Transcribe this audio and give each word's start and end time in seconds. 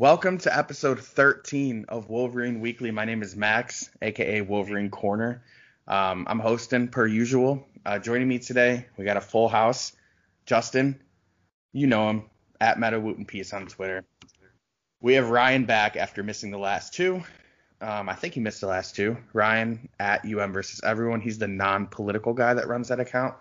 Welcome 0.00 0.38
to 0.38 0.58
episode 0.58 0.98
13 0.98 1.84
of 1.90 2.08
Wolverine 2.08 2.60
Weekly. 2.60 2.90
My 2.90 3.04
name 3.04 3.20
is 3.20 3.36
Max, 3.36 3.90
aka 4.00 4.40
Wolverine 4.40 4.88
Corner. 4.88 5.42
Um, 5.86 6.24
I'm 6.26 6.38
hosting 6.38 6.88
per 6.88 7.06
usual. 7.06 7.68
Uh, 7.84 7.98
joining 7.98 8.26
me 8.26 8.38
today, 8.38 8.86
we 8.96 9.04
got 9.04 9.18
a 9.18 9.20
full 9.20 9.46
house. 9.46 9.92
Justin, 10.46 10.98
you 11.74 11.86
know 11.86 12.08
him, 12.08 12.22
at 12.62 12.80
Meta 12.80 12.98
Wooten 12.98 13.26
Peace 13.26 13.52
on 13.52 13.66
Twitter. 13.66 14.02
We 15.02 15.12
have 15.16 15.28
Ryan 15.28 15.66
back 15.66 15.96
after 15.96 16.22
missing 16.22 16.50
the 16.50 16.56
last 16.56 16.94
two. 16.94 17.22
Um, 17.82 18.08
I 18.08 18.14
think 18.14 18.32
he 18.32 18.40
missed 18.40 18.62
the 18.62 18.68
last 18.68 18.96
two. 18.96 19.18
Ryan 19.34 19.86
at 19.98 20.24
UM 20.24 20.54
versus 20.54 20.80
everyone. 20.82 21.20
He's 21.20 21.36
the 21.36 21.46
non-political 21.46 22.32
guy 22.32 22.54
that 22.54 22.68
runs 22.68 22.88
that 22.88 23.00
account. 23.00 23.34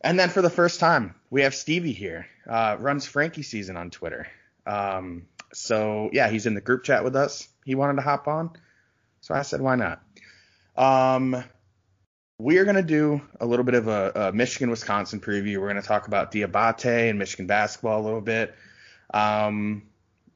And 0.00 0.18
then 0.18 0.30
for 0.30 0.40
the 0.40 0.48
first 0.48 0.80
time, 0.80 1.16
we 1.28 1.42
have 1.42 1.54
Stevie 1.54 1.92
here. 1.92 2.28
Uh, 2.48 2.78
runs 2.80 3.04
Frankie 3.04 3.42
season 3.42 3.76
on 3.76 3.90
Twitter. 3.90 4.26
Um, 4.66 5.26
so 5.52 6.10
yeah, 6.12 6.28
he's 6.28 6.46
in 6.46 6.54
the 6.54 6.60
group 6.60 6.84
chat 6.84 7.04
with 7.04 7.16
us. 7.16 7.48
He 7.64 7.74
wanted 7.74 7.96
to 7.96 8.02
hop 8.02 8.28
on, 8.28 8.50
so 9.20 9.34
I 9.34 9.42
said, 9.42 9.60
why 9.60 9.76
not? 9.76 10.02
Um, 10.76 11.44
we 12.38 12.58
are 12.58 12.64
going 12.64 12.76
to 12.76 12.82
do 12.82 13.20
a 13.38 13.46
little 13.46 13.64
bit 13.64 13.74
of 13.74 13.88
a, 13.88 14.12
a 14.14 14.32
Michigan 14.32 14.70
Wisconsin 14.70 15.20
preview. 15.20 15.58
We're 15.58 15.68
going 15.68 15.82
to 15.82 15.86
talk 15.86 16.06
about 16.06 16.32
Diabate 16.32 17.10
and 17.10 17.18
Michigan 17.18 17.46
basketball 17.46 18.00
a 18.00 18.04
little 18.04 18.22
bit. 18.22 18.54
Um, 19.12 19.82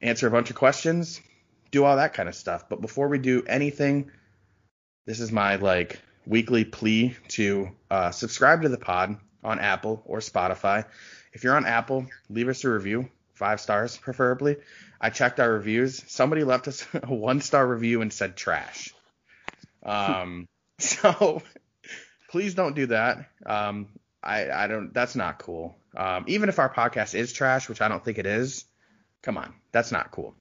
answer 0.01 0.27
a 0.27 0.31
bunch 0.31 0.51
of 0.51 0.55
questions, 0.55 1.19
do 1.71 1.83
all 1.83 1.95
that 1.95 2.13
kind 2.13 2.29
of 2.29 2.35
stuff. 2.35 2.69
But 2.69 2.81
before 2.81 3.07
we 3.07 3.17
do 3.17 3.43
anything, 3.47 4.11
this 5.05 5.19
is 5.19 5.31
my 5.31 5.55
like 5.55 5.99
weekly 6.27 6.63
plea 6.63 7.15
to 7.29 7.69
uh, 7.89 8.11
subscribe 8.11 8.61
to 8.61 8.69
the 8.69 8.77
pod 8.77 9.17
on 9.43 9.59
Apple 9.59 10.03
or 10.05 10.19
Spotify. 10.19 10.85
If 11.33 11.43
you're 11.43 11.55
on 11.55 11.65
Apple, 11.65 12.05
leave 12.29 12.49
us 12.49 12.63
a 12.63 12.69
review, 12.69 13.09
five 13.35 13.61
stars 13.61 13.97
preferably. 13.97 14.57
I 14.99 15.09
checked 15.09 15.39
our 15.39 15.51
reviews. 15.51 16.03
Somebody 16.07 16.43
left 16.43 16.67
us 16.67 16.87
a 17.03 17.13
one 17.13 17.41
star 17.41 17.65
review 17.65 18.01
and 18.01 18.11
said 18.11 18.35
trash. 18.35 18.93
Um, 19.83 20.47
so 20.79 21.41
please 22.29 22.55
don't 22.55 22.75
do 22.75 22.87
that. 22.87 23.29
Um, 23.45 23.87
I, 24.23 24.49
I 24.49 24.67
don't. 24.67 24.93
That's 24.93 25.15
not 25.15 25.39
cool. 25.39 25.75
Um, 25.95 26.25
even 26.27 26.49
if 26.49 26.59
our 26.59 26.73
podcast 26.73 27.15
is 27.15 27.31
trash, 27.31 27.69
which 27.69 27.81
I 27.81 27.87
don't 27.87 28.03
think 28.03 28.17
it 28.17 28.25
is, 28.25 28.65
come 29.21 29.37
on, 29.37 29.53
that's 29.71 29.91
not 29.91 30.11
cool. 30.11 30.33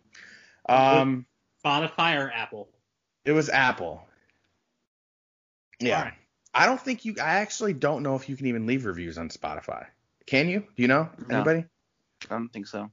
Um, 0.69 1.27
Spotify 1.65 2.19
or 2.25 2.31
Apple? 2.31 2.69
It 3.25 3.33
was 3.33 3.49
Apple. 3.49 4.07
Yeah. 5.81 6.03
Right. 6.03 6.13
I 6.55 6.67
don't 6.67 6.81
think 6.81 7.05
you. 7.05 7.17
I 7.21 7.41
actually 7.41 7.75
don't 7.75 8.03
know 8.03 8.15
if 8.15 8.29
you 8.29 8.37
can 8.37 8.47
even 8.47 8.67
leave 8.67 8.87
reviews 8.87 9.19
on 9.19 9.29
Spotify. 9.29 9.87
Can 10.27 10.49
you? 10.49 10.61
Do 10.61 10.83
you 10.83 10.89
know 10.89 11.11
no, 11.29 11.37
anybody? 11.37 11.67
I 12.31 12.35
don't 12.35 12.53
think 12.53 12.67
so. 12.67 12.91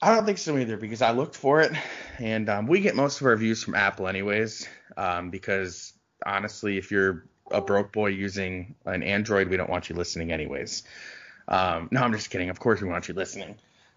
I 0.00 0.14
don't 0.14 0.24
think 0.24 0.38
so 0.38 0.56
either 0.56 0.76
because 0.76 1.02
I 1.02 1.10
looked 1.10 1.36
for 1.36 1.60
it, 1.60 1.72
and 2.18 2.48
um, 2.48 2.66
we 2.66 2.80
get 2.80 2.94
most 2.94 3.20
of 3.20 3.26
our 3.26 3.36
views 3.36 3.64
from 3.64 3.74
Apple 3.74 4.06
anyways. 4.06 4.68
Um, 4.96 5.30
because 5.30 5.92
honestly, 6.24 6.78
if 6.78 6.90
you're 6.90 7.26
a 7.50 7.60
broke 7.60 7.92
boy 7.92 8.08
using 8.08 8.76
an 8.84 9.02
Android, 9.02 9.48
we 9.48 9.56
don't 9.56 9.70
want 9.70 9.88
you 9.88 9.96
listening 9.96 10.30
anyways. 10.30 10.84
Um, 11.48 11.88
no, 11.90 12.02
I'm 12.02 12.12
just 12.12 12.30
kidding. 12.30 12.50
Of 12.50 12.60
course, 12.60 12.80
we 12.80 12.88
want 12.88 13.08
you 13.08 13.14
listening. 13.14 13.56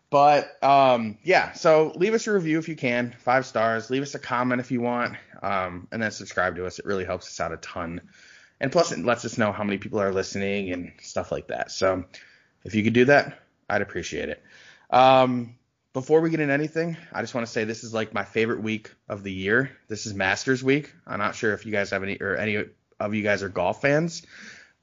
But 0.10 0.62
um, 0.64 1.18
yeah, 1.24 1.54
so 1.54 1.94
leave 1.96 2.14
us 2.14 2.28
a 2.28 2.34
review 2.34 2.58
if 2.60 2.68
you 2.68 2.76
can, 2.76 3.16
five 3.20 3.46
stars. 3.46 3.90
Leave 3.90 4.02
us 4.02 4.16
a 4.16 4.20
comment 4.20 4.60
if 4.60 4.72
you 4.72 4.82
want, 4.82 5.16
um, 5.42 5.88
and 5.92 6.02
then 6.02 6.12
subscribe 6.12 6.56
to 6.56 6.66
us. 6.66 6.80
It 6.80 6.86
really 6.86 7.06
helps 7.06 7.28
us 7.28 7.40
out 7.40 7.54
a 7.54 7.58
ton. 7.58 8.02
And 8.60 8.72
plus, 8.72 8.92
it 8.92 9.06
lets 9.06 9.24
us 9.24 9.38
know 9.38 9.52
how 9.52 9.64
many 9.64 9.78
people 9.78 10.02
are 10.02 10.12
listening 10.12 10.72
and 10.72 10.92
stuff 11.02 11.32
like 11.32 11.48
that. 11.48 11.72
So 11.72 12.06
if 12.64 12.76
you 12.76 12.84
could 12.84 12.94
do 12.94 13.06
that, 13.06 13.41
I'd 13.72 13.82
appreciate 13.82 14.30
it. 14.30 14.44
Um, 14.90 15.56
before 15.94 16.22
we 16.22 16.30
get 16.30 16.40
into 16.40 16.54
anything, 16.54 16.98
I 17.14 17.22
just 17.22 17.34
want 17.34 17.48
to 17.48 17.52
say 17.52 17.64
this 17.64 17.84
is 17.84 17.94
like 17.94 18.14
my 18.14 18.24
favorite 18.24 18.62
week 18.62 18.92
of 19.08 19.24
the 19.24 19.32
year. 19.32 19.72
This 19.88 20.06
is 20.06 20.14
Masters 20.14 20.64
week. 20.64 20.94
I'm 21.08 21.20
not 21.20 21.36
sure 21.36 21.54
if 21.54 21.66
you 21.66 21.72
guys 21.72 21.90
have 21.92 22.04
any 22.04 22.18
or 22.20 22.36
any 22.36 22.66
of 23.00 23.14
you 23.14 23.24
guys 23.24 23.44
are 23.44 23.50
golf 23.50 23.82
fans, 23.82 24.26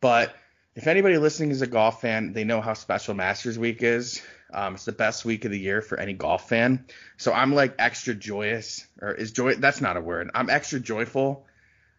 but 0.01 0.35
if 0.75 0.87
anybody 0.87 1.19
listening 1.19 1.51
is 1.51 1.61
a 1.61 1.67
golf 1.67 2.01
fan, 2.01 2.33
they 2.33 2.45
know 2.45 2.61
how 2.61 2.73
special 2.73 3.15
Masters 3.15 3.59
week 3.59 3.83
is. 3.83 4.23
Um, 4.53 4.75
it's 4.75 4.85
the 4.85 4.93
best 4.93 5.25
week 5.25 5.45
of 5.45 5.51
the 5.51 5.59
year 5.59 5.83
for 5.83 5.99
any 5.99 6.15
golf 6.15 6.49
fan. 6.49 6.87
So 7.17 7.33
I'm 7.33 7.55
like 7.55 7.75
extra 7.79 8.15
joyous, 8.15 8.87
or 9.03 9.13
is 9.13 9.33
joy? 9.33 9.55
That's 9.57 9.81
not 9.81 9.97
a 9.97 10.01
word. 10.01 10.31
I'm 10.35 10.49
extra 10.49 10.81
joyful 10.81 11.47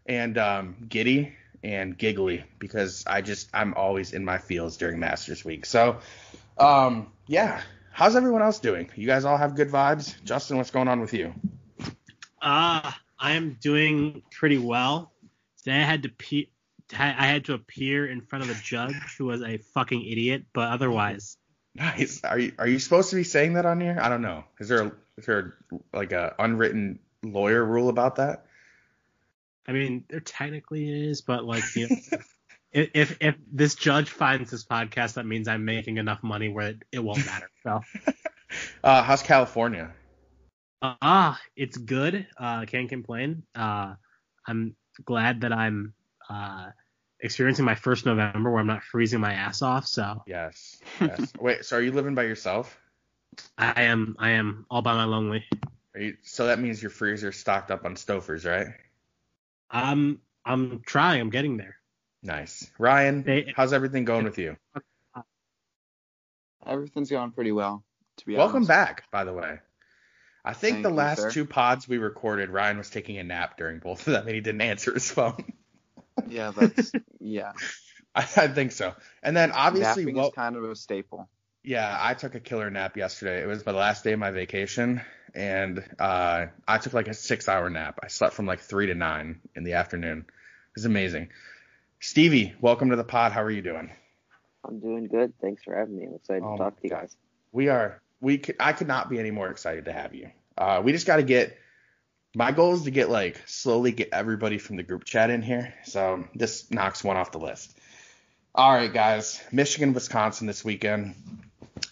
and 0.06 0.38
um, 0.38 0.76
giddy 0.88 1.34
and 1.64 1.98
giggly 1.98 2.44
because 2.58 3.04
I 3.06 3.22
just 3.22 3.50
I'm 3.54 3.74
always 3.74 4.14
in 4.14 4.24
my 4.26 4.38
feels 4.38 4.78
during 4.78 5.00
Masters 5.00 5.44
week. 5.44 5.66
So 5.66 6.00
um, 6.60 7.12
yeah, 7.28 7.62
how's 7.92 8.16
everyone 8.16 8.42
else 8.42 8.60
doing? 8.60 8.90
You 8.96 9.08
guys 9.08 9.26
all 9.26 9.38
have 9.38 9.56
good 9.56 9.70
vibes. 9.70 10.22
Justin, 10.24 10.58
what's 10.58 10.72
going 10.72 10.88
on 10.88 11.02
with 11.02 11.14
you? 11.14 11.34
Uh, 12.42 12.92
I 13.20 13.32
am 13.32 13.58
doing 13.62 14.24
pretty 14.32 14.58
well. 14.58 15.12
Today 15.58 15.78
I 15.78 15.84
had 15.84 16.04
to 16.04 16.10
pe- 16.10 16.48
I 16.92 17.28
had 17.28 17.46
to 17.46 17.54
appear 17.54 18.08
in 18.08 18.22
front 18.22 18.46
of 18.46 18.50
a 18.50 18.60
judge 18.64 18.96
who 19.18 19.26
was 19.26 19.44
a 19.44 19.58
fucking 19.58 20.04
idiot, 20.06 20.46
but 20.54 20.70
otherwise 20.70 21.38
Nice. 21.76 22.22
Are 22.24 22.38
you 22.38 22.52
are 22.58 22.68
you 22.68 22.80
supposed 22.80 23.10
to 23.12 23.16
be 23.16 23.24
saying 23.24 23.54
that 23.54 23.66
on 23.66 23.80
here? 23.80 23.98
I 24.02 24.10
don't 24.10 24.22
know. 24.22 24.44
Is 24.60 24.68
there 24.68 24.82
a, 24.82 24.92
is 25.18 25.26
there 25.26 25.56
like 25.94 26.12
a 26.12 26.36
unwritten 26.40 27.00
lawyer 27.24 27.64
rule 27.64 27.90
about 27.90 28.18
that? 28.18 28.46
I 29.68 29.72
mean, 29.72 30.04
there 30.10 30.20
technically 30.20 31.10
is, 31.10 31.22
but 31.22 31.46
like 31.46 31.64
you 31.76 31.88
know, 31.90 31.96
if 32.72 33.18
if 33.22 33.36
this 33.52 33.76
judge 33.76 34.10
finds 34.10 34.52
this 34.52 34.66
podcast, 34.66 35.16
that 35.16 35.26
means 35.26 35.48
I'm 35.48 35.66
making 35.66 35.98
enough 35.98 36.22
money 36.24 36.50
where 36.50 36.70
it, 36.70 36.84
it 36.92 37.00
won't 37.00 37.26
matter. 37.26 37.50
So. 37.62 37.82
uh, 38.84 39.04
how's 39.04 39.22
California? 39.22 39.92
Ah, 40.82 41.34
uh, 41.34 41.38
it's 41.58 41.78
good. 41.78 42.26
Uh, 42.38 42.66
can't 42.66 42.88
complain. 42.88 43.44
Uh, 43.54 43.96
I'm 44.48 44.76
glad 45.06 45.42
that 45.42 45.52
I'm 45.52 45.94
uh 46.30 46.70
experiencing 47.20 47.66
my 47.66 47.76
first 47.76 48.06
November 48.06 48.50
where 48.50 48.62
I'm 48.62 48.68
not 48.68 48.84
freezing 48.84 49.20
my 49.20 49.34
ass 49.34 49.62
off. 49.62 49.88
So 49.88 50.24
yes, 50.26 50.80
yes. 51.02 51.34
Wait, 51.40 51.66
so 51.66 51.78
are 51.78 51.82
you 51.82 51.92
living 51.92 52.16
by 52.16 52.24
yourself? 52.24 52.80
I 53.58 53.84
am. 53.84 54.16
I 54.20 54.32
am 54.32 54.66
all 54.70 54.82
by 54.82 54.94
my 54.94 55.06
lonely. 55.06 55.44
You, 55.96 56.16
so 56.24 56.48
that 56.48 56.60
means 56.60 56.82
your 56.82 56.92
freezer 56.92 57.32
stocked 57.32 57.72
up 57.72 57.86
on 57.86 57.96
Stouffer's, 57.96 58.46
right? 58.46 58.68
I'm. 59.70 60.22
I'm 60.46 60.82
trying. 60.86 61.22
I'm 61.22 61.30
getting 61.30 61.58
there. 61.58 61.79
Nice, 62.22 62.70
Ryan. 62.78 63.46
How's 63.56 63.74
everything 63.74 64.06
going 64.06 64.26
with 64.26 64.38
you? 64.38 64.58
Everything's 66.66 67.10
going 67.10 67.32
pretty 67.32 67.52
well. 67.52 67.84
To 68.18 68.26
be 68.26 68.36
honest. 68.36 68.40
welcome 68.40 68.56
honest. 68.58 68.68
back, 68.68 69.04
by 69.12 69.24
the 69.24 69.34
way. 69.34 69.60
I 70.44 70.54
think 70.54 70.76
Thank 70.76 70.84
the 70.84 70.90
last 70.90 71.24
you, 71.24 71.32
two 71.32 71.46
pods 71.46 71.88
we 71.88 71.98
recorded, 71.98 72.50
Ryan 72.50 72.78
was 72.78 72.90
taking 72.90 73.18
a 73.18 73.24
nap 73.24 73.58
during 73.58 73.80
both 73.80 74.08
of 74.08 74.14
them, 74.14 74.26
and 74.26 74.36
he 74.36 74.42
didn't 74.42 74.62
answer 74.62 74.94
his 74.94 75.10
phone. 75.10 75.44
Yeah, 76.28 76.52
that's 76.52 76.92
yeah. 77.22 77.54
I, 78.16 78.22
I, 78.36 78.48
think 78.50 78.74
so. 78.74 78.94
And 79.24 79.38
then 79.38 79.54
obviously, 79.54 80.04
Napping 80.04 80.22
is 80.22 80.32
kind 80.36 80.58
of 80.58 80.66
a 80.66 80.76
staple. 80.76 81.30
Yeah, 81.64 81.98
I 81.98 82.14
took 82.14 82.36
a 82.36 82.42
killer 82.42 82.70
nap 82.70 82.98
yesterday. 82.98 83.42
It 83.42 83.46
was 83.46 83.66
my 83.66 83.72
last 83.72 84.04
day 84.04 84.12
of 84.12 84.20
my 84.20 84.32
vacation, 84.32 85.02
and 85.34 85.82
uh, 85.98 86.48
I 86.68 86.78
took 86.80 86.92
like 86.92 87.08
a 87.08 87.14
six-hour 87.14 87.70
nap. 87.70 88.00
I 88.04 88.08
slept 88.08 88.34
from 88.34 88.48
like 88.48 88.60
three 88.60 88.88
to 88.88 88.96
nine 88.96 89.40
in 89.56 89.64
the 89.64 89.76
afternoon. 89.76 90.26
It 90.28 90.76
was 90.76 90.84
amazing. 90.84 91.30
Stevie, 92.02 92.56
welcome 92.62 92.92
to 92.92 92.96
the 92.96 93.04
pod. 93.04 93.34
How 93.34 93.44
are 93.44 93.52
you 93.52 93.62
doing? 93.62 93.92
I'm 94.66 94.80
doing 94.80 95.08
good. 95.08 95.34
Thanks 95.42 95.64
for 95.64 95.76
having 95.76 95.98
me. 95.98 96.06
I'm 96.06 96.16
excited 96.16 96.44
oh 96.46 96.54
to 96.54 96.58
talk 96.58 96.78
to 96.78 96.84
you 96.84 96.90
guys. 96.90 97.16
We 97.52 97.68
are. 97.68 98.02
We 98.22 98.38
could, 98.38 98.56
I 98.58 98.72
could 98.72 98.88
not 98.88 99.10
be 99.10 99.20
any 99.20 99.32
more 99.32 99.50
excited 99.50 99.86
to 99.86 99.92
have 99.92 100.16
you. 100.16 100.30
Uh, 100.58 100.82
we 100.82 100.94
just 100.94 101.06
got 101.06 101.18
to 101.18 101.24
get 101.24 101.58
my 102.34 102.54
goal 102.54 102.74
is 102.74 102.84
to 102.84 102.92
get 102.92 103.10
like 103.10 103.42
slowly 103.48 103.92
get 103.92 104.10
everybody 104.14 104.60
from 104.60 104.78
the 104.78 104.84
group 104.84 105.04
chat 105.04 105.30
in 105.30 105.42
here. 105.42 105.74
So 105.84 106.26
this 106.34 106.72
knocks 106.72 107.04
one 107.04 107.18
off 107.18 107.34
the 107.34 107.40
list. 107.40 107.78
All 108.56 108.72
right, 108.72 108.92
guys. 108.92 109.42
Michigan, 109.52 109.94
Wisconsin 109.94 110.48
this 110.48 110.64
weekend. 110.64 111.16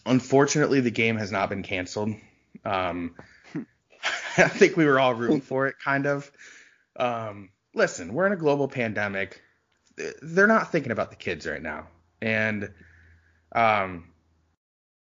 Unfortunately, 0.05 0.79
the 0.79 0.91
game 0.91 1.17
has 1.17 1.33
not 1.33 1.49
been 1.49 1.63
canceled. 1.63 2.15
Um, 2.63 3.13
I 4.37 4.47
think 4.47 4.77
we 4.77 4.85
were 4.85 4.99
all 4.99 5.13
rooting 5.13 5.41
for 5.41 5.67
it, 5.67 5.75
kind 5.83 6.07
of. 6.07 6.31
Um, 6.95 7.49
listen, 7.73 8.13
we're 8.13 8.25
in 8.25 8.31
a 8.31 8.37
global 8.37 8.69
pandemic. 8.69 9.41
They're 10.21 10.47
not 10.47 10.71
thinking 10.71 10.91
about 10.91 11.09
the 11.09 11.15
kids 11.15 11.47
right 11.47 11.61
now, 11.61 11.87
and 12.21 12.71
um, 13.53 14.05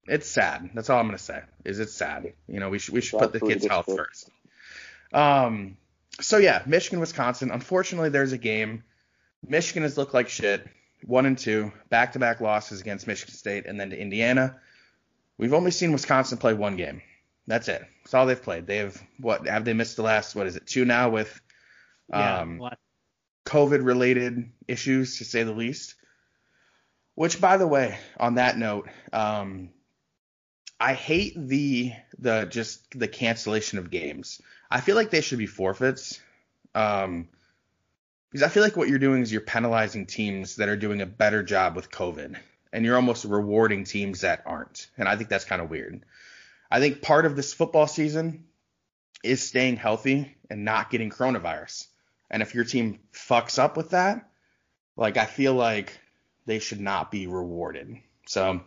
it's 0.08 0.28
sad. 0.28 0.70
That's 0.74 0.90
all 0.90 1.00
I'm 1.00 1.08
gonna 1.08 1.18
say. 1.18 1.42
Is 1.66 1.80
it's 1.80 1.94
sad. 1.94 2.34
You 2.48 2.60
know, 2.60 2.70
we 2.70 2.80
should 2.80 2.94
we 2.94 3.02
should 3.02 3.20
put 3.20 3.34
the 3.34 3.40
kids' 3.40 3.68
health 3.68 3.86
first. 3.86 4.30
Um, 5.14 5.78
so 6.22 6.38
yeah, 6.38 6.64
Michigan, 6.66 7.00
Wisconsin. 7.00 7.52
Unfortunately, 7.52 8.10
there's 8.10 8.32
a 8.32 8.38
game. 8.38 8.84
Michigan 9.48 9.84
has 9.84 9.98
looked 9.98 10.14
like 10.14 10.30
shit. 10.30 10.68
One 11.06 11.28
and 11.28 11.38
two, 11.38 11.72
back-to-back 11.90 12.42
losses 12.42 12.82
against 12.82 13.06
Michigan 13.06 13.36
State 13.36 13.68
and 13.68 13.80
then 13.80 13.92
to 13.92 14.02
Indiana. 14.02 14.60
We've 15.38 15.54
only 15.54 15.70
seen 15.70 15.92
Wisconsin 15.92 16.40
play 16.40 16.56
one 16.56 16.76
game. 16.76 17.04
That's 17.46 17.68
it. 17.68 17.86
That's 18.04 18.14
all 18.16 18.26
they've 18.26 18.42
played. 18.42 18.66
They've 18.66 19.00
what 19.20 19.48
have 19.48 19.64
they 19.64 19.74
missed 19.74 19.96
the 19.96 20.02
last 20.02 20.36
what 20.36 20.48
is 20.48 20.56
it 20.56 20.66
two 20.66 20.86
now 20.86 21.10
with 21.10 21.40
um, 22.12 22.60
yeah, 22.62 22.70
COVID 23.48 23.86
related 23.86 24.52
issues 24.68 25.18
to 25.18 25.26
say 25.26 25.44
the 25.44 25.54
least. 25.54 25.96
Which 27.16 27.42
by 27.42 27.58
the 27.58 27.68
way, 27.68 27.98
on 28.20 28.36
that 28.36 28.58
note, 28.58 28.90
um, 29.12 29.70
I 30.80 30.94
hate 30.94 31.34
the 31.36 31.94
the 32.20 32.46
just 32.46 32.86
the 32.92 33.08
cancellation 33.08 33.80
of 33.80 33.90
games. 33.90 34.42
I 34.70 34.82
feel 34.82 34.96
like 34.96 35.10
they 35.10 35.22
should 35.22 35.40
be 35.40 35.48
forfeits. 35.48 36.20
Um, 36.76 37.30
because 38.30 38.44
I 38.44 38.50
feel 38.50 38.62
like 38.62 38.76
what 38.76 38.90
you're 38.90 39.00
doing 39.00 39.22
is 39.24 39.32
you're 39.32 39.42
penalizing 39.42 40.06
teams 40.06 40.58
that 40.58 40.68
are 40.68 40.76
doing 40.76 41.02
a 41.02 41.06
better 41.06 41.42
job 41.42 41.76
with 41.76 41.90
COVID, 41.90 42.36
and 42.74 42.86
you're 42.86 42.98
almost 42.98 43.24
rewarding 43.24 43.86
teams 43.86 44.22
that 44.22 44.44
aren't. 44.46 44.88
And 44.98 45.08
I 45.08 45.16
think 45.16 45.30
that's 45.30 45.46
kind 45.46 45.62
of 45.62 45.70
weird. 45.70 46.04
I 46.70 46.80
think 46.80 47.02
part 47.02 47.26
of 47.26 47.36
this 47.36 47.54
football 47.54 47.88
season 47.88 48.44
is 49.24 49.48
staying 49.48 49.78
healthy 49.78 50.36
and 50.50 50.66
not 50.66 50.92
getting 50.92 51.10
coronavirus. 51.10 51.88
And 52.30 52.42
if 52.42 52.54
your 52.54 52.66
team 52.66 53.00
fucks 53.14 53.58
up 53.58 53.78
with 53.78 53.92
that, 53.92 54.30
like 54.96 55.18
I 55.18 55.26
feel 55.26 55.54
like 55.54 55.98
they 56.46 56.60
should 56.60 56.82
not 56.82 57.12
be 57.12 57.28
rewarded. 57.28 57.98
So 58.28 58.62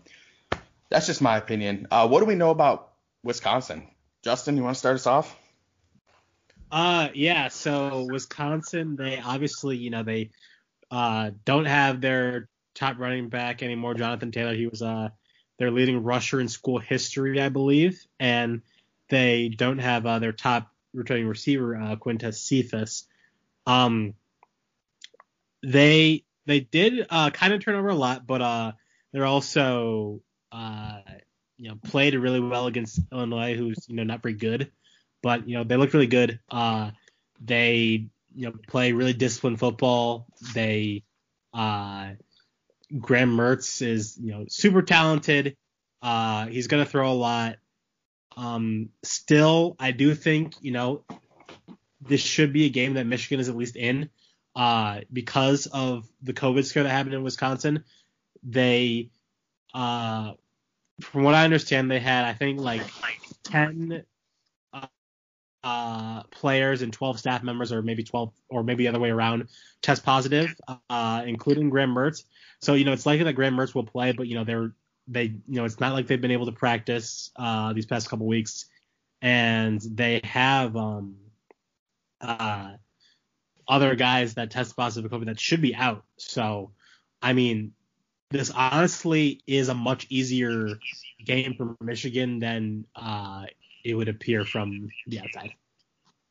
that's 0.89 1.07
just 1.07 1.21
my 1.21 1.37
opinion. 1.37 1.87
Uh, 1.91 2.09
what 2.09 2.21
do 2.21 2.27
we 2.27 2.35
know 2.35 2.51
about 2.51 2.93
Wisconsin? 3.23 3.87
Justin, 4.23 4.57
you 4.57 4.63
want 4.63 4.75
to 4.75 4.79
start 4.79 4.97
us 4.97 5.07
off? 5.07 5.37
Uh, 6.71 7.09
yeah. 7.15 7.49
So 7.49 8.07
Wisconsin, 8.11 8.97
they 8.97 9.19
obviously, 9.19 9.77
you 9.77 9.91
know, 9.91 10.03
they 10.03 10.31
uh, 10.91 11.31
don't 11.45 11.65
have 11.65 12.01
their 12.01 12.49
top 12.75 12.99
running 12.99 13.29
back 13.29 13.63
anymore, 13.63 13.95
Jonathan 13.95 14.31
Taylor. 14.31 14.55
He 14.55 14.67
was 14.67 14.83
uh, 14.83 15.09
their 15.59 15.71
leading 15.71 16.03
rusher 16.03 16.41
in 16.41 16.49
school 16.49 16.79
history, 16.79 17.41
I 17.41 17.49
believe, 17.49 18.05
and 18.19 18.63
they 19.09 19.49
don't 19.49 19.79
have 19.79 20.07
uh, 20.07 20.19
their 20.19 20.33
top 20.33 20.73
returning 20.95 21.27
receiver, 21.27 21.77
uh, 21.77 21.97
Quintez 21.97 22.35
Cephus. 22.35 23.05
Um, 23.71 24.15
they 25.63 26.25
they 26.47 26.61
did 26.61 27.07
uh, 27.09 27.31
kind 27.31 27.53
of 27.53 27.63
turn 27.63 27.77
over 27.77 27.89
a 27.89 27.95
lot, 27.95 28.27
but 28.27 28.43
uh, 28.43 28.73
they're 29.13 29.27
also 29.27 30.21
uh, 30.51 31.01
you 31.57 31.69
know 31.69 31.77
played 31.85 32.15
really 32.15 32.41
well 32.41 32.67
against 32.67 33.01
Illinois, 33.13 33.57
who's 33.57 33.87
you 33.89 33.97
know 33.97 34.03
not 34.03 34.23
very 34.23 34.35
good, 34.35 34.71
but 35.23 35.49
you 35.49 35.57
know 35.57 35.65
they 35.65 35.77
looked 35.77 35.95
really 35.95 36.07
good. 36.07 36.41
Uh, 36.51 36.91
they 37.41 38.07
you 38.35 38.47
know 38.47 38.53
play 38.69 38.93
really 38.93 39.13
disciplined 39.13 39.61
football. 39.61 40.27
They 40.55 41.05
uh, 41.55 42.13
Graham 42.99 43.37
Mertz 43.37 43.83
is 43.87 44.19
you 44.21 44.33
know 44.33 44.47
super 44.49 44.83
talented. 44.83 45.57
Uh, 46.03 46.47
he's 46.47 46.67
gonna 46.67 46.87
throw 46.87 47.13
a 47.13 47.15
lot. 47.15 47.57
Um, 48.37 48.89
still, 49.03 49.77
I 49.79 49.91
do 49.91 50.15
think 50.15 50.55
you 50.61 50.73
know 50.73 51.05
this 52.01 52.21
should 52.21 52.53
be 52.53 52.67
a 52.67 52.71
game 52.71 52.95
that 52.95 53.07
Michigan 53.07 53.41
is 53.41 53.49
at 53.49 53.57
least 53.57 53.77
in 53.77 54.09
uh, 54.57 55.01
because 55.13 55.67
of 55.67 56.09
the 56.23 56.33
COVID 56.33 56.65
scare 56.65 56.83
that 56.83 56.91
happened 56.91 57.15
in 57.15 57.23
Wisconsin. 57.23 57.85
They, 58.43 59.11
uh, 59.75 60.33
from 61.01 61.23
what 61.25 61.35
I 61.35 61.45
understand, 61.45 61.91
they 61.91 62.01
had 62.01 62.25
I 62.25 62.33
think 62.33 62.61
like 62.61 62.83
ten 63.45 64.05
uh, 65.63 66.23
players 66.31 66.83
and 66.83 66.93
12 66.93 67.19
staff 67.19 67.43
members, 67.43 67.73
or 67.73 67.83
maybe 67.83 68.03
12, 68.03 68.33
or 68.49 68.63
maybe 68.63 68.85
the 68.85 68.89
other 68.89 68.99
way 68.99 69.11
around, 69.11 69.49
test 69.83 70.05
positive, 70.05 70.55
uh, 70.89 71.23
including 71.27 71.71
Graham 71.71 71.95
Mertz. 71.95 72.25
So 72.61 72.75
you 72.75 72.85
know 72.85 72.93
it's 72.93 73.07
likely 73.07 73.25
that 73.25 73.35
Graham 73.35 73.57
Mertz 73.57 73.75
will 73.75 73.85
play, 73.85 74.13
but 74.13 74.27
you 74.27 74.35
know 74.35 74.45
they're 74.45 74.73
they 75.09 75.25
you 75.25 75.43
know 75.49 75.65
it's 75.65 75.81
not 75.81 75.93
like 75.93 76.07
they've 76.07 76.21
been 76.21 76.31
able 76.31 76.47
to 76.47 76.53
practice 76.53 77.31
uh, 77.37 77.73
these 77.73 77.87
past 77.87 78.09
couple 78.09 78.27
weeks, 78.27 78.67
and 79.23 79.81
they 79.81 80.21
have 80.25 80.77
um 80.77 81.17
uh 82.21 82.73
other 83.69 83.95
guys 83.95 84.35
that 84.35 84.51
test 84.51 84.77
positive 84.77 85.11
for 85.11 85.17
COVID 85.17 85.27
that 85.27 85.41
should 85.41 85.63
be 85.63 85.75
out. 85.75 86.05
So 86.17 86.73
I 87.23 87.33
mean 87.33 87.73
this 88.31 88.51
honestly 88.51 89.43
is 89.47 89.69
a 89.69 89.75
much 89.75 90.07
easier 90.09 90.79
game 91.25 91.55
for 91.55 91.77
Michigan 91.81 92.39
than 92.39 92.87
uh, 92.95 93.45
it 93.85 93.95
would 93.95 94.09
appear 94.09 94.45
from 94.45 94.89
the 95.07 95.21
outside. 95.21 95.53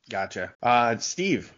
Gotcha. 0.09 0.53
Uh, 0.63 0.97
Steve, 0.97 1.53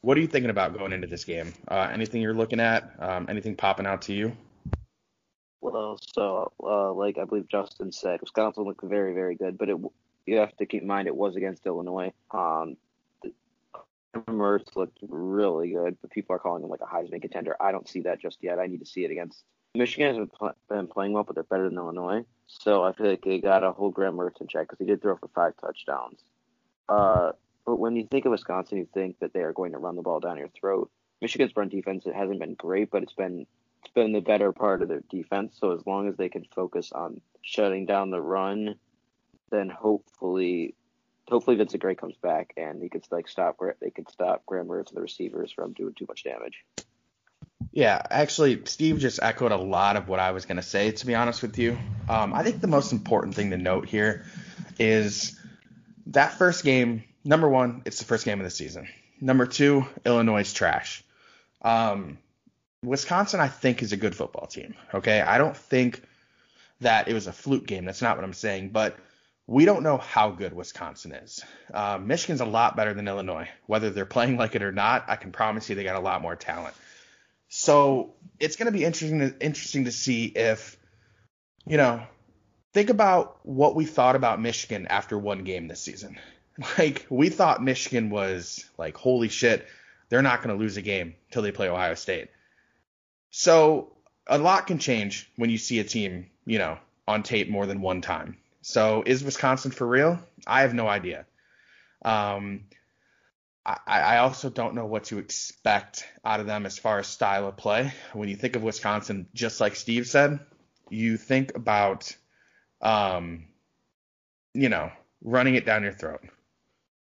what 0.00 0.16
are 0.16 0.20
you 0.20 0.28
thinking 0.28 0.50
about 0.50 0.76
going 0.78 0.92
into 0.92 1.06
this 1.06 1.24
game? 1.24 1.52
Uh, 1.68 1.88
anything 1.92 2.22
you're 2.22 2.34
looking 2.34 2.60
at? 2.60 2.90
Um, 2.98 3.26
anything 3.28 3.56
popping 3.56 3.86
out 3.86 4.02
to 4.02 4.12
you? 4.12 4.36
Well, 5.60 5.98
so 6.14 6.52
uh, 6.62 6.92
like 6.92 7.18
I 7.18 7.24
believe 7.24 7.48
Justin 7.48 7.92
said, 7.92 8.20
Wisconsin 8.20 8.64
looked 8.64 8.84
very, 8.84 9.12
very 9.12 9.34
good, 9.34 9.58
but 9.58 9.68
it 9.68 9.76
you 10.24 10.36
have 10.36 10.56
to 10.58 10.66
keep 10.66 10.82
in 10.82 10.88
mind 10.88 11.08
it 11.08 11.16
was 11.16 11.34
against 11.36 11.66
Illinois. 11.66 12.12
Um, 12.30 12.76
Mertz 14.14 14.76
looked 14.76 14.98
really 15.08 15.72
good, 15.72 15.96
but 16.00 16.10
people 16.10 16.34
are 16.34 16.38
calling 16.38 16.62
him 16.62 16.70
like 16.70 16.80
a 16.80 16.84
Heisman 16.84 17.22
contender. 17.22 17.56
I 17.60 17.72
don't 17.72 17.88
see 17.88 18.00
that 18.02 18.20
just 18.20 18.38
yet. 18.42 18.58
I 18.58 18.66
need 18.66 18.80
to 18.80 18.86
see 18.86 19.04
it 19.04 19.10
against 19.10 19.44
Michigan. 19.74 20.16
Has 20.16 20.28
been, 20.28 20.50
been 20.68 20.86
playing 20.88 21.12
well, 21.12 21.22
but 21.22 21.34
they're 21.34 21.44
better 21.44 21.68
than 21.68 21.78
Illinois. 21.78 22.24
So 22.46 22.82
I 22.82 22.92
feel 22.92 23.06
like 23.06 23.22
they 23.22 23.38
got 23.38 23.60
to 23.60 23.72
hold 23.72 23.94
Graham 23.94 24.16
Mertz 24.16 24.40
in 24.40 24.48
check 24.48 24.68
because 24.68 24.78
he 24.78 24.84
did 24.84 25.00
throw 25.00 25.16
for 25.16 25.28
five 25.28 25.54
touchdowns. 25.60 26.20
Uh, 26.88 27.32
but 27.64 27.76
when 27.76 27.94
you 27.94 28.06
think 28.10 28.24
of 28.24 28.32
Wisconsin, 28.32 28.78
you 28.78 28.88
think 28.92 29.20
that 29.20 29.32
they 29.32 29.40
are 29.40 29.52
going 29.52 29.72
to 29.72 29.78
run 29.78 29.94
the 29.94 30.02
ball 30.02 30.18
down 30.18 30.38
your 30.38 30.48
throat. 30.48 30.90
Michigan's 31.20 31.54
run 31.54 31.68
defense 31.68 32.06
it 32.06 32.14
hasn't 32.14 32.40
been 32.40 32.54
great, 32.54 32.90
but 32.90 33.02
it's 33.02 33.12
been 33.12 33.46
it's 33.84 33.94
been 33.94 34.12
the 34.12 34.20
better 34.20 34.52
part 34.52 34.82
of 34.82 34.88
their 34.88 35.02
defense. 35.10 35.56
So 35.58 35.72
as 35.72 35.86
long 35.86 36.08
as 36.08 36.16
they 36.16 36.28
can 36.28 36.44
focus 36.54 36.92
on 36.92 37.20
shutting 37.42 37.86
down 37.86 38.10
the 38.10 38.20
run, 38.20 38.74
then 39.50 39.68
hopefully, 39.68 40.74
hopefully 41.30 41.56
Vincent 41.56 41.80
Gray 41.80 41.94
comes 41.94 42.16
back 42.16 42.52
and 42.56 42.82
he 42.82 42.88
could 42.88 43.04
like 43.10 43.28
stop 43.28 43.58
they 43.80 43.90
could 43.90 44.10
stop 44.10 44.44
Graham 44.46 44.66
Mertz 44.66 44.88
and 44.88 44.96
the 44.96 45.02
receivers 45.02 45.52
from 45.52 45.72
doing 45.72 45.94
too 45.94 46.06
much 46.08 46.24
damage. 46.24 46.64
Yeah, 47.72 48.02
actually, 48.10 48.62
Steve 48.64 48.98
just 48.98 49.20
echoed 49.22 49.52
a 49.52 49.56
lot 49.56 49.96
of 49.96 50.08
what 50.08 50.18
I 50.18 50.32
was 50.32 50.44
going 50.44 50.56
to 50.56 50.62
say, 50.62 50.90
to 50.90 51.06
be 51.06 51.14
honest 51.14 51.40
with 51.40 51.56
you. 51.58 51.78
Um, 52.08 52.34
I 52.34 52.42
think 52.42 52.60
the 52.60 52.66
most 52.66 52.92
important 52.92 53.34
thing 53.34 53.50
to 53.50 53.56
note 53.56 53.88
here 53.88 54.24
is 54.78 55.38
that 56.06 56.32
first 56.32 56.64
game, 56.64 57.04
number 57.24 57.48
one, 57.48 57.82
it's 57.84 57.98
the 57.98 58.04
first 58.04 58.24
game 58.24 58.40
of 58.40 58.44
the 58.44 58.50
season. 58.50 58.88
Number 59.20 59.46
two, 59.46 59.86
Illinois 60.04 60.40
is 60.40 60.52
trash. 60.52 61.04
Um, 61.62 62.18
Wisconsin, 62.82 63.40
I 63.40 63.48
think, 63.48 63.82
is 63.82 63.92
a 63.92 63.96
good 63.96 64.16
football 64.16 64.46
team. 64.46 64.74
Okay. 64.94 65.20
I 65.20 65.38
don't 65.38 65.56
think 65.56 66.02
that 66.80 67.08
it 67.08 67.14
was 67.14 67.26
a 67.26 67.32
fluke 67.32 67.66
game. 67.66 67.84
That's 67.84 68.02
not 68.02 68.16
what 68.16 68.24
I'm 68.24 68.32
saying. 68.32 68.70
But 68.70 68.96
we 69.50 69.64
don't 69.64 69.82
know 69.82 69.98
how 69.98 70.30
good 70.30 70.52
Wisconsin 70.52 71.10
is. 71.10 71.44
Uh, 71.74 71.98
Michigan's 72.00 72.40
a 72.40 72.44
lot 72.44 72.76
better 72.76 72.94
than 72.94 73.08
Illinois. 73.08 73.48
Whether 73.66 73.90
they're 73.90 74.06
playing 74.06 74.36
like 74.36 74.54
it 74.54 74.62
or 74.62 74.70
not, 74.70 75.06
I 75.08 75.16
can 75.16 75.32
promise 75.32 75.68
you 75.68 75.74
they 75.74 75.82
got 75.82 75.96
a 75.96 76.00
lot 76.00 76.22
more 76.22 76.36
talent. 76.36 76.72
So 77.48 78.14
it's 78.38 78.54
going 78.54 78.66
to 78.66 78.78
be 78.78 78.84
interesting 78.84 79.18
to, 79.18 79.34
interesting 79.44 79.86
to 79.86 79.92
see 79.92 80.26
if, 80.26 80.76
you 81.66 81.78
know, 81.78 82.00
think 82.72 82.90
about 82.90 83.40
what 83.42 83.74
we 83.74 83.86
thought 83.86 84.14
about 84.14 84.40
Michigan 84.40 84.86
after 84.86 85.18
one 85.18 85.42
game 85.42 85.66
this 85.66 85.82
season. 85.82 86.16
Like 86.76 87.06
we 87.08 87.30
thought 87.30 87.62
Michigan 87.62 88.10
was 88.10 88.68
like, 88.76 88.94
holy 88.94 89.30
shit, 89.30 89.66
they're 90.10 90.20
not 90.20 90.42
going 90.42 90.54
to 90.54 90.62
lose 90.62 90.76
a 90.76 90.82
game 90.82 91.14
till 91.30 91.40
they 91.40 91.52
play 91.52 91.70
Ohio 91.70 91.94
State. 91.94 92.28
So 93.30 93.96
a 94.26 94.36
lot 94.36 94.66
can 94.66 94.78
change 94.78 95.30
when 95.36 95.48
you 95.48 95.56
see 95.56 95.78
a 95.78 95.84
team, 95.84 96.26
you 96.44 96.58
know, 96.58 96.76
on 97.08 97.22
tape 97.22 97.48
more 97.48 97.64
than 97.64 97.80
one 97.80 98.02
time. 98.02 98.36
So 98.62 99.02
is 99.06 99.24
Wisconsin 99.24 99.70
for 99.70 99.86
real? 99.86 100.18
I 100.46 100.62
have 100.62 100.74
no 100.74 100.86
idea. 100.88 101.26
Um, 102.04 102.64
I, 103.64 103.78
I 103.86 104.16
also 104.18 104.50
don't 104.50 104.74
know 104.74 104.86
what 104.86 105.04
to 105.04 105.18
expect 105.18 106.06
out 106.24 106.40
of 106.40 106.46
them 106.46 106.66
as 106.66 106.78
far 106.78 106.98
as 106.98 107.06
style 107.06 107.46
of 107.46 107.56
play. 107.56 107.92
When 108.12 108.28
you 108.28 108.36
think 108.36 108.56
of 108.56 108.62
Wisconsin, 108.62 109.26
just 109.34 109.60
like 109.60 109.76
Steve 109.76 110.06
said, 110.06 110.40
you 110.88 111.16
think 111.16 111.54
about, 111.54 112.14
um, 112.80 113.44
you 114.54 114.68
know, 114.68 114.90
running 115.22 115.54
it 115.54 115.66
down 115.66 115.82
your 115.82 115.92
throat. 115.92 116.22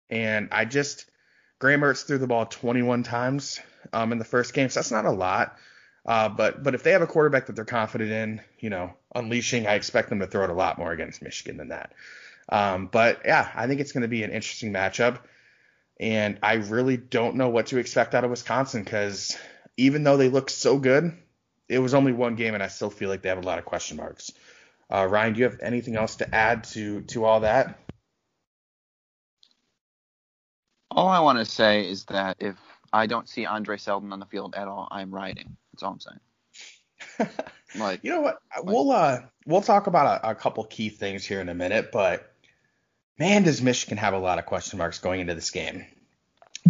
And 0.09 0.49
I 0.51 0.65
just, 0.65 1.05
Graham 1.59 1.81
Mertz 1.81 2.05
threw 2.05 2.17
the 2.17 2.27
ball 2.27 2.45
21 2.45 3.03
times 3.03 3.59
um, 3.93 4.11
in 4.11 4.17
the 4.17 4.25
first 4.25 4.53
game, 4.53 4.69
so 4.69 4.79
that's 4.79 4.91
not 4.91 5.05
a 5.05 5.11
lot. 5.11 5.57
Uh, 6.05 6.29
but 6.29 6.63
but 6.63 6.75
if 6.75 6.83
they 6.83 6.91
have 6.91 7.01
a 7.01 7.07
quarterback 7.07 7.47
that 7.47 7.55
they're 7.55 7.65
confident 7.65 8.11
in, 8.11 8.41
you 8.59 8.69
know, 8.69 8.93
unleashing, 9.15 9.65
I 9.65 9.73
expect 9.73 10.09
them 10.09 10.19
to 10.19 10.27
throw 10.27 10.43
it 10.43 10.49
a 10.49 10.53
lot 10.53 10.77
more 10.77 10.91
against 10.91 11.21
Michigan 11.21 11.57
than 11.57 11.69
that. 11.69 11.93
Um, 12.49 12.87
but 12.87 13.21
yeah, 13.25 13.49
I 13.55 13.65
think 13.67 13.81
it's 13.81 13.91
going 13.91 14.03
to 14.03 14.07
be 14.07 14.23
an 14.23 14.31
interesting 14.31 14.71
matchup, 14.71 15.19
and 15.99 16.37
I 16.43 16.53
really 16.55 16.97
don't 16.97 17.35
know 17.35 17.49
what 17.49 17.67
to 17.67 17.79
expect 17.79 18.13
out 18.13 18.23
of 18.23 18.29
Wisconsin 18.29 18.83
because 18.83 19.35
even 19.77 20.03
though 20.03 20.17
they 20.17 20.29
look 20.29 20.51
so 20.51 20.77
good, 20.77 21.17
it 21.67 21.79
was 21.79 21.95
only 21.95 22.13
one 22.13 22.35
game, 22.35 22.53
and 22.53 22.61
I 22.61 22.67
still 22.67 22.91
feel 22.91 23.09
like 23.09 23.23
they 23.23 23.29
have 23.29 23.39
a 23.39 23.47
lot 23.47 23.57
of 23.57 23.65
question 23.65 23.97
marks. 23.97 24.31
Uh, 24.93 25.07
Ryan, 25.09 25.33
do 25.33 25.39
you 25.39 25.45
have 25.45 25.59
anything 25.61 25.95
else 25.95 26.17
to 26.17 26.35
add 26.35 26.65
to 26.65 27.01
to 27.01 27.25
all 27.25 27.39
that? 27.39 27.79
All 30.91 31.07
I 31.07 31.19
want 31.19 31.39
to 31.39 31.45
say 31.45 31.89
is 31.89 32.05
that 32.05 32.37
if 32.39 32.55
I 32.93 33.07
don't 33.07 33.27
see 33.27 33.45
Andre 33.45 33.77
Seldon 33.77 34.13
on 34.13 34.19
the 34.19 34.25
field 34.27 34.55
at 34.55 34.67
all, 34.67 34.87
I'm 34.91 35.13
riding. 35.13 35.57
That's 35.75 35.83
all 35.83 35.91
I'm 35.91 35.99
saying. 37.19 37.29
like, 37.77 37.99
you 38.01 38.11
know 38.11 38.21
what? 38.21 38.39
Like, 38.55 38.65
we'll 38.65 38.91
uh 38.91 39.21
we'll 39.45 39.61
talk 39.61 39.87
about 39.87 40.23
a, 40.23 40.29
a, 40.29 40.35
couple 40.35 40.63
key 40.63 40.87
things 40.87 41.25
here 41.25 41.41
in 41.41 41.49
a 41.49 41.53
minute, 41.53 41.91
but 41.91 42.33
man, 43.19 43.43
does 43.43 43.61
Michigan 43.61 43.97
have 43.97 44.13
a 44.13 44.17
lot 44.17 44.39
of 44.39 44.45
question 44.45 44.79
marks 44.79 44.99
going 44.99 45.19
into 45.19 45.35
this 45.35 45.51
game. 45.51 45.85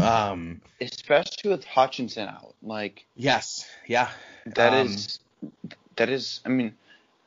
Um, 0.02 0.62
especially 0.82 1.52
with 1.52 1.64
Hutchinson 1.66 2.28
out. 2.28 2.56
Like, 2.64 3.06
yes, 3.16 3.70
yeah, 3.86 4.10
that 4.48 4.74
um, 4.74 4.88
is 4.88 5.20
that 5.98 6.10
is. 6.10 6.42
I 6.44 6.50
mean, 6.50 6.76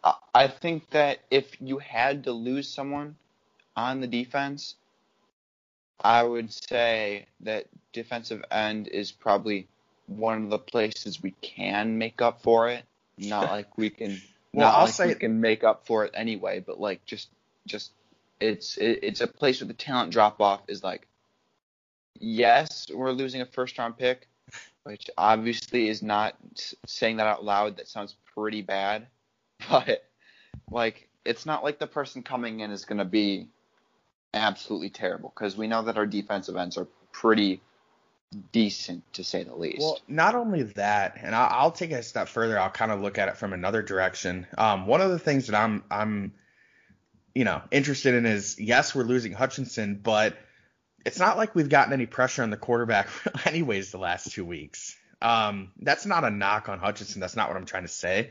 I- 0.02 0.18
I 0.34 0.48
think 0.48 0.90
that 0.90 1.20
if 1.30 1.60
you 1.60 1.78
had 1.78 2.24
to 2.24 2.32
lose 2.32 2.68
someone 2.68 3.14
on 3.76 4.00
the 4.00 4.08
defense, 4.08 4.74
I 6.00 6.24
would 6.24 6.52
say 6.52 7.26
that 7.40 7.66
defensive 7.92 8.44
end 8.50 8.88
is 8.88 9.12
probably 9.12 9.68
one 10.08 10.42
of 10.44 10.50
the 10.50 10.58
places 10.58 11.22
we 11.22 11.30
can 11.42 11.98
make 11.98 12.20
up 12.20 12.42
for 12.42 12.68
it. 12.68 12.84
Not 13.16 13.42
like 13.50 13.78
we 13.78 13.90
can, 13.90 14.20
Well, 14.52 14.68
not 14.68 14.74
I'll 14.74 14.84
like 14.86 14.94
say- 14.94 15.06
we 15.08 15.14
can 15.14 15.40
make 15.40 15.62
up 15.62 15.86
for 15.86 16.04
it 16.04 16.10
anyway, 16.14 16.60
but 16.66 16.80
like 16.80 17.04
just, 17.06 17.28
just 17.66 17.92
it's 18.40 18.76
it, 18.78 19.00
it's 19.02 19.20
a 19.20 19.26
place 19.26 19.60
where 19.60 19.68
the 19.68 19.74
talent 19.74 20.12
drop 20.12 20.40
off 20.40 20.62
is 20.68 20.82
like, 20.82 21.06
yes, 22.18 22.86
we're 22.92 23.12
losing 23.12 23.40
a 23.40 23.46
first 23.46 23.78
round 23.78 23.96
pick, 23.96 24.26
which 24.84 25.10
obviously 25.16 25.88
is 25.88 26.02
not 26.02 26.36
saying 26.86 27.16
that 27.18 27.26
out 27.26 27.44
loud. 27.44 27.76
That 27.76 27.88
sounds 27.88 28.16
pretty 28.34 28.62
bad, 28.62 29.06
but 29.70 30.04
like 30.70 31.08
it's 31.24 31.44
not 31.46 31.62
like 31.64 31.78
the 31.78 31.86
person 31.86 32.22
coming 32.22 32.60
in 32.60 32.70
is 32.70 32.84
going 32.84 32.98
to 32.98 33.04
be 33.04 33.48
absolutely 34.34 34.90
terrible 34.90 35.32
because 35.34 35.56
we 35.56 35.66
know 35.66 35.82
that 35.82 35.96
our 35.98 36.06
defensive 36.06 36.56
ends 36.56 36.76
are 36.78 36.86
pretty 37.12 37.60
decent 38.52 39.10
to 39.14 39.24
say 39.24 39.42
the 39.44 39.54
least. 39.54 39.80
Well, 39.80 39.98
not 40.06 40.34
only 40.34 40.62
that, 40.62 41.18
and 41.22 41.34
I'll, 41.34 41.48
I'll 41.50 41.72
take 41.72 41.90
it 41.90 41.94
a 41.94 42.02
step 42.02 42.28
further. 42.28 42.58
I'll 42.58 42.70
kind 42.70 42.92
of 42.92 43.00
look 43.00 43.18
at 43.18 43.28
it 43.28 43.36
from 43.36 43.52
another 43.52 43.82
direction. 43.82 44.46
Um, 44.56 44.86
one 44.86 45.00
of 45.00 45.10
the 45.10 45.18
things 45.18 45.46
that 45.46 45.56
I'm 45.56 45.84
I'm 45.90 46.32
you 47.34 47.44
know 47.44 47.62
interested 47.70 48.14
in 48.14 48.26
is 48.26 48.58
yes, 48.58 48.94
we're 48.94 49.04
losing 49.04 49.32
Hutchinson, 49.32 50.00
but 50.02 50.36
it's 51.06 51.18
not 51.18 51.36
like 51.36 51.54
we've 51.54 51.68
gotten 51.68 51.92
any 51.92 52.06
pressure 52.06 52.42
on 52.42 52.50
the 52.50 52.56
quarterback 52.56 53.08
anyways 53.46 53.90
the 53.90 53.98
last 53.98 54.32
two 54.32 54.44
weeks. 54.44 54.96
Um, 55.20 55.72
that's 55.80 56.06
not 56.06 56.24
a 56.24 56.30
knock 56.30 56.68
on 56.68 56.78
Hutchinson. 56.78 57.20
That's 57.20 57.36
not 57.36 57.48
what 57.48 57.56
I'm 57.56 57.66
trying 57.66 57.82
to 57.84 57.88
say. 57.88 58.30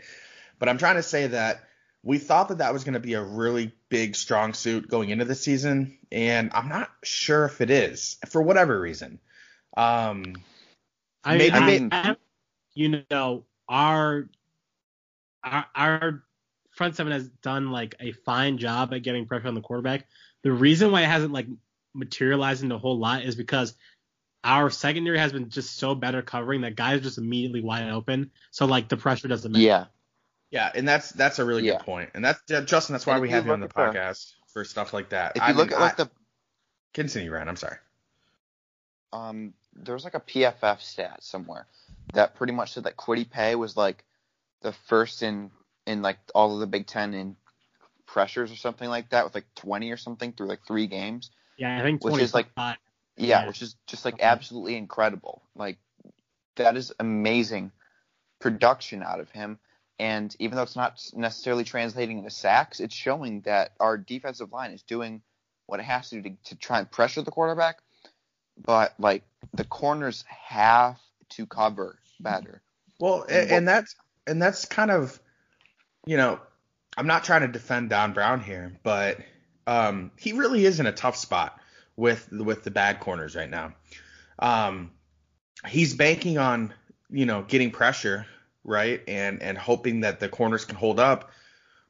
But 0.59 0.69
I'm 0.69 0.77
trying 0.77 0.95
to 0.95 1.03
say 1.03 1.27
that 1.27 1.63
we 2.03 2.17
thought 2.17 2.49
that 2.49 2.59
that 2.59 2.73
was 2.73 2.83
going 2.83 2.93
to 2.93 2.99
be 2.99 3.15
a 3.15 3.23
really 3.23 3.73
big 3.89 4.15
strong 4.15 4.53
suit 4.53 4.87
going 4.87 5.09
into 5.09 5.25
the 5.25 5.35
season, 5.35 5.97
and 6.11 6.51
I'm 6.53 6.69
not 6.69 6.89
sure 7.03 7.45
if 7.45 7.61
it 7.61 7.69
is 7.69 8.17
for 8.29 8.41
whatever 8.41 8.79
reason. 8.79 9.19
Um, 9.77 10.35
I 11.23 11.37
Maybe 11.37 11.59
mean, 11.59 11.89
they- 11.89 11.95
I- 11.95 12.09
I- 12.11 12.15
you 12.73 13.03
know, 13.09 13.43
our, 13.69 14.27
our 15.43 15.65
our 15.75 16.23
front 16.71 16.95
seven 16.95 17.11
has 17.11 17.27
done 17.41 17.71
like 17.71 17.95
a 17.99 18.11
fine 18.11 18.57
job 18.57 18.93
at 18.93 19.01
getting 19.03 19.25
pressure 19.25 19.47
on 19.47 19.55
the 19.55 19.61
quarterback. 19.61 20.07
The 20.43 20.51
reason 20.51 20.91
why 20.91 21.01
it 21.01 21.07
hasn't 21.07 21.33
like 21.33 21.47
materialized 21.93 22.63
into 22.63 22.75
a 22.75 22.77
whole 22.79 22.97
lot 22.99 23.23
is 23.23 23.35
because 23.35 23.75
our 24.43 24.69
secondary 24.69 25.17
has 25.17 25.31
been 25.33 25.49
just 25.49 25.75
so 25.77 25.95
better 25.95 26.21
covering 26.21 26.61
that 26.61 26.75
guys 26.75 27.01
just 27.01 27.17
immediately 27.17 27.61
wide 27.61 27.89
open. 27.89 28.31
So 28.51 28.65
like 28.67 28.89
the 28.89 28.97
pressure 28.97 29.27
doesn't 29.27 29.51
matter. 29.51 29.63
yeah, 29.63 29.85
Yeah, 30.51 30.71
and 30.75 30.87
that's 30.87 31.09
that's 31.09 31.39
a 31.39 31.45
really 31.45 31.63
Yeah. 31.65 31.73
good 31.73 31.79
point. 31.79 31.85
point, 31.85 32.11
and 32.13 32.23
that's 32.23 32.41
yeah, 32.47 32.61
Justin. 32.61 32.93
That's 32.93 33.05
why 33.07 33.13
And 33.13 33.21
we 33.23 33.29
have 33.31 33.45
you 33.47 33.53
on 33.53 33.59
the 33.59 33.65
look 33.67 33.77
at 33.77 33.93
the- 33.93 33.99
podcast 33.99 34.33
for 34.53 34.63
stuff 34.63 34.93
like 34.93 35.09
that. 35.09 35.35
if 35.35 35.41
I 35.41 35.49
you 35.49 35.55
look 35.55 35.69
mean, 35.69 35.77
at 35.77 35.81
like 35.81 35.99
I- 35.99 36.03
the 36.03 36.11
continue, 36.93 37.31
Ryan. 37.31 37.49
I'm 37.49 37.55
sorry. 37.55 37.77
um, 39.13 39.53
there 39.77 39.93
was 39.93 40.03
like 40.03 40.15
a 40.15 40.19
PFF 40.19 40.81
stat 40.81 41.23
somewhere 41.23 41.67
that 42.13 42.35
pretty 42.35 42.53
much 42.53 42.73
said 42.73 42.83
that 42.85 42.97
Kwity 42.97 43.29
Paye 43.29 43.55
was 43.55 43.77
like 43.77 44.03
the 44.61 44.73
first 44.87 45.23
in 45.23 45.51
in 45.85 46.01
like 46.01 46.17
all 46.35 46.53
of 46.53 46.59
the 46.59 46.67
Big 46.67 46.87
Ten 46.87 47.13
in 47.13 47.35
pressures 48.05 48.51
or 48.51 48.55
something 48.55 48.89
like 48.89 49.09
that 49.09 49.25
with 49.25 49.35
like 49.35 49.45
20 49.55 49.91
or 49.91 49.97
something 49.97 50.33
through 50.33 50.47
like 50.47 50.65
three 50.65 50.87
games. 50.87 51.31
Yeah, 51.57 51.79
I 51.79 51.81
think 51.81 52.03
Which 52.03 52.21
is, 52.21 52.33
like, 52.33 52.47
Yeah, 52.55 52.73
Yeah. 53.15 53.47
which 53.47 53.61
is 53.61 53.75
just 53.87 54.05
like 54.05 54.21
absolutely 54.21 54.75
incredible. 54.75 55.41
Like 55.55 55.77
that 56.55 56.77
is 56.77 56.93
amazing 56.99 57.71
production 58.39 59.03
out 59.03 59.19
of 59.19 59.29
him. 59.31 59.59
And 59.99 60.35
even 60.39 60.55
though 60.55 60.63
it's 60.63 60.75
not 60.75 61.01
necessarily 61.15 61.63
translating 61.63 62.19
into 62.19 62.29
sacks, 62.29 62.79
it's 62.79 62.93
showing 62.93 63.41
that 63.41 63.71
our 63.79 63.97
defensive 63.97 64.51
line 64.51 64.71
is 64.71 64.83
doing 64.83 65.21
what 65.65 65.79
it 65.79 65.83
has 65.83 66.09
to 66.09 66.21
do 66.21 66.29
to, 66.29 66.35
to 66.45 66.55
try 66.55 66.79
and 66.79 66.89
pressure 66.89 67.21
the 67.23 67.31
quarterback. 67.31 67.79
But 68.57 68.93
like 68.99 69.23
the 69.53 69.63
corners 69.63 70.23
have 70.27 70.97
to 71.29 71.45
cover 71.45 71.99
better. 72.19 72.61
Well, 72.99 73.25
And 73.29 73.51
and, 73.51 73.67
that's 73.67 73.95
and 74.25 74.41
that's 74.41 74.65
kind 74.65 74.91
of, 74.91 75.19
you 76.05 76.17
know, 76.17 76.39
I'm 76.97 77.07
not 77.07 77.23
trying 77.23 77.41
to 77.41 77.47
defend 77.47 77.89
Don 77.89 78.13
Brown 78.13 78.41
here, 78.41 78.77
but 78.83 79.19
um, 79.67 80.11
he 80.17 80.33
really 80.33 80.65
is 80.65 80.79
in 80.79 80.87
a 80.87 80.91
tough 80.91 81.15
spot 81.15 81.59
with 81.95 82.31
with 82.31 82.63
the 82.63 82.71
bad 82.71 82.99
corners 82.99 83.35
right 83.35 83.49
now. 83.49 83.73
Um, 84.39 84.91
he's 85.67 85.93
banking 85.93 86.37
on 86.37 86.73
you 87.09 87.25
know 87.25 87.43
getting 87.43 87.71
pressure 87.71 88.25
right 88.63 89.01
and 89.07 89.41
and 89.41 89.57
hoping 89.57 90.01
that 90.01 90.19
the 90.19 90.29
corners 90.29 90.65
can 90.65 90.75
hold 90.75 90.99
up, 90.99 91.31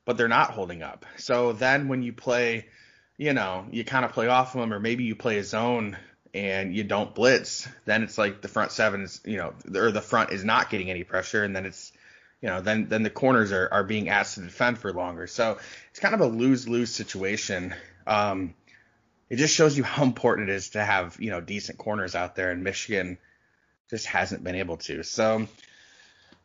but 0.05 0.17
they're 0.17 0.27
not 0.27 0.51
holding 0.51 0.83
up. 0.83 1.05
So 1.17 1.53
then 1.53 1.87
when 1.87 2.03
you 2.03 2.13
play, 2.13 2.67
you 3.17 3.33
know, 3.33 3.65
you 3.71 3.83
kind 3.85 4.05
of 4.05 4.11
play 4.11 4.27
off 4.27 4.55
of 4.55 4.61
them, 4.61 4.73
or 4.73 4.79
maybe 4.79 5.05
you 5.05 5.15
play 5.15 5.37
a 5.37 5.43
zone 5.43 5.97
and 6.37 6.75
you 6.75 6.83
don't 6.83 7.15
blitz, 7.15 7.67
then 7.85 8.03
it's 8.03 8.17
like 8.17 8.41
the 8.41 8.47
front 8.47 8.71
seven 8.71 9.01
is, 9.01 9.21
you 9.25 9.37
know, 9.37 9.53
or 9.75 9.91
the 9.91 10.01
front 10.01 10.31
is 10.31 10.43
not 10.43 10.69
getting 10.69 10.91
any 10.91 11.03
pressure, 11.03 11.43
and 11.43 11.55
then 11.55 11.65
it's, 11.65 11.91
you 12.41 12.47
know, 12.47 12.61
then 12.61 12.87
then 12.89 13.01
the 13.01 13.09
corners 13.09 13.51
are, 13.51 13.67
are 13.71 13.83
being 13.83 14.09
asked 14.09 14.35
to 14.35 14.41
defend 14.41 14.77
for 14.77 14.93
longer. 14.93 15.25
So 15.25 15.57
it's 15.89 15.99
kind 15.99 16.13
of 16.13 16.21
a 16.21 16.27
lose 16.27 16.67
lose 16.67 16.93
situation. 16.93 17.73
Um, 18.05 18.53
it 19.29 19.37
just 19.37 19.55
shows 19.55 19.75
you 19.75 19.83
how 19.83 20.03
important 20.03 20.49
it 20.49 20.53
is 20.53 20.69
to 20.69 20.83
have 20.83 21.17
you 21.19 21.31
know 21.31 21.41
decent 21.41 21.79
corners 21.79 22.13
out 22.13 22.35
there, 22.35 22.51
and 22.51 22.63
Michigan 22.63 23.17
just 23.89 24.05
hasn't 24.05 24.43
been 24.43 24.55
able 24.55 24.77
to. 24.77 25.03
So 25.03 25.47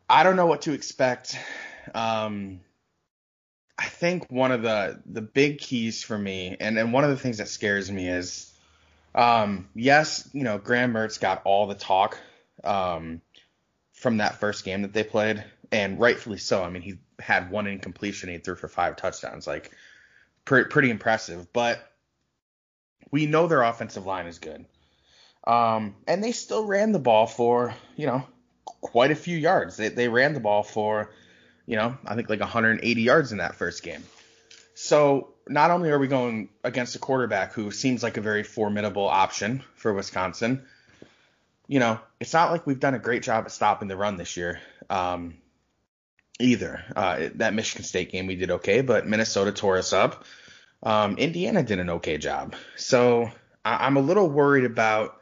I 0.08 0.22
don't 0.22 0.36
know 0.36 0.46
what 0.46 0.62
to 0.62 0.72
expect. 0.72 1.38
Um, 1.94 2.60
I 3.78 3.86
think 3.86 4.30
one 4.30 4.52
of 4.52 4.62
the 4.62 5.02
the 5.04 5.22
big 5.22 5.58
keys 5.58 6.02
for 6.02 6.16
me, 6.16 6.56
and 6.58 6.78
and 6.78 6.94
one 6.94 7.04
of 7.04 7.10
the 7.10 7.18
things 7.18 7.38
that 7.38 7.48
scares 7.48 7.90
me 7.90 8.08
is 8.08 8.51
um, 9.14 9.68
yes, 9.74 10.28
you 10.32 10.42
know, 10.42 10.58
Graham 10.58 10.92
Mertz 10.92 11.20
got 11.20 11.42
all 11.44 11.66
the 11.66 11.74
talk 11.74 12.18
um, 12.64 13.20
from 13.92 14.18
that 14.18 14.40
first 14.40 14.64
game 14.64 14.82
that 14.82 14.92
they 14.92 15.04
played, 15.04 15.44
and 15.70 15.98
rightfully 15.98 16.38
so. 16.38 16.62
I 16.62 16.70
mean, 16.70 16.82
he 16.82 16.98
had 17.18 17.50
one 17.50 17.66
incompletion, 17.66 18.30
he 18.30 18.38
threw 18.38 18.56
for 18.56 18.68
five 18.68 18.96
touchdowns, 18.96 19.46
like 19.46 19.70
pretty 20.44 20.68
pretty 20.68 20.90
impressive. 20.90 21.52
But 21.52 21.80
we 23.10 23.26
know 23.26 23.46
their 23.46 23.62
offensive 23.62 24.06
line 24.06 24.26
is 24.26 24.38
good, 24.38 24.64
um, 25.46 25.94
and 26.06 26.24
they 26.24 26.32
still 26.32 26.64
ran 26.64 26.92
the 26.92 26.98
ball 26.98 27.26
for 27.26 27.74
you 27.96 28.06
know 28.06 28.26
quite 28.64 29.10
a 29.10 29.16
few 29.16 29.36
yards. 29.36 29.76
They 29.76 29.88
they 29.88 30.08
ran 30.08 30.32
the 30.32 30.40
ball 30.40 30.62
for 30.62 31.10
you 31.66 31.76
know 31.76 31.98
I 32.06 32.14
think 32.14 32.30
like 32.30 32.40
180 32.40 33.02
yards 33.02 33.32
in 33.32 33.38
that 33.38 33.56
first 33.56 33.82
game. 33.82 34.02
So 34.74 35.31
not 35.48 35.70
only 35.70 35.90
are 35.90 35.98
we 35.98 36.08
going 36.08 36.48
against 36.64 36.96
a 36.96 36.98
quarterback 36.98 37.52
who 37.52 37.70
seems 37.70 38.02
like 38.02 38.16
a 38.16 38.20
very 38.20 38.42
formidable 38.42 39.08
option 39.08 39.62
for 39.74 39.92
Wisconsin, 39.92 40.64
you 41.68 41.80
know, 41.80 41.98
it's 42.20 42.32
not 42.32 42.50
like 42.50 42.66
we've 42.66 42.80
done 42.80 42.94
a 42.94 42.98
great 42.98 43.22
job 43.22 43.44
at 43.44 43.52
stopping 43.52 43.88
the 43.88 43.96
run 43.96 44.16
this 44.16 44.36
year 44.36 44.60
um, 44.90 45.34
either. 46.38 46.84
Uh, 46.94 47.28
that 47.36 47.54
Michigan 47.54 47.84
State 47.84 48.12
game 48.12 48.26
we 48.26 48.36
did 48.36 48.50
okay, 48.50 48.80
but 48.80 49.06
Minnesota 49.06 49.52
tore 49.52 49.78
us 49.78 49.92
up. 49.92 50.24
Um, 50.82 51.16
Indiana 51.16 51.62
did 51.62 51.78
an 51.78 51.90
okay 51.90 52.18
job. 52.18 52.54
So 52.76 53.30
I- 53.64 53.86
I'm 53.86 53.96
a 53.96 54.00
little 54.00 54.28
worried 54.28 54.64
about 54.64 55.16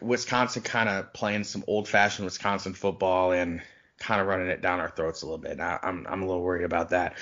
Wisconsin 0.00 0.62
kind 0.62 0.88
of 0.88 1.12
playing 1.12 1.44
some 1.44 1.62
old-fashioned 1.66 2.24
Wisconsin 2.24 2.74
football 2.74 3.30
and 3.32 3.62
kind 3.98 4.20
of 4.20 4.26
running 4.26 4.48
it 4.48 4.60
down 4.60 4.80
our 4.80 4.90
throats 4.90 5.22
a 5.22 5.26
little 5.26 5.38
bit. 5.38 5.60
I, 5.60 5.78
I'm 5.82 6.06
I'm 6.08 6.22
a 6.22 6.26
little 6.26 6.42
worried 6.42 6.64
about 6.64 6.90
that. 6.90 7.14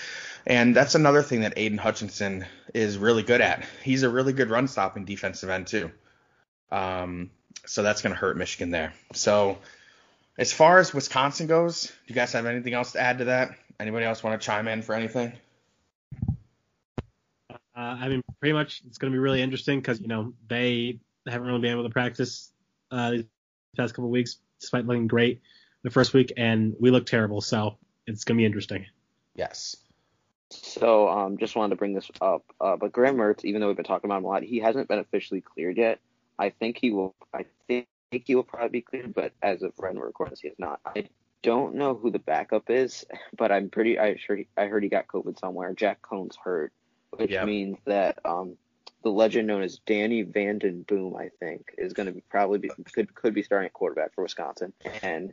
And 0.47 0.77
that's 0.77 0.95
another 0.95 1.23
thing 1.23 1.41
that 1.41 1.55
Aidan 1.57 1.79
Hutchinson 1.79 2.45
is 2.75 2.99
really 2.99 3.23
good 3.23 3.41
at. 3.41 3.65
He's 3.83 4.03
a 4.03 4.11
really 4.11 4.33
good 4.33 4.51
run 4.51 4.69
stopping 4.69 5.05
defensive 5.05 5.49
end 5.49 5.67
too. 5.67 5.91
Um, 6.71 7.31
so 7.67 7.83
that's 7.83 8.03
going 8.03 8.15
to 8.15 8.19
hurt 8.19 8.37
Michigan 8.37 8.71
there. 8.71 8.93
So 9.15 9.59
as 10.37 10.53
far 10.53 10.79
as 10.79 10.93
Wisconsin 10.93 11.47
goes, 11.47 11.87
do 11.87 11.93
you 12.09 12.15
guys 12.15 12.33
have 12.33 12.47
anything 12.47 12.75
else 12.75 12.93
to 12.93 13.01
add 13.01 13.19
to 13.19 13.25
that? 13.27 13.53
Anybody 13.81 14.05
else 14.05 14.23
want 14.23 14.41
to 14.41 14.45
chime 14.45 14.69
in 14.69 14.83
for 14.83 14.95
anything? 14.95 15.33
Uh, 17.77 17.97
I 17.99 18.09
mean, 18.09 18.23
pretty 18.39 18.53
much 18.53 18.83
it's 18.87 18.99
going 18.99 19.13
to 19.13 19.17
be 19.17 19.21
really 19.21 19.43
interesting 19.43 19.81
because 19.81 20.01
you 20.01 20.07
know 20.07 20.33
they 20.49 21.01
haven't 21.27 21.47
really 21.47 21.61
been 21.61 21.73
able 21.73 21.83
to 21.83 21.91
practice 21.91 22.53
uh, 22.91 23.11
these 23.11 23.25
past 23.77 23.95
couple 23.95 24.05
of 24.05 24.11
weeks, 24.11 24.37
despite 24.61 24.87
looking 24.87 25.09
great 25.09 25.41
the 25.83 25.91
first 25.91 26.15
week, 26.15 26.33
and 26.37 26.75
we 26.79 26.91
look 26.91 27.07
terrible. 27.07 27.41
So 27.41 27.79
it's 28.07 28.25
going 28.25 28.37
to 28.37 28.43
be 28.43 28.47
interesting. 28.47 28.87
Yes. 29.35 29.77
So, 30.63 31.09
um, 31.09 31.39
just 31.39 31.57
wanted 31.57 31.71
to 31.71 31.77
bring 31.77 31.95
this 31.95 32.11
up. 32.21 32.45
Uh, 32.61 32.77
but 32.77 32.93
Graham 32.93 33.17
Mertz, 33.17 33.45
even 33.45 33.61
though 33.61 33.69
we've 33.69 33.77
been 33.77 33.85
talking 33.85 34.09
about 34.09 34.19
him 34.19 34.25
a 34.25 34.29
lot, 34.29 34.43
he 34.43 34.59
hasn't 34.59 34.89
been 34.89 34.99
officially 34.99 35.41
cleared 35.41 35.77
yet. 35.77 36.01
I 36.39 36.51
think 36.51 36.79
he 36.81 36.91
will. 36.91 37.15
I 37.33 37.47
think 37.69 37.87
he 38.11 38.35
will 38.35 38.43
probably 38.45 38.69
be 38.69 38.81
cleared, 38.83 39.15
but 39.15 39.33
as 39.43 39.63
of 39.63 39.73
when 39.77 39.97
we're 39.97 40.07
recording 40.07 40.33
this, 40.33 40.41
he 40.41 40.49
is 40.49 40.59
not. 40.59 40.81
I 40.85 41.09
don't 41.43 41.75
know 41.75 41.95
who 41.95 42.11
the 42.11 42.19
backup 42.19 42.71
is, 42.71 43.05
but 43.37 43.53
I'm 43.53 43.71
pretty. 43.71 43.99
I 43.99 44.17
sure. 44.17 44.37
He, 44.37 44.49
I 44.57 44.67
heard 44.67 44.83
he 44.83 44.89
got 44.89 45.07
COVID 45.09 45.39
somewhere. 45.39 45.73
Jack 45.75 46.03
Coan's 46.03 46.37
hurt, 46.43 46.73
which 47.11 47.31
Yep. 47.31 47.47
means 47.47 47.79
that 47.87 48.19
um, 48.25 48.57
the 49.03 49.11
legend 49.11 49.47
known 49.47 49.63
as 49.63 49.79
Danny 49.87 50.23
Vanden 50.23 50.83
Boom, 50.83 51.15
I 51.17 51.31
think, 51.41 51.75
is 51.79 51.93
going 51.93 52.07
to 52.07 52.13
be 52.13 52.23
probably 52.31 52.59
be, 52.59 52.71
could 52.93 53.15
could 53.15 53.35
be 53.35 53.43
starting 53.43 53.67
at 53.67 53.73
quarterback 53.73 54.15
for 54.15 54.23
Wisconsin. 54.23 54.73
And 55.03 55.33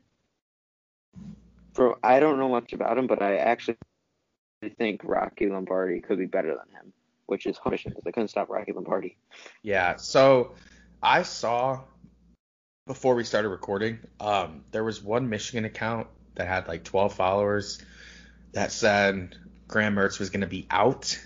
for 1.73 1.97
I 2.03 2.19
don't 2.19 2.37
know 2.37 2.49
much 2.49 2.73
about 2.73 2.97
him, 2.97 3.07
but 3.07 3.21
I 3.21 3.37
actually 3.37 3.77
think 4.69 5.01
Rocky 5.03 5.47
Lombardi 5.47 6.01
could 6.01 6.17
be 6.17 6.25
better 6.25 6.49
than 6.49 6.75
him, 6.75 6.93
which 7.25 7.45
is 7.45 7.57
punishing 7.57 7.91
because 7.91 8.03
they 8.03 8.11
couldn't 8.11 8.29
stop 8.29 8.49
Rocky 8.49 8.71
Lombardi. 8.71 9.17
Yeah. 9.63 9.95
So 9.97 10.53
I 11.01 11.23
saw 11.23 11.81
before 12.87 13.15
we 13.15 13.23
started 13.23 13.49
recording, 13.49 13.99
um, 14.19 14.63
there 14.71 14.83
was 14.83 15.01
one 15.01 15.29
Michigan 15.29 15.65
account 15.65 16.07
that 16.35 16.47
had 16.47 16.67
like 16.67 16.83
12 16.83 17.13
followers 17.13 17.81
that 18.53 18.71
said 18.71 19.35
Graham 19.67 19.95
Mertz 19.95 20.19
was 20.19 20.29
going 20.29 20.41
to 20.41 20.47
be 20.47 20.67
out. 20.69 21.19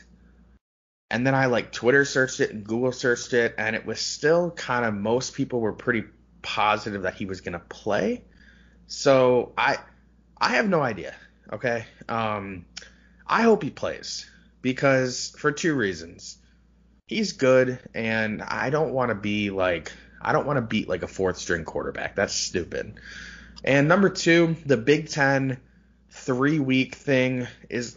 And 1.10 1.26
then 1.26 1.36
I 1.36 1.46
like 1.46 1.72
Twitter 1.72 2.04
searched 2.04 2.40
it 2.40 2.52
and 2.52 2.64
Google 2.64 2.92
searched 2.92 3.34
it, 3.34 3.56
and 3.58 3.76
it 3.76 3.86
was 3.86 4.00
still 4.00 4.52
kind 4.52 4.86
of 4.86 4.94
most 4.94 5.34
people 5.34 5.60
were 5.60 5.74
pretty 5.74 6.04
positive 6.42 7.04
that 7.04 7.16
he 7.16 7.26
was 7.26 7.42
going 7.42 7.54
to 7.54 7.60
play. 7.60 8.24
So 8.88 9.54
I 9.58 9.78
I 10.38 10.56
have 10.56 10.68
no 10.68 10.82
idea. 10.82 11.16
Okay. 11.52 11.86
Um, 12.10 12.66
I 13.28 13.42
hope 13.44 13.64
he 13.64 13.70
plays 13.70 14.30
because 14.62 15.36
for 15.38 15.52
two 15.52 15.76
reasons. 15.76 16.38
He's 17.08 17.34
good, 17.34 17.80
and 17.94 18.42
I 18.42 18.72
don't 18.72 18.92
want 18.92 19.10
to 19.10 19.16
be 19.16 19.52
like 19.52 19.92
I 20.22 20.32
don't 20.32 20.48
want 20.48 20.58
to 20.58 20.62
beat 20.62 20.90
like 20.90 21.04
a 21.04 21.08
fourth 21.08 21.38
string 21.38 21.64
quarterback. 21.64 22.16
That's 22.16 22.34
stupid. 22.34 22.96
And 23.64 23.88
number 23.88 24.10
two, 24.10 24.56
the 24.66 24.78
Big 24.78 25.10
Ten 25.10 25.60
three 26.10 26.60
week 26.60 26.96
thing 26.96 27.48
is 27.70 27.96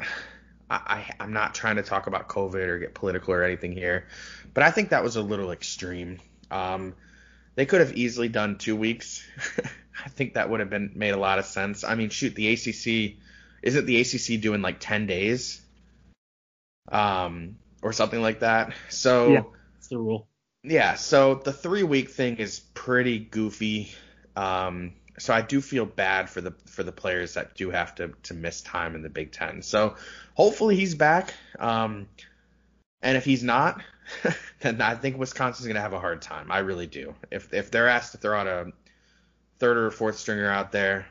I, 0.70 1.04
am 1.20 1.32
not 1.32 1.54
trying 1.54 1.76
to 1.76 1.82
talk 1.82 2.06
about 2.06 2.28
COVID 2.28 2.66
or 2.66 2.78
get 2.78 2.94
political 2.94 3.32
or 3.32 3.42
anything 3.42 3.72
here, 3.72 4.06
but 4.52 4.62
I 4.62 4.70
think 4.70 4.90
that 4.90 5.02
was 5.02 5.16
a 5.16 5.22
little 5.22 5.50
extreme. 5.52 6.18
Um, 6.50 6.94
they 7.54 7.64
could 7.64 7.80
have 7.80 7.96
easily 7.96 8.28
done 8.28 8.58
two 8.58 8.76
weeks. 8.76 9.26
I 10.04 10.08
think 10.10 10.34
that 10.34 10.50
would 10.50 10.60
have 10.60 10.70
been 10.70 10.92
made 10.94 11.12
a 11.12 11.18
lot 11.18 11.38
of 11.38 11.46
sense. 11.46 11.82
I 11.82 11.94
mean, 11.94 12.10
shoot, 12.10 12.34
the 12.34 12.52
ACC 12.52 13.16
isn't 13.62 13.86
the 13.86 14.00
ACC 14.00 14.40
doing 14.40 14.62
like 14.62 14.78
10 14.80 15.06
days, 15.06 15.60
um, 16.90 17.56
or 17.82 17.92
something 17.92 18.20
like 18.20 18.40
that. 18.40 18.74
So 18.88 19.32
Yeah. 19.32 19.42
It's 19.78 19.88
the 19.88 19.98
rule. 19.98 20.28
yeah, 20.62 20.94
so 20.94 21.34
the 21.36 21.52
three 21.52 21.82
week 21.82 22.10
thing 22.10 22.36
is 22.36 22.60
pretty 22.74 23.18
goofy. 23.18 23.92
Um, 24.36 24.94
so 25.18 25.34
I 25.34 25.42
do 25.42 25.60
feel 25.60 25.84
bad 25.84 26.30
for 26.30 26.40
the 26.40 26.52
for 26.66 26.82
the 26.82 26.92
players 26.92 27.34
that 27.34 27.54
do 27.54 27.70
have 27.70 27.94
to 27.96 28.14
to 28.24 28.34
miss 28.34 28.60
time 28.62 28.94
in 28.94 29.02
the 29.02 29.08
Big 29.08 29.32
Ten. 29.32 29.62
So 29.62 29.96
hopefully 30.34 30.76
he's 30.76 30.94
back. 30.94 31.34
Um, 31.58 32.08
and 33.02 33.16
if 33.16 33.24
he's 33.24 33.42
not, 33.42 33.82
then 34.60 34.80
I 34.80 34.94
think 34.94 35.18
Wisconsin's 35.18 35.66
gonna 35.66 35.80
have 35.80 35.92
a 35.92 36.00
hard 36.00 36.22
time. 36.22 36.50
I 36.52 36.58
really 36.58 36.86
do. 36.86 37.14
If 37.30 37.52
if 37.52 37.70
they're 37.70 37.88
asked 37.88 38.12
to 38.12 38.18
throw 38.18 38.38
out 38.38 38.46
a 38.46 38.72
third 39.58 39.76
or 39.76 39.90
fourth 39.90 40.18
stringer 40.18 40.50
out 40.50 40.70
there, 40.72 41.06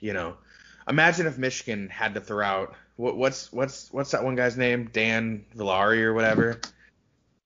you 0.00 0.12
know, 0.14 0.36
imagine 0.88 1.26
if 1.26 1.38
Michigan 1.38 1.88
had 1.88 2.14
to 2.14 2.20
throw 2.20 2.44
out 2.44 2.74
what, 2.96 3.16
what's 3.16 3.52
what's 3.52 3.92
what's 3.92 4.10
that 4.12 4.24
one 4.24 4.34
guy's 4.34 4.56
name? 4.56 4.90
Dan 4.92 5.44
Villari 5.56 6.02
or 6.02 6.14
whatever. 6.14 6.60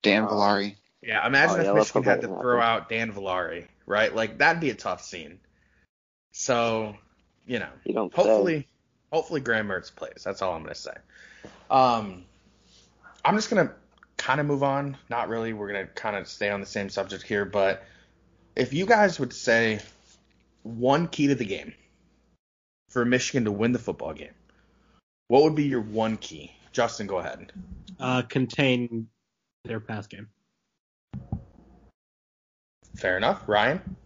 Dan 0.02 0.24
Uh, 0.24 0.28
Villari. 0.28 0.76
Yeah, 1.02 1.26
imagine 1.26 1.56
Oh, 1.56 1.60
if 1.60 1.64
yeah, 1.66 1.72
let's 1.72 1.94
Michigan 1.94 2.04
had 2.04 2.20
to 2.22 2.26
doesn't 2.28 2.40
throw 2.42 2.60
happen. 2.60 2.82
out 2.84 2.88
Dan 2.88 3.12
Villari, 3.12 3.66
right? 3.86 4.14
Like 4.14 4.38
that'd 4.38 4.60
be 4.60 4.70
a 4.70 4.74
tough 4.74 5.02
scene. 5.04 5.40
So, 6.32 6.96
you 7.46 7.58
know, 7.58 7.68
You 7.84 7.94
don't 7.94 8.10
say. 8.10 8.16
hopefully, 8.22 8.68
hopefully 9.12 9.40
Graham 9.40 9.68
Mertz 9.68 9.94
plays. 9.94 10.22
That's 10.24 10.40
all 10.42 10.54
I'm 10.54 10.62
gonna 10.62 10.74
say. 10.74 10.94
Um, 11.70 12.24
I'm 13.24 13.36
just 13.36 13.50
gonna 13.50 13.72
kind 14.16 14.40
of 14.40 14.46
move 14.46 14.62
on. 14.62 14.96
Not 15.10 15.28
really. 15.28 15.52
We're 15.52 15.66
gonna 15.66 15.86
kind 15.86 16.16
of 16.16 16.26
stay 16.28 16.50
on 16.50 16.60
the 16.60 16.66
same 16.66 16.88
subject 16.88 17.22
here, 17.24 17.44
but 17.44 17.84
if 18.56 18.72
you 18.72 18.86
guys 18.86 19.18
would 19.20 19.32
say 19.32 19.80
one 20.62 21.08
key 21.08 21.26
to 21.28 21.34
the 21.34 21.44
game 21.44 21.74
for 22.92 23.04
Michigan 23.04 23.44
to 23.44 23.52
win 23.52 23.72
the 23.72 23.78
football 23.78 24.12
game, 24.12 24.34
what 25.28 25.42
would 25.42 25.54
be 25.54 25.64
your 25.64 25.80
one 25.80 26.18
key? 26.18 26.52
Justin, 26.72 27.06
go 27.06 27.18
ahead. 27.18 27.52
Uh, 27.98 28.22
contain 28.22 29.08
their 29.64 29.80
pass 29.80 30.06
game. 30.06 30.28
Fair 32.96 33.16
enough. 33.16 33.42
Ryan. 33.46 33.96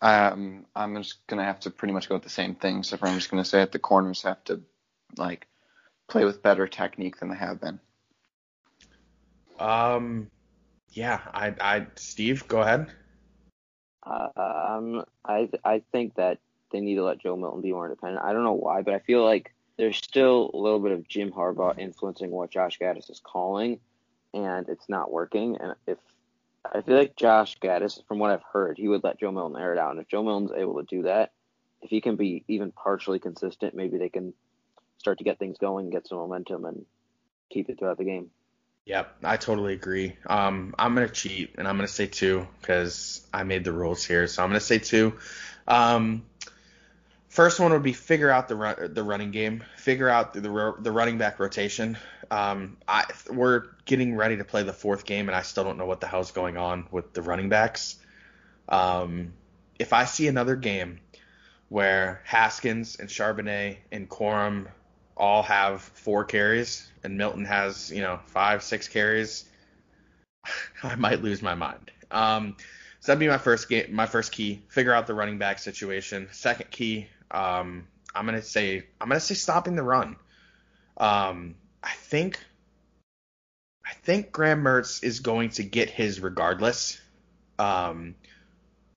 Um, 0.00 0.66
I'm 0.74 0.96
just 0.96 1.26
gonna 1.26 1.44
have 1.44 1.60
to 1.60 1.70
pretty 1.70 1.92
much 1.92 2.08
go 2.08 2.14
with 2.14 2.22
the 2.22 2.30
same 2.30 2.54
thing. 2.54 2.82
So 2.82 2.96
I'm 3.02 3.14
just 3.14 3.30
gonna 3.30 3.44
say 3.44 3.58
that 3.58 3.72
the 3.72 3.78
corners 3.78 4.22
have 4.22 4.42
to 4.44 4.62
like 5.16 5.46
play 6.08 6.24
with 6.24 6.42
better 6.42 6.66
technique 6.66 7.18
than 7.18 7.28
they 7.28 7.36
have 7.36 7.60
been. 7.60 7.80
Um, 9.58 10.30
yeah, 10.92 11.20
I, 11.34 11.54
I, 11.60 11.86
Steve, 11.96 12.46
go 12.48 12.62
ahead. 12.62 12.92
Um, 14.08 15.04
I 15.24 15.48
I 15.64 15.82
think 15.92 16.14
that 16.14 16.38
they 16.72 16.80
need 16.80 16.96
to 16.96 17.04
let 17.04 17.18
Joe 17.18 17.36
Milton 17.36 17.60
be 17.60 17.72
more 17.72 17.86
independent. 17.86 18.24
I 18.24 18.32
don't 18.32 18.44
know 18.44 18.52
why, 18.52 18.82
but 18.82 18.94
I 18.94 18.98
feel 19.00 19.24
like 19.24 19.52
there's 19.76 19.96
still 19.96 20.50
a 20.52 20.56
little 20.56 20.80
bit 20.80 20.92
of 20.92 21.06
Jim 21.08 21.30
Harbaugh 21.30 21.78
influencing 21.78 22.30
what 22.30 22.50
Josh 22.50 22.78
Gattis 22.78 23.10
is 23.10 23.20
calling, 23.22 23.80
and 24.34 24.68
it's 24.68 24.88
not 24.88 25.12
working. 25.12 25.56
And 25.58 25.74
if 25.86 25.98
I 26.72 26.80
feel 26.80 26.96
like 26.96 27.16
Josh 27.16 27.58
Gattis, 27.60 28.04
from 28.06 28.18
what 28.18 28.30
I've 28.30 28.42
heard, 28.52 28.76
he 28.78 28.88
would 28.88 29.04
let 29.04 29.20
Joe 29.20 29.30
Milton 29.30 29.60
air 29.60 29.72
it 29.72 29.78
out. 29.78 29.92
And 29.92 30.00
if 30.00 30.08
Joe 30.08 30.22
Milton's 30.22 30.52
able 30.56 30.78
to 30.78 30.86
do 30.86 31.02
that, 31.02 31.32
if 31.82 31.90
he 31.90 32.00
can 32.00 32.16
be 32.16 32.44
even 32.48 32.72
partially 32.72 33.18
consistent, 33.18 33.74
maybe 33.74 33.98
they 33.98 34.08
can 34.08 34.34
start 34.98 35.18
to 35.18 35.24
get 35.24 35.38
things 35.38 35.58
going, 35.58 35.90
get 35.90 36.08
some 36.08 36.18
momentum, 36.18 36.64
and 36.64 36.84
keep 37.50 37.68
it 37.68 37.78
throughout 37.78 37.98
the 37.98 38.04
game. 38.04 38.30
Yep, 38.88 39.16
I 39.22 39.36
totally 39.36 39.74
agree. 39.74 40.16
Um, 40.26 40.74
I'm 40.78 40.94
gonna 40.94 41.10
cheat 41.10 41.56
and 41.58 41.68
I'm 41.68 41.76
gonna 41.76 41.86
say 41.86 42.06
two 42.06 42.48
because 42.58 43.20
I 43.34 43.42
made 43.42 43.62
the 43.62 43.72
rules 43.72 44.02
here, 44.02 44.26
so 44.26 44.42
I'm 44.42 44.48
gonna 44.48 44.60
say 44.60 44.78
two. 44.78 45.12
Um, 45.66 46.24
first 47.28 47.60
one 47.60 47.70
would 47.72 47.82
be 47.82 47.92
figure 47.92 48.30
out 48.30 48.48
the 48.48 48.56
run, 48.56 48.94
the 48.94 49.02
running 49.02 49.30
game, 49.30 49.62
figure 49.76 50.08
out 50.08 50.32
the 50.32 50.40
the, 50.40 50.74
the 50.78 50.90
running 50.90 51.18
back 51.18 51.38
rotation. 51.38 51.98
Um, 52.30 52.78
I 52.88 53.04
we're 53.30 53.64
getting 53.84 54.16
ready 54.16 54.38
to 54.38 54.44
play 54.44 54.62
the 54.62 54.72
fourth 54.72 55.04
game 55.04 55.28
and 55.28 55.36
I 55.36 55.42
still 55.42 55.64
don't 55.64 55.76
know 55.76 55.86
what 55.86 56.00
the 56.00 56.06
hell's 56.06 56.30
going 56.30 56.56
on 56.56 56.88
with 56.90 57.12
the 57.12 57.20
running 57.20 57.50
backs. 57.50 57.96
Um, 58.70 59.34
if 59.78 59.92
I 59.92 60.06
see 60.06 60.28
another 60.28 60.56
game 60.56 61.00
where 61.68 62.22
Haskins 62.24 62.96
and 62.96 63.10
Charbonnet 63.10 63.76
and 63.92 64.08
Corum 64.08 64.68
all 65.18 65.42
have 65.42 65.82
four 65.82 66.24
carries 66.24 66.88
and 67.04 67.16
Milton 67.16 67.44
has, 67.44 67.90
you 67.90 68.00
know, 68.00 68.20
five, 68.26 68.62
six 68.62 68.88
carries, 68.88 69.44
I 70.82 70.94
might 70.96 71.22
lose 71.22 71.42
my 71.42 71.54
mind. 71.54 71.90
Um, 72.10 72.56
so 73.00 73.12
that'd 73.12 73.20
be 73.20 73.28
my 73.28 73.38
first 73.38 73.68
game, 73.68 73.94
my 73.94 74.06
first 74.06 74.32
key. 74.32 74.62
Figure 74.68 74.92
out 74.92 75.06
the 75.06 75.14
running 75.14 75.38
back 75.38 75.58
situation. 75.58 76.28
Second 76.32 76.70
key, 76.70 77.06
um, 77.30 77.86
I'm 78.14 78.24
gonna 78.24 78.42
say 78.42 78.84
I'm 79.00 79.08
gonna 79.08 79.20
say 79.20 79.34
stopping 79.34 79.76
the 79.76 79.82
run. 79.82 80.16
Um, 80.96 81.54
I 81.82 81.92
think 81.92 82.40
I 83.86 83.92
think 84.02 84.32
Graham 84.32 84.62
Mertz 84.62 85.04
is 85.04 85.20
going 85.20 85.50
to 85.50 85.62
get 85.62 85.90
his 85.90 86.20
regardless. 86.20 87.00
Um, 87.58 88.14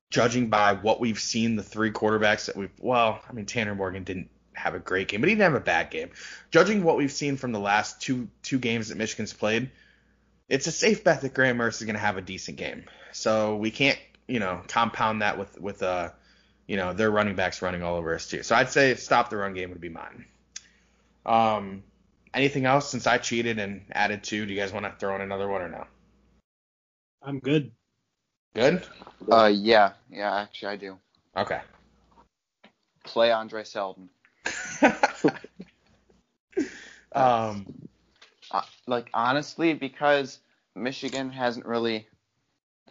judging 0.09 0.49
by 0.49 0.73
what 0.73 0.99
we've 0.99 1.19
seen, 1.19 1.55
the 1.55 1.63
three 1.63 1.91
quarterbacks 1.91 2.47
that 2.47 2.55
we've 2.55 2.71
well, 2.79 3.21
I 3.29 3.33
mean 3.33 3.45
Tanner 3.45 3.75
Morgan 3.75 4.03
didn't 4.03 4.29
have 4.61 4.75
a 4.75 4.79
great 4.79 5.07
game, 5.07 5.21
but 5.21 5.29
he 5.29 5.35
didn't 5.35 5.51
have 5.51 5.61
a 5.61 5.63
bad 5.63 5.89
game. 5.89 6.11
Judging 6.51 6.83
what 6.83 6.97
we've 6.97 7.11
seen 7.11 7.37
from 7.37 7.51
the 7.51 7.59
last 7.59 8.01
two 8.01 8.29
two 8.43 8.59
games 8.59 8.89
that 8.89 8.97
Michigan's 8.97 9.33
played, 9.33 9.71
it's 10.47 10.67
a 10.67 10.71
safe 10.71 11.03
bet 11.03 11.21
that 11.21 11.33
Graham 11.33 11.57
Mertz 11.57 11.81
is 11.81 11.83
going 11.83 11.95
to 11.95 12.01
have 12.01 12.17
a 12.17 12.21
decent 12.21 12.57
game. 12.57 12.85
So 13.11 13.55
we 13.55 13.71
can't, 13.71 13.99
you 14.27 14.39
know, 14.39 14.61
compound 14.67 15.21
that 15.21 15.37
with 15.37 15.59
with 15.59 15.83
uh, 15.83 16.09
you 16.67 16.77
know, 16.77 16.93
their 16.93 17.11
running 17.11 17.35
backs 17.35 17.61
running 17.61 17.83
all 17.83 17.95
over 17.95 18.15
us 18.15 18.27
too. 18.27 18.43
So 18.43 18.55
I'd 18.55 18.69
say 18.69 18.95
stop 18.95 19.29
the 19.29 19.37
run 19.37 19.53
game 19.53 19.71
would 19.71 19.81
be 19.81 19.89
mine. 19.89 20.25
Um, 21.25 21.83
anything 22.33 22.65
else 22.65 22.89
since 22.89 23.07
I 23.07 23.17
cheated 23.17 23.59
and 23.59 23.81
added 23.91 24.23
two? 24.23 24.45
Do 24.45 24.53
you 24.53 24.59
guys 24.59 24.71
want 24.71 24.85
to 24.85 24.93
throw 24.97 25.15
in 25.15 25.21
another 25.21 25.49
one 25.49 25.61
or 25.61 25.69
no? 25.69 25.85
I'm 27.21 27.39
good. 27.39 27.71
Good. 28.55 28.85
Uh, 29.29 29.51
yeah, 29.53 29.93
yeah, 30.09 30.33
actually 30.33 30.69
I 30.69 30.75
do. 30.77 30.97
Okay. 31.35 31.59
Play 33.03 33.31
Andre 33.31 33.63
Seldon. 33.63 34.09
um, 37.13 37.65
Uh, 38.51 38.61
like 38.85 39.09
honestly, 39.13 39.73
because 39.73 40.39
Michigan 40.75 41.29
hasn't 41.29 41.65
really, 41.65 42.07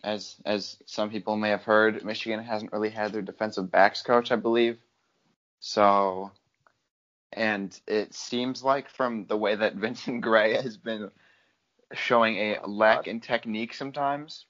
as 0.02 0.37
as 0.46 0.78
some 0.87 1.11
people 1.11 1.37
may 1.37 1.50
have 1.50 1.64
heard, 1.64 2.04
Michigan 2.04 2.42
hasn't 2.42 2.72
really 2.72 2.90
had 2.90 3.12
their 3.12 3.22
defensive 3.22 3.70
backs 3.70 4.02
coach, 4.02 4.33
I 4.33 4.37
believe. 4.37 4.78
So, 5.61 6.33
and 7.33 7.78
it 7.87 8.14
seems 8.14 8.62
like 8.62 8.88
from 8.88 9.26
the 9.26 9.37
way 9.37 9.54
that 9.54 9.74
Vincent 9.74 10.22
Gray 10.22 10.54
has 10.54 10.78
been 10.78 11.11
showing 11.92 12.37
a 12.38 12.66
lack 12.66 13.06
in 13.06 13.20
technique 13.20 13.74
sometimes. 13.74 14.46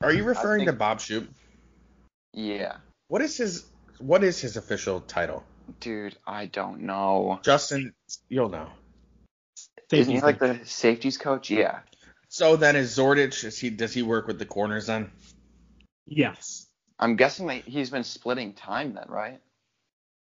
are 0.00 0.12
you 0.12 0.24
referring 0.24 0.66
to 0.66 0.72
Bob 0.72 1.00
Shoop? 1.00 1.28
Yeah, 2.32 2.78
What 3.08 3.22
is 3.22 3.36
his 3.36 3.66
What 3.98 4.24
is 4.24 4.40
his 4.40 4.56
official 4.56 5.02
title? 5.02 5.44
Dude, 5.80 6.16
I 6.26 6.46
don't 6.46 6.82
know. 6.82 7.40
Justin, 7.42 7.94
you'll 8.28 8.48
know. 8.48 8.68
Isn't 9.90 10.14
he 10.14 10.20
like 10.20 10.38
the 10.38 10.60
safeties 10.64 11.18
coach? 11.18 11.50
Yeah. 11.50 11.80
So 12.28 12.56
then 12.56 12.76
is 12.76 12.96
Zordich? 12.96 13.44
Is 13.44 13.58
he 13.58 13.70
does 13.70 13.92
he 13.92 14.02
work 14.02 14.26
with 14.26 14.38
the 14.38 14.46
corners 14.46 14.86
then? 14.86 15.10
Yes. 16.06 16.66
I'm 16.98 17.16
guessing 17.16 17.46
that 17.48 17.64
he's 17.64 17.90
been 17.90 18.04
splitting 18.04 18.54
time 18.54 18.94
then, 18.94 19.06
right? 19.08 19.40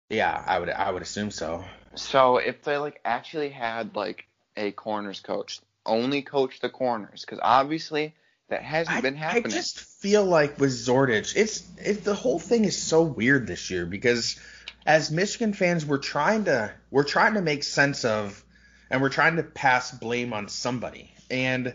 Yeah, 0.09 0.41
I 0.45 0.59
would 0.59 0.69
I 0.69 0.91
would 0.91 1.01
assume 1.01 1.31
so. 1.31 1.65
So 1.95 2.37
if 2.37 2.63
they 2.63 2.77
like 2.77 3.01
actually 3.03 3.49
had 3.49 3.95
like 3.95 4.25
a 4.55 4.71
corners 4.71 5.19
coach, 5.19 5.59
only 5.85 6.21
coach 6.21 6.59
the 6.59 6.69
corners, 6.69 7.21
because 7.21 7.39
obviously 7.41 8.15
that 8.49 8.61
hasn't 8.63 8.97
I, 8.97 9.01
been 9.01 9.15
happening. 9.15 9.45
I 9.45 9.49
just 9.49 9.79
feel 9.79 10.23
like 10.25 10.59
with 10.59 10.71
Zordich, 10.71 11.35
it's 11.35 11.63
it, 11.83 12.03
the 12.03 12.15
whole 12.15 12.39
thing 12.39 12.65
is 12.65 12.77
so 12.77 13.03
weird 13.03 13.47
this 13.47 13.69
year 13.69 13.85
because 13.85 14.39
as 14.85 15.11
Michigan 15.11 15.53
fans, 15.53 15.85
we're 15.85 15.97
trying 15.97 16.45
to 16.45 16.71
we're 16.89 17.03
trying 17.03 17.33
to 17.33 17.41
make 17.41 17.63
sense 17.63 18.05
of, 18.05 18.43
and 18.89 19.01
we're 19.01 19.09
trying 19.09 19.35
to 19.35 19.43
pass 19.43 19.91
blame 19.91 20.31
on 20.33 20.47
somebody, 20.47 21.13
and 21.29 21.73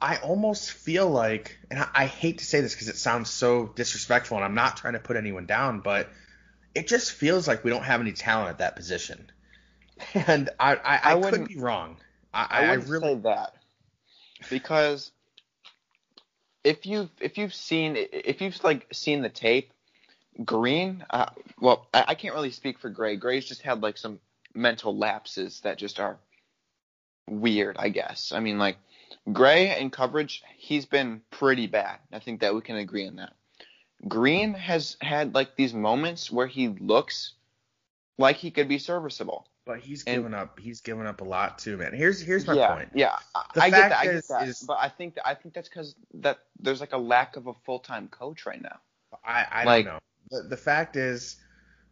I 0.00 0.16
almost 0.16 0.72
feel 0.72 1.08
like, 1.08 1.56
and 1.70 1.78
I, 1.78 1.88
I 1.94 2.06
hate 2.06 2.38
to 2.38 2.44
say 2.44 2.60
this 2.60 2.74
because 2.74 2.88
it 2.88 2.96
sounds 2.96 3.30
so 3.30 3.66
disrespectful, 3.66 4.36
and 4.36 4.44
I'm 4.44 4.56
not 4.56 4.76
trying 4.76 4.94
to 4.94 4.98
put 4.98 5.16
anyone 5.16 5.46
down, 5.46 5.80
but 5.80 6.08
it 6.74 6.88
just 6.88 7.12
feels 7.12 7.46
like 7.46 7.62
we 7.62 7.70
don't 7.70 7.84
have 7.84 8.00
any 8.00 8.12
talent 8.12 8.50
at 8.50 8.58
that 8.58 8.74
position, 8.74 9.30
and 10.14 10.50
I 10.58 10.74
I, 10.74 10.76
I, 10.76 11.00
I 11.04 11.14
could 11.14 11.24
wouldn't- 11.24 11.48
be 11.48 11.58
wrong. 11.58 11.98
I, 12.34 12.46
I 12.50 12.60
I, 12.70 12.72
really 12.74 13.14
say 13.14 13.20
that 13.24 13.54
because 14.48 15.12
if 16.64 16.86
you 16.86 17.08
if 17.20 17.38
you've 17.38 17.54
seen 17.54 17.96
if 17.96 18.40
you've 18.40 18.62
like 18.64 18.86
seen 18.92 19.22
the 19.22 19.28
tape, 19.28 19.72
Green. 20.44 21.04
Uh, 21.10 21.26
well, 21.60 21.86
I, 21.92 22.04
I 22.08 22.14
can't 22.14 22.34
really 22.34 22.50
speak 22.50 22.78
for 22.78 22.88
Gray. 22.88 23.16
Gray's 23.16 23.44
just 23.44 23.62
had 23.62 23.82
like 23.82 23.98
some 23.98 24.18
mental 24.54 24.96
lapses 24.96 25.60
that 25.60 25.78
just 25.78 26.00
are 26.00 26.18
weird. 27.28 27.76
I 27.78 27.88
guess. 27.88 28.32
I 28.32 28.40
mean, 28.40 28.58
like 28.58 28.76
Gray 29.32 29.78
in 29.78 29.90
coverage, 29.90 30.42
he's 30.56 30.86
been 30.86 31.22
pretty 31.30 31.66
bad. 31.66 31.98
I 32.12 32.18
think 32.18 32.40
that 32.40 32.54
we 32.54 32.60
can 32.60 32.76
agree 32.76 33.06
on 33.06 33.16
that. 33.16 33.34
Green 34.08 34.54
has 34.54 34.96
had 35.00 35.34
like 35.34 35.54
these 35.54 35.74
moments 35.74 36.30
where 36.30 36.46
he 36.46 36.68
looks 36.68 37.34
like 38.18 38.36
he 38.36 38.50
could 38.50 38.68
be 38.68 38.78
serviceable. 38.78 39.46
But 39.64 39.78
he's 39.80 40.02
And- 40.04 40.16
given 40.16 40.34
up. 40.34 40.58
He's 40.58 40.80
given 40.80 41.06
up 41.06 41.20
a 41.20 41.24
lot 41.24 41.58
too, 41.58 41.76
man. 41.76 41.92
Here's 41.94 42.20
here's 42.20 42.46
my 42.46 42.54
yeah, 42.54 42.74
point. 42.74 42.90
Yeah, 42.94 43.16
I- 43.34 43.44
The 43.54 43.62
I 43.62 43.70
get 43.70 43.80
fact 43.80 43.90
that. 43.90 43.98
I 44.00 44.10
is- 44.10 44.26
get 44.26 44.40
that. 44.40 44.48
is- 44.48 44.60
but 44.62 44.78
I 44.80 44.88
think 44.88 45.14
that, 45.14 45.26
I 45.28 45.34
think 45.34 45.54
that's 45.54 45.68
because 45.68 45.94
that 46.14 46.38
there's 46.58 46.80
like 46.80 46.92
a 46.92 46.98
lack 46.98 47.36
of 47.36 47.46
a 47.46 47.54
full 47.64 47.78
time 47.78 48.08
coach 48.08 48.44
right 48.44 48.60
now. 48.60 48.80
I 49.24 49.46
I 49.50 49.64
Like- 49.64 49.84
don't 49.84 49.94
know. 49.94 50.00
The, 50.30 50.48
the 50.48 50.56
fact 50.56 50.96
is, 50.96 51.36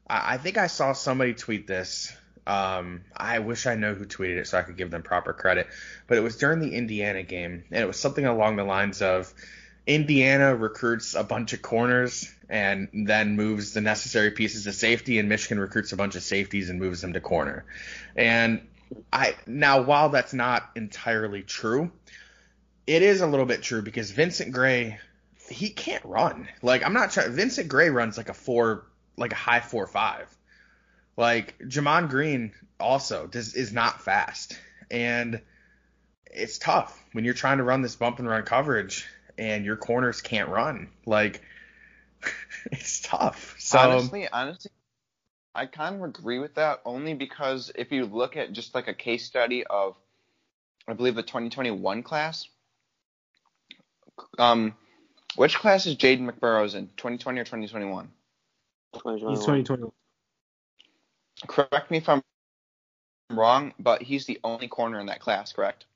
I, 0.08 0.34
I 0.34 0.38
think 0.38 0.58
I 0.58 0.66
saw 0.66 0.92
somebody 0.94 1.34
tweet 1.34 1.66
this. 1.66 2.12
Um, 2.46 3.02
I 3.16 3.38
wish 3.40 3.66
I 3.66 3.74
know 3.76 3.94
who 3.94 4.06
tweeted 4.06 4.38
it 4.38 4.46
so 4.48 4.58
I 4.58 4.62
could 4.62 4.76
give 4.76 4.90
them 4.90 5.02
proper 5.02 5.32
credit. 5.32 5.68
But 6.08 6.16
it 6.18 6.22
was 6.22 6.38
during 6.38 6.58
the 6.58 6.74
Indiana 6.74 7.22
game, 7.22 7.64
and 7.70 7.82
it 7.82 7.86
was 7.86 8.00
something 8.00 8.24
along 8.24 8.56
the 8.56 8.64
lines 8.64 9.02
of 9.02 9.32
Indiana 9.86 10.56
recruits 10.56 11.14
a 11.14 11.22
bunch 11.22 11.52
of 11.52 11.62
corners 11.62 12.32
and 12.50 12.88
then 12.92 13.36
moves 13.36 13.72
the 13.72 13.80
necessary 13.80 14.32
pieces 14.32 14.66
of 14.66 14.74
safety, 14.74 15.18
and 15.18 15.28
Michigan 15.28 15.60
recruits 15.60 15.92
a 15.92 15.96
bunch 15.96 16.16
of 16.16 16.22
safeties 16.22 16.68
and 16.68 16.80
moves 16.80 17.00
them 17.00 17.12
to 17.12 17.20
corner. 17.20 17.64
And 18.16 18.66
I 19.12 19.36
now 19.46 19.82
while 19.82 20.08
that's 20.08 20.34
not 20.34 20.68
entirely 20.74 21.42
true, 21.42 21.92
it 22.86 23.02
is 23.02 23.20
a 23.20 23.26
little 23.26 23.46
bit 23.46 23.62
true 23.62 23.82
because 23.82 24.10
Vincent 24.10 24.52
Gray 24.52 24.98
he 25.48 25.70
can't 25.70 26.04
run. 26.04 26.48
Like 26.60 26.84
I'm 26.84 26.92
not 26.92 27.12
trying. 27.12 27.32
Vincent 27.32 27.68
Gray 27.68 27.90
runs 27.90 28.16
like 28.16 28.28
a 28.28 28.34
four, 28.34 28.86
like 29.16 29.32
a 29.32 29.36
high 29.36 29.60
four 29.60 29.86
five. 29.86 30.26
Like 31.16 31.58
Gemon 31.60 32.08
Green 32.08 32.52
also 32.80 33.26
does 33.26 33.54
is 33.54 33.72
not 33.72 34.02
fast, 34.02 34.58
and 34.90 35.40
it's 36.26 36.58
tough 36.58 37.00
when 37.12 37.24
you're 37.24 37.34
trying 37.34 37.58
to 37.58 37.64
run 37.64 37.82
this 37.82 37.96
bump 37.96 38.18
and 38.18 38.28
run 38.28 38.42
coverage 38.44 39.06
and 39.36 39.64
your 39.64 39.76
corners 39.76 40.20
can't 40.20 40.48
run. 40.48 40.88
Like 41.06 41.42
it's 42.72 43.00
tough. 43.00 43.56
So 43.58 43.78
honestly, 43.78 44.28
honestly, 44.28 44.70
I 45.54 45.66
kind 45.66 45.96
of 45.96 46.02
agree 46.02 46.38
with 46.38 46.54
that 46.54 46.80
only 46.84 47.14
because 47.14 47.72
if 47.74 47.90
you 47.92 48.06
look 48.06 48.36
at 48.36 48.52
just 48.52 48.74
like 48.74 48.88
a 48.88 48.94
case 48.94 49.24
study 49.26 49.64
of, 49.64 49.96
I 50.86 50.92
believe 50.92 51.14
the 51.14 51.22
2021 51.22 52.02
class. 52.02 52.48
Um, 54.38 54.74
which 55.36 55.58
class 55.58 55.86
is 55.86 55.96
Jaden 55.96 56.30
McBurrows 56.30 56.74
in? 56.74 56.88
2020 56.96 57.40
or 57.40 57.44
2021? 57.44 58.10
He's 58.92 59.02
2021. 59.02 59.36
2021. 59.36 59.92
Correct 61.46 61.90
me 61.90 61.98
if 61.98 62.08
I'm 62.08 62.22
wrong, 63.30 63.72
but 63.78 64.02
he's 64.02 64.26
the 64.26 64.40
only 64.44 64.68
corner 64.68 65.00
in 65.00 65.06
that 65.06 65.20
class, 65.20 65.52
correct? 65.52 65.86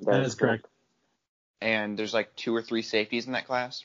That 0.00 0.22
is 0.22 0.34
correct. 0.34 0.66
And 1.60 1.98
there's 1.98 2.12
like 2.12 2.34
two 2.36 2.54
or 2.54 2.62
three 2.62 2.82
safeties 2.82 3.26
in 3.26 3.32
that 3.32 3.46
class. 3.46 3.84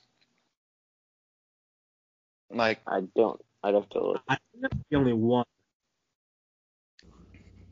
Like 2.53 2.79
I 2.87 3.01
don't. 3.15 3.39
I'd 3.63 3.75
have 3.75 3.89
to 3.89 3.99
look. 4.03 4.21
I 4.27 4.35
think 4.51 4.61
that's 4.63 4.77
the 4.89 4.97
only 4.97 5.13
one. 5.13 5.45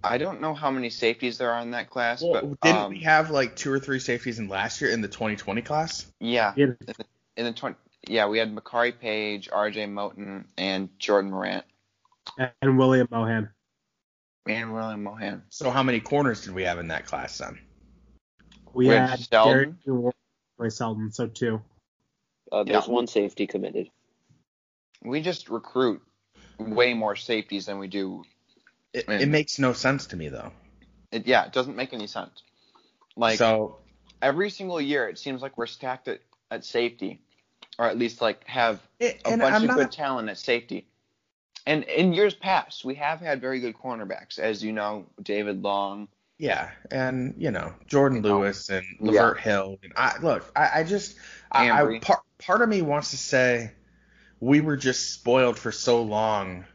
I 0.03 0.17
don't 0.17 0.39
know 0.39 0.53
how 0.53 0.71
many 0.71 0.89
safeties 0.89 1.37
there 1.37 1.51
are 1.51 1.61
in 1.61 1.71
that 1.71 1.89
class, 1.89 2.21
well, 2.21 2.33
but 2.33 2.61
didn't 2.61 2.81
um, 2.81 2.91
we 2.91 3.01
have 3.03 3.31
like 3.31 3.55
two 3.57 3.71
or 3.71 3.79
three 3.79 3.99
safeties 3.99 4.39
in 4.39 4.47
last 4.47 4.79
year 4.79 4.91
in 4.91 5.01
the 5.01 5.09
2020 5.09 5.61
class? 5.61 6.09
yeah, 6.21 6.53
Yeah. 6.55 6.67
in 7.35 7.45
the 7.45 7.51
20, 7.51 7.75
yeah, 8.07 8.27
we 8.27 8.37
had 8.37 8.55
Makari 8.55 8.97
Paige, 8.97 9.49
R.J. 9.51 9.87
Moten, 9.87 10.45
and 10.57 10.87
Jordan 10.99 11.31
Morant, 11.31 11.65
And 12.61 12.77
William 12.77 13.09
Mohan. 13.11 13.49
and 14.47 14.73
William 14.73 15.03
Mohan. 15.03 15.43
So 15.49 15.69
how 15.69 15.83
many 15.83 15.99
corners 15.99 16.45
did 16.45 16.53
we 16.53 16.63
have 16.63 16.79
in 16.79 16.87
that 16.87 17.05
class 17.05 17.37
then? 17.37 17.59
We 18.73 18.87
With 18.87 18.97
had 18.99 19.19
Sheldon? 19.29 19.79
Gary 19.85 19.97
Warren, 19.97 20.15
Roy 20.57 20.69
Selden, 20.69 21.11
so 21.11 21.27
two. 21.27 21.61
Uh, 22.53 22.63
there's 22.63 22.87
Yeah. 22.87 22.93
one 22.93 23.07
safety 23.07 23.47
committed. 23.47 23.89
We 25.03 25.21
just 25.21 25.49
recruit 25.49 26.01
way 26.57 26.93
more 26.93 27.15
safeties 27.15 27.65
than 27.65 27.79
we 27.79 27.87
do. 27.87 28.23
It, 28.93 29.05
it 29.07 29.29
makes 29.29 29.59
no 29.59 29.73
sense 29.73 30.07
to 30.07 30.17
me 30.17 30.29
though. 30.29 30.51
It, 31.11 31.27
yeah, 31.27 31.45
it 31.45 31.53
doesn't 31.53 31.75
make 31.75 31.93
any 31.93 32.07
sense. 32.07 32.43
Like 33.15 33.37
so 33.37 33.77
every 34.21 34.49
single 34.49 34.81
year, 34.81 35.07
it 35.07 35.17
seems 35.17 35.41
like 35.41 35.57
we're 35.57 35.67
stacked 35.67 36.07
at, 36.07 36.19
at 36.51 36.65
safety, 36.65 37.21
or 37.77 37.85
at 37.85 37.97
least 37.97 38.21
like 38.21 38.45
have 38.47 38.81
it, 38.99 39.21
a 39.25 39.37
bunch 39.37 39.43
I'm 39.43 39.63
of 39.63 39.67
not 39.67 39.77
good 39.77 39.91
talent 39.91 40.29
at 40.29 40.37
safety. 40.37 40.87
And 41.65 41.83
in 41.83 42.13
years 42.13 42.33
past, 42.33 42.83
we 42.83 42.95
have 42.95 43.19
had 43.19 43.41
very 43.41 43.59
good 43.59 43.75
cornerbacks, 43.75 44.39
as 44.39 44.63
you 44.63 44.71
know, 44.71 45.05
David 45.21 45.61
Long. 45.61 46.07
Yeah, 46.37 46.71
and 46.89 47.35
you 47.37 47.51
know 47.51 47.73
Jourdan. 47.87 48.23
Lewis 48.23 48.69
and 48.69 48.85
Yeah. 49.01 49.11
Lavert 49.11 49.39
Hill. 49.39 49.77
And 49.83 49.93
I 49.95 50.17
look, 50.21 50.49
I, 50.55 50.79
I 50.79 50.83
just, 50.83 51.17
I 51.51 51.99
part 51.99 52.21
part 52.37 52.61
of 52.61 52.69
me 52.69 52.81
wants 52.81 53.11
to 53.11 53.17
say 53.17 53.71
we 54.39 54.61
were 54.61 54.77
just 54.77 55.13
spoiled 55.13 55.57
for 55.57 55.71
so 55.71 56.01
long, 56.01 56.65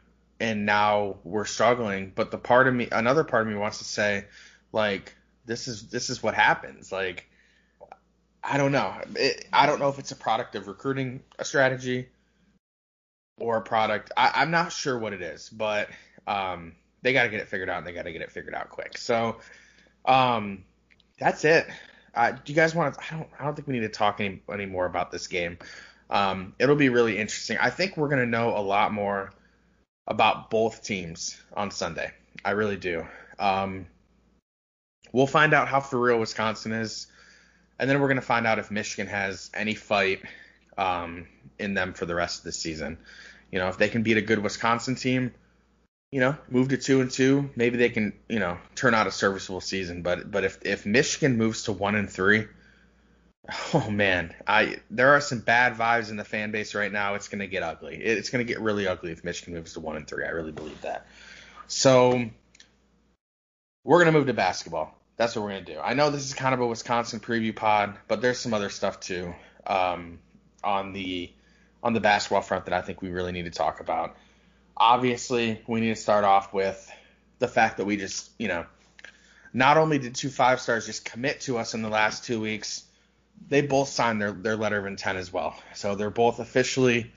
and 0.40 0.66
now 0.66 1.16
we're 1.24 1.44
struggling. 1.44 2.12
But 2.14 2.30
the 2.30 2.38
part 2.38 2.68
of 2.68 2.74
me, 2.74 2.88
another 2.90 3.24
part 3.24 3.46
of 3.46 3.52
me 3.52 3.58
wants 3.58 3.78
to 3.78 3.84
say, 3.84 4.26
like 4.72 5.14
this 5.46 5.68
is 5.68 5.88
this 5.88 6.10
is 6.10 6.22
what 6.22 6.34
happens. 6.34 6.92
Like 6.92 7.28
I 8.42 8.58
don't 8.58 8.72
know. 8.72 8.94
It, 9.16 9.46
I 9.52 9.66
don't 9.66 9.78
know 9.78 9.88
if 9.88 9.98
it's 9.98 10.12
a 10.12 10.16
product 10.16 10.54
of 10.54 10.68
recruiting 10.68 11.22
a 11.38 11.44
strategy 11.44 12.08
or 13.38 13.56
a 13.56 13.62
product. 13.62 14.12
I, 14.16 14.32
I'm 14.34 14.50
not 14.50 14.70
sure 14.70 14.98
what 14.98 15.14
it 15.14 15.22
is, 15.22 15.48
but 15.48 15.88
um, 16.26 16.74
they 17.00 17.14
got 17.14 17.22
to 17.22 17.30
get 17.30 17.40
it 17.40 17.48
figured 17.48 17.70
out, 17.70 17.78
and 17.78 17.86
they 17.86 17.92
got 17.92 18.02
to 18.02 18.12
get 18.12 18.20
it 18.20 18.30
figured 18.30 18.54
out 18.54 18.68
quick. 18.68 18.98
So, 18.98 19.36
um, 20.04 20.64
that's 21.18 21.44
it. 21.44 21.66
Uh, 22.14 22.32
do 22.32 22.52
you 22.52 22.54
guys 22.54 22.74
want 22.74 22.94
to? 22.94 23.00
I 23.00 23.16
don't. 23.16 23.28
I 23.40 23.44
don't 23.44 23.54
think 23.56 23.66
we 23.66 23.74
need 23.74 23.80
to 23.80 23.88
talk 23.88 24.20
any 24.20 24.42
any 24.52 24.66
more 24.66 24.84
about 24.84 25.10
this 25.10 25.26
game. 25.26 25.58
Um, 26.10 26.54
it'll 26.58 26.76
be 26.76 26.88
really 26.88 27.18
interesting. 27.18 27.58
I 27.60 27.70
think 27.70 27.96
we're 27.96 28.08
gonna 28.08 28.26
know 28.26 28.56
a 28.56 28.60
lot 28.60 28.92
more 28.92 29.32
about 30.06 30.50
both 30.50 30.84
teams 30.84 31.40
on 31.54 31.70
Sunday. 31.70 32.12
I 32.44 32.50
really 32.50 32.76
do. 32.76 33.06
Um, 33.38 33.86
we'll 35.12 35.26
find 35.26 35.54
out 35.54 35.68
how 35.68 35.80
for 35.80 35.98
real 35.98 36.20
Wisconsin 36.20 36.72
is, 36.72 37.06
and 37.78 37.88
then 37.88 38.00
we're 38.00 38.08
gonna 38.08 38.20
find 38.20 38.46
out 38.46 38.58
if 38.58 38.70
Michigan 38.70 39.06
has 39.06 39.50
any 39.54 39.74
fight 39.74 40.22
um, 40.76 41.26
in 41.58 41.74
them 41.74 41.94
for 41.94 42.06
the 42.06 42.14
rest 42.14 42.38
of 42.38 42.44
the 42.44 42.52
season. 42.52 42.98
You 43.50 43.58
know, 43.58 43.68
if 43.68 43.78
they 43.78 43.88
can 43.88 44.02
beat 44.02 44.16
a 44.16 44.22
good 44.22 44.40
Wisconsin 44.40 44.96
team, 44.96 45.32
you 46.10 46.20
know, 46.20 46.36
move 46.48 46.68
to 46.68 46.76
two 46.76 47.00
and 47.00 47.10
two, 47.10 47.50
maybe 47.56 47.76
they 47.76 47.88
can, 47.88 48.12
you 48.28 48.38
know, 48.38 48.58
turn 48.74 48.94
out 48.94 49.06
a 49.06 49.10
serviceable 49.10 49.60
season. 49.60 50.02
But 50.02 50.30
but 50.30 50.44
if 50.44 50.58
if 50.64 50.86
Michigan 50.86 51.36
moves 51.36 51.64
to 51.64 51.72
one 51.72 51.94
and 51.94 52.08
three, 52.10 52.46
oh 53.74 53.90
man, 53.90 54.34
I 54.46 54.76
there 54.90 55.14
are 55.14 55.20
some 55.20 55.40
bad 55.40 55.74
vibes 55.74 56.10
in 56.10 56.16
the 56.16 56.24
fan 56.24 56.50
base 56.50 56.74
right 56.74 56.90
now. 56.90 57.14
It's 57.14 57.28
gonna 57.28 57.46
get 57.46 57.62
ugly. 57.62 57.96
It's 57.96 58.30
gonna 58.30 58.44
get 58.44 58.60
really 58.60 58.86
ugly 58.86 59.12
if 59.12 59.24
Michigan 59.24 59.54
moves 59.54 59.74
to 59.74 59.80
one 59.80 59.96
and 59.96 60.06
three. 60.06 60.24
I 60.24 60.30
really 60.30 60.52
believe 60.52 60.80
that. 60.82 61.06
So 61.66 62.30
we're 63.84 63.98
gonna 63.98 64.12
move 64.12 64.26
to 64.26 64.34
basketball. 64.34 64.98
That's 65.16 65.36
what 65.36 65.42
we're 65.42 65.50
gonna 65.50 65.64
do. 65.64 65.78
I 65.78 65.94
know 65.94 66.10
this 66.10 66.24
is 66.24 66.34
kind 66.34 66.54
of 66.54 66.60
a 66.60 66.66
Wisconsin 66.66 67.20
preview 67.20 67.54
pod, 67.54 67.96
but 68.08 68.22
there's 68.22 68.38
some 68.38 68.54
other 68.54 68.70
stuff 68.70 69.00
too 69.00 69.34
um, 69.66 70.18
on 70.62 70.92
the 70.92 71.30
on 71.82 71.92
the 71.92 72.00
basketball 72.00 72.40
front 72.40 72.64
that 72.64 72.74
I 72.74 72.80
think 72.80 73.02
we 73.02 73.10
really 73.10 73.32
need 73.32 73.44
to 73.44 73.50
talk 73.50 73.80
about. 73.80 74.16
Obviously, 74.76 75.60
we 75.68 75.80
need 75.80 75.94
to 75.94 76.00
start 76.00 76.24
off 76.24 76.54
with 76.54 76.90
the 77.38 77.46
fact 77.46 77.76
that 77.76 77.84
we 77.84 77.98
just, 77.98 78.30
you 78.38 78.48
know, 78.48 78.64
not 79.52 79.76
only 79.76 79.98
did 79.98 80.14
two 80.14 80.30
five 80.30 80.60
stars 80.60 80.86
just 80.86 81.04
commit 81.04 81.42
to 81.42 81.58
us 81.58 81.74
in 81.74 81.82
the 81.82 81.90
last 81.90 82.24
two 82.24 82.40
weeks, 82.40 82.84
they 83.48 83.62
both 83.62 83.88
signed 83.88 84.20
their, 84.20 84.32
their 84.32 84.56
letter 84.56 84.78
of 84.78 84.86
intent 84.86 85.18
as 85.18 85.32
well. 85.32 85.54
So 85.74 85.94
they're 85.94 86.10
both 86.10 86.38
officially 86.38 87.12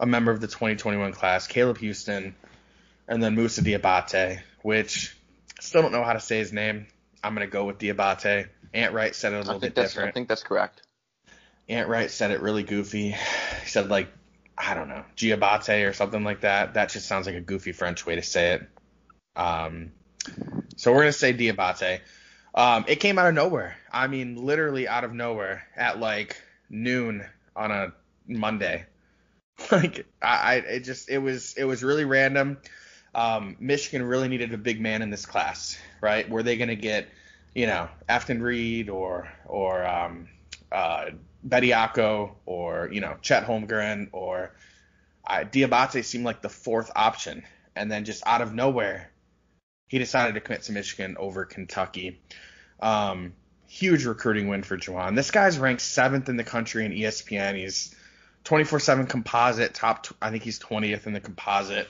a 0.00 0.06
member 0.06 0.30
of 0.30 0.40
the 0.40 0.46
2021 0.46 1.12
class. 1.12 1.46
Caleb 1.46 1.78
Houston 1.78 2.34
and 3.06 3.22
then 3.22 3.34
Moussa 3.34 3.62
Diabate, 3.62 4.40
which 4.62 5.16
still 5.60 5.82
don't 5.82 5.92
know 5.92 6.04
how 6.04 6.12
to 6.12 6.20
say 6.20 6.38
his 6.38 6.52
name. 6.52 6.86
I'm 7.22 7.34
gonna 7.34 7.46
go 7.46 7.64
with 7.64 7.78
Diabate. 7.78 8.48
Ant 8.74 8.92
Wright 8.92 9.14
said 9.14 9.32
it 9.32 9.36
a 9.36 9.38
little 9.40 9.60
bit 9.60 9.74
different. 9.74 10.10
I 10.10 10.12
think 10.12 10.28
that's 10.28 10.42
correct. 10.42 10.82
Ant 11.68 11.88
Wright 11.88 12.10
said 12.10 12.30
it 12.30 12.40
really 12.40 12.62
goofy. 12.62 13.10
He 13.10 13.66
said 13.66 13.88
like 13.88 14.08
I 14.56 14.74
don't 14.74 14.88
know, 14.88 15.04
Giabate 15.16 15.88
or 15.88 15.92
something 15.92 16.24
like 16.24 16.40
that. 16.40 16.74
That 16.74 16.90
just 16.90 17.06
sounds 17.06 17.26
like 17.26 17.36
a 17.36 17.40
goofy 17.40 17.72
French 17.72 18.04
way 18.04 18.16
to 18.16 18.22
say 18.22 18.54
it. 18.54 18.68
Um, 19.36 19.92
so 20.76 20.92
we're 20.92 21.02
gonna 21.02 21.12
say 21.12 21.32
Diabate. 21.32 22.00
Um, 22.58 22.84
it 22.88 22.96
came 22.96 23.20
out 23.20 23.28
of 23.28 23.34
nowhere. 23.34 23.76
I 23.92 24.08
mean, 24.08 24.34
literally 24.34 24.88
out 24.88 25.04
of 25.04 25.14
nowhere 25.14 25.64
at 25.76 26.00
like 26.00 26.42
noon 26.68 27.24
on 27.54 27.70
a 27.70 27.92
Monday. 28.26 28.84
like 29.70 30.06
I, 30.20 30.26
I, 30.26 30.54
it 30.56 30.80
just 30.80 31.08
it 31.08 31.18
was 31.18 31.54
it 31.56 31.62
was 31.62 31.84
really 31.84 32.04
random. 32.04 32.58
Um, 33.14 33.56
Michigan 33.60 34.02
really 34.02 34.26
needed 34.26 34.52
a 34.54 34.58
big 34.58 34.80
man 34.80 35.02
in 35.02 35.10
this 35.10 35.24
class, 35.24 35.78
right? 36.00 36.28
Were 36.28 36.42
they 36.42 36.56
gonna 36.56 36.74
get, 36.74 37.08
you 37.54 37.68
know, 37.68 37.88
Efton 38.08 38.42
Reid 38.42 38.88
or 38.88 39.28
or 39.46 39.86
um, 39.86 40.28
uh, 40.72 41.10
Bediako 41.46 42.32
or 42.44 42.88
you 42.90 43.00
know 43.00 43.18
Chet 43.22 43.46
Holmgren 43.46 44.08
or 44.10 44.52
uh, 45.24 45.44
Diabate 45.44 46.04
seemed 46.04 46.24
like 46.24 46.42
the 46.42 46.48
fourth 46.48 46.90
option, 46.96 47.44
and 47.76 47.88
then 47.88 48.04
just 48.04 48.24
out 48.26 48.42
of 48.42 48.52
nowhere, 48.52 49.12
he 49.86 49.98
decided 49.98 50.34
to 50.34 50.40
commit 50.40 50.62
to 50.62 50.72
Michigan 50.72 51.16
over 51.18 51.44
Kentucky. 51.44 52.20
Um, 52.80 53.32
huge 53.66 54.04
recruiting 54.04 54.48
win 54.48 54.62
for 54.62 54.76
Juwan. 54.76 55.14
This 55.14 55.30
guy's 55.30 55.58
ranked 55.58 55.82
seventh 55.82 56.28
in 56.28 56.36
the 56.36 56.44
country 56.44 56.84
in 56.84 56.92
ESPN. 56.92 57.56
He's 57.56 57.94
24/7 58.44 59.06
composite 59.06 59.74
top. 59.74 60.04
T- 60.04 60.14
I 60.20 60.30
think 60.30 60.42
he's 60.42 60.58
20th 60.58 61.06
in 61.06 61.12
the 61.12 61.20
composite. 61.20 61.88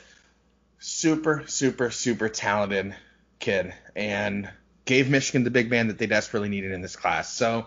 Super, 0.81 1.44
super, 1.46 1.90
super 1.90 2.29
talented 2.29 2.94
kid, 3.38 3.74
and 3.94 4.48
gave 4.85 5.11
Michigan 5.11 5.44
the 5.44 5.51
big 5.51 5.70
man 5.70 5.88
that 5.88 5.98
they 5.98 6.07
desperately 6.07 6.48
needed 6.48 6.72
in 6.72 6.81
this 6.81 6.96
class. 6.96 7.33
So, 7.33 7.66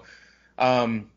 um, 0.57 1.09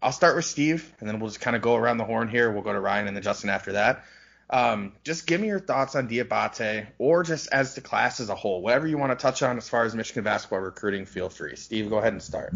I'll 0.00 0.12
start 0.12 0.34
with 0.34 0.44
Steve, 0.44 0.92
and 0.98 1.08
then 1.08 1.20
we'll 1.20 1.28
just 1.28 1.40
kind 1.40 1.54
of 1.54 1.62
go 1.62 1.76
around 1.76 1.98
the 1.98 2.04
horn 2.04 2.28
here. 2.28 2.50
We'll 2.50 2.62
go 2.62 2.72
to 2.72 2.80
Ryan 2.80 3.06
and 3.06 3.16
then 3.16 3.22
Justin 3.22 3.50
after 3.50 3.72
that. 3.72 4.04
Um, 4.52 4.92
just 5.02 5.26
give 5.26 5.40
me 5.40 5.48
your 5.48 5.58
thoughts 5.58 5.96
on 5.96 6.08
Diabate, 6.08 6.86
or 6.98 7.22
just 7.22 7.50
as 7.52 7.74
the 7.74 7.80
class 7.80 8.20
as 8.20 8.28
a 8.28 8.34
whole, 8.34 8.60
whatever 8.60 8.86
you 8.86 8.98
want 8.98 9.10
to 9.10 9.20
touch 9.20 9.42
on 9.42 9.56
as 9.56 9.66
far 9.66 9.84
as 9.84 9.94
Michigan 9.94 10.24
basketball 10.24 10.60
recruiting. 10.60 11.06
Feel 11.06 11.30
free, 11.30 11.56
Steve. 11.56 11.88
Go 11.88 11.96
ahead 11.96 12.12
and 12.12 12.22
start. 12.22 12.52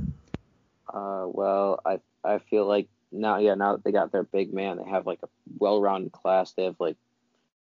Uh, 0.92 1.24
well, 1.26 1.80
I 1.86 2.00
I 2.22 2.38
feel 2.38 2.66
like 2.66 2.88
now, 3.10 3.38
yeah, 3.38 3.54
now 3.54 3.72
that 3.72 3.84
they 3.84 3.92
got 3.92 4.12
their 4.12 4.24
big 4.24 4.52
man, 4.52 4.76
they 4.76 4.84
have 4.90 5.06
like 5.06 5.20
a 5.22 5.28
well-rounded 5.58 6.12
class. 6.12 6.52
They 6.52 6.64
have 6.64 6.76
like 6.78 6.96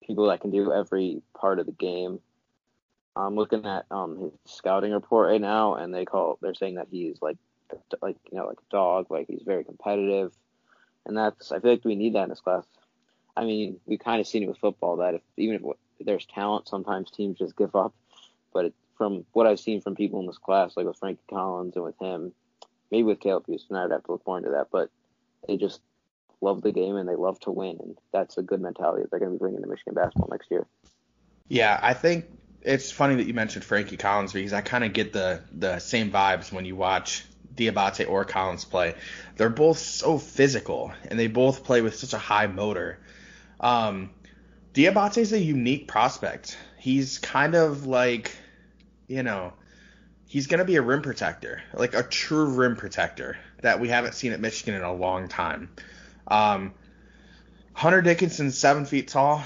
people 0.01 0.27
that 0.27 0.39
can 0.39 0.51
do 0.51 0.71
every 0.71 1.21
part 1.37 1.59
of 1.59 1.65
the 1.65 1.73
game. 1.73 2.21
I'm 3.17 3.35
looking 3.35 3.65
at 3.65 3.85
um 3.91 4.17
his 4.17 4.31
scouting 4.45 4.93
report 4.93 5.29
right 5.29 5.41
now, 5.41 5.75
and 5.75 5.93
they 5.93 6.05
call 6.05 6.39
they're 6.41 6.53
saying 6.53 6.75
that 6.75 6.87
he's 6.89 7.21
like 7.21 7.37
like 8.01 8.15
you 8.31 8.37
know 8.37 8.45
like 8.45 8.59
a 8.59 8.71
dog, 8.71 9.07
like 9.11 9.27
he's 9.27 9.43
very 9.45 9.65
competitive, 9.65 10.31
and 11.05 11.17
that's 11.17 11.51
I 11.51 11.59
feel 11.59 11.71
like 11.71 11.83
we 11.83 11.95
need 11.95 12.15
that 12.15 12.23
in 12.23 12.29
this 12.29 12.39
class. 12.39 12.63
I 13.35 13.45
mean, 13.45 13.79
we 13.85 13.97
kind 13.97 14.19
of 14.19 14.27
seen 14.27 14.43
it 14.43 14.49
with 14.49 14.57
football 14.57 14.97
that 14.97 15.15
if 15.15 15.21
even 15.37 15.55
if 15.55 16.05
there's 16.05 16.25
talent, 16.25 16.67
sometimes 16.67 17.11
teams 17.11 17.39
just 17.39 17.55
give 17.55 17.75
up. 17.75 17.93
But 18.53 18.65
it, 18.65 18.73
from 18.97 19.25
what 19.33 19.47
I've 19.47 19.59
seen 19.59 19.81
from 19.81 19.95
people 19.95 20.19
in 20.19 20.27
this 20.27 20.37
class, 20.37 20.75
like 20.75 20.85
with 20.85 20.97
Frankie 20.97 21.21
Collins 21.29 21.75
and 21.75 21.85
with 21.85 21.97
him, 21.99 22.33
maybe 22.91 23.03
with 23.03 23.19
Caleb 23.19 23.45
Houston, 23.47 23.75
I'd 23.75 23.91
have 23.91 24.03
to 24.03 24.11
look 24.11 24.27
more 24.27 24.37
into 24.37 24.51
that. 24.51 24.67
But 24.71 24.89
they 25.47 25.57
just 25.57 25.81
love 26.41 26.61
the 26.61 26.71
game 26.71 26.95
and 26.95 27.07
they 27.07 27.15
love 27.15 27.39
to 27.41 27.51
win, 27.51 27.77
and 27.79 27.97
that's 28.11 28.37
a 28.37 28.41
good 28.41 28.61
mentality 28.61 29.03
that 29.03 29.11
they're 29.11 29.19
going 29.19 29.31
to 29.31 29.35
be 29.37 29.39
bringing 29.39 29.61
to 29.61 29.67
Michigan 29.67 29.93
basketball 29.93 30.29
next 30.31 30.51
year. 30.51 30.65
Yeah, 31.47 31.79
I 31.81 31.93
think 31.93 32.25
it's 32.61 32.91
funny 32.91 33.15
that 33.15 33.27
you 33.27 33.33
mentioned 33.33 33.63
Frankie 33.63 33.97
Collins 33.97 34.33
because 34.33 34.53
I 34.53 34.61
kind 34.61 34.83
of 34.83 34.93
get 34.93 35.13
the 35.13 35.41
the 35.51 35.79
same 35.79 36.11
vibes 36.11 36.51
when 36.51 36.65
you 36.65 36.75
watch 36.75 37.25
Diabate 37.55 38.09
or 38.09 38.25
Collins 38.25 38.65
play. 38.65 38.95
They're 39.35 39.49
both 39.49 39.77
so 39.77 40.17
physical 40.17 40.93
and 41.07 41.19
they 41.19 41.27
both 41.27 41.63
play 41.63 41.81
with 41.81 41.95
such 41.95 42.13
a 42.13 42.17
high 42.17 42.47
motor. 42.47 42.99
Um, 43.61 44.09
Diabate 44.73 45.19
is 45.19 45.31
a 45.31 45.39
unique 45.39 45.87
prospect. 45.87 46.57
He's 46.77 47.19
kind 47.19 47.55
of 47.55 47.85
like, 47.85 48.35
you 49.07 49.23
know, 49.23 49.53
he's 50.27 50.47
going 50.47 50.59
to 50.59 50.65
be 50.65 50.77
a 50.77 50.81
rim 50.81 51.01
protector, 51.01 51.61
like 51.73 51.93
a 51.93 52.03
true 52.03 52.45
rim 52.45 52.75
protector 52.75 53.37
that 53.61 53.79
we 53.79 53.89
haven't 53.89 54.15
seen 54.15 54.31
at 54.31 54.39
Michigan 54.39 54.73
in 54.73 54.81
a 54.81 54.93
long 54.93 55.27
time. 55.27 55.69
Um, 56.27 56.73
Hunter 57.73 58.01
Dickinson's 58.01 58.57
seven 58.57 58.85
feet 58.85 59.07
tall, 59.07 59.43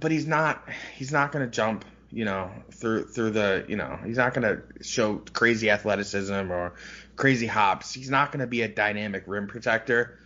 but 0.00 0.10
he's 0.10 0.26
not 0.26 0.68
he's 0.96 1.12
not 1.12 1.32
going 1.32 1.44
to 1.44 1.50
jump 1.50 1.84
you 2.10 2.24
know 2.24 2.50
through 2.72 3.04
through 3.04 3.30
the 3.30 3.64
you 3.68 3.76
know 3.76 3.98
he's 4.04 4.16
not 4.16 4.34
going 4.34 4.42
to 4.42 4.84
show 4.84 5.16
crazy 5.32 5.70
athleticism 5.70 6.50
or 6.50 6.74
crazy 7.16 7.46
hops. 7.46 7.92
He's 7.92 8.10
not 8.10 8.32
going 8.32 8.40
to 8.40 8.46
be 8.46 8.62
a 8.62 8.68
dynamic 8.68 9.24
rim 9.26 9.46
protector. 9.46 10.18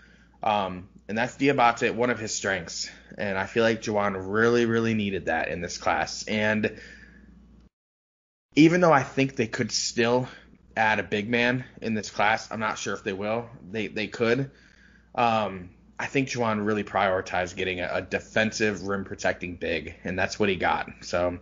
Um, 0.42 0.88
and 1.11 1.18
that's 1.18 1.37
Diabate, 1.37 1.92
one 1.92 2.11
of 2.11 2.20
his 2.20 2.33
strengths. 2.33 2.88
And 3.18 3.37
I 3.37 3.46
feel 3.46 3.64
like 3.64 3.83
Juwan 3.83 4.14
really, 4.33 4.64
really 4.64 4.94
needed 4.94 5.27
that 5.27 5.49
in 5.49 5.61
this 5.61 5.77
class. 5.77 6.23
And 6.29 6.79
even 8.55 8.81
though 8.81 8.92
I 8.92 9.03
think 9.03 9.35
they 9.35 9.49
could 9.49 9.73
still 9.73 10.29
add 10.77 11.01
a 11.01 11.03
big 11.03 11.29
man 11.29 11.64
in 11.83 11.94
this 11.94 12.11
class, 12.11 12.53
I'm 12.53 12.61
not 12.61 12.79
sure 12.79 12.94
if 12.94 13.03
they 13.03 13.12
will. 13.12 13.51
They 13.73 13.88
they 13.88 14.07
could. 14.07 14.53
Um, 15.16 15.70
I 15.99 16.07
think 16.07 16.29
Juwan 16.29 16.64
really 16.64 16.85
prioritized 16.85 17.57
getting 17.57 17.81
a, 17.81 17.90
a, 17.94 18.03
defensive 18.03 18.87
rim 18.87 19.05
protecting 19.05 19.57
big, 19.57 19.96
and 20.05 20.16
that's 20.16 20.38
what 20.38 20.49
he 20.49 20.55
got. 20.55 20.90
So 21.01 21.40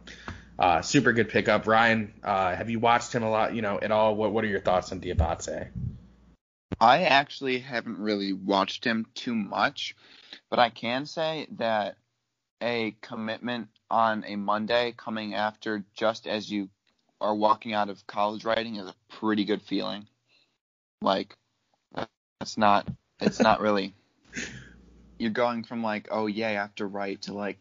uh, 0.59 0.81
super 0.81 1.13
good 1.13 1.29
pickup. 1.29 1.67
Ryan, 1.67 2.15
uh, 2.25 2.57
have 2.57 2.71
you 2.71 2.79
watched 2.79 3.15
him 3.15 3.23
a 3.23 3.31
lot? 3.31 3.55
You 3.55 3.61
know, 3.61 3.79
at 3.79 3.91
all? 3.91 4.17
What 4.17 4.33
What 4.33 4.45
are 4.45 4.49
your 4.49 4.63
thoughts 4.63 4.93
on 4.93 5.01
Diabate? 5.03 5.69
I 6.81 7.03
actually 7.03 7.59
haven't 7.59 7.99
really 7.99 8.33
watched 8.33 8.85
him 8.85 9.07
too 9.15 9.35
much, 9.35 9.97
but 10.49 10.59
I 10.59 10.71
can 10.71 11.07
say 11.07 11.49
that 11.57 11.97
a 12.63 12.97
commitment 13.01 13.69
on 13.91 14.25
a 14.27 14.37
Monday 14.37 14.95
coming 14.97 15.35
after 15.35 15.85
just 15.95 16.27
as 16.27 16.51
you 16.51 16.69
are 17.21 17.35
walking 17.35 17.73
out 17.73 17.89
of 17.89 18.07
college 18.07 18.45
writing 18.45 18.77
is 18.77 18.87
a 18.87 18.95
pretty 19.09 19.45
good 19.45 19.63
feeling. 19.63 20.07
Like 21.01 21.35
that's 22.41 22.57
not 22.57 22.87
it's 23.21 23.41
not 23.41 23.61
really 23.61 23.95
you're 25.19 25.31
going 25.31 25.65
from 25.65 25.83
like 25.83 26.09
oh 26.11 26.27
yay 26.27 26.57
I 26.57 26.61
have 26.61 26.75
to 26.77 26.87
write 26.87 27.23
to 27.23 27.33
like 27.33 27.59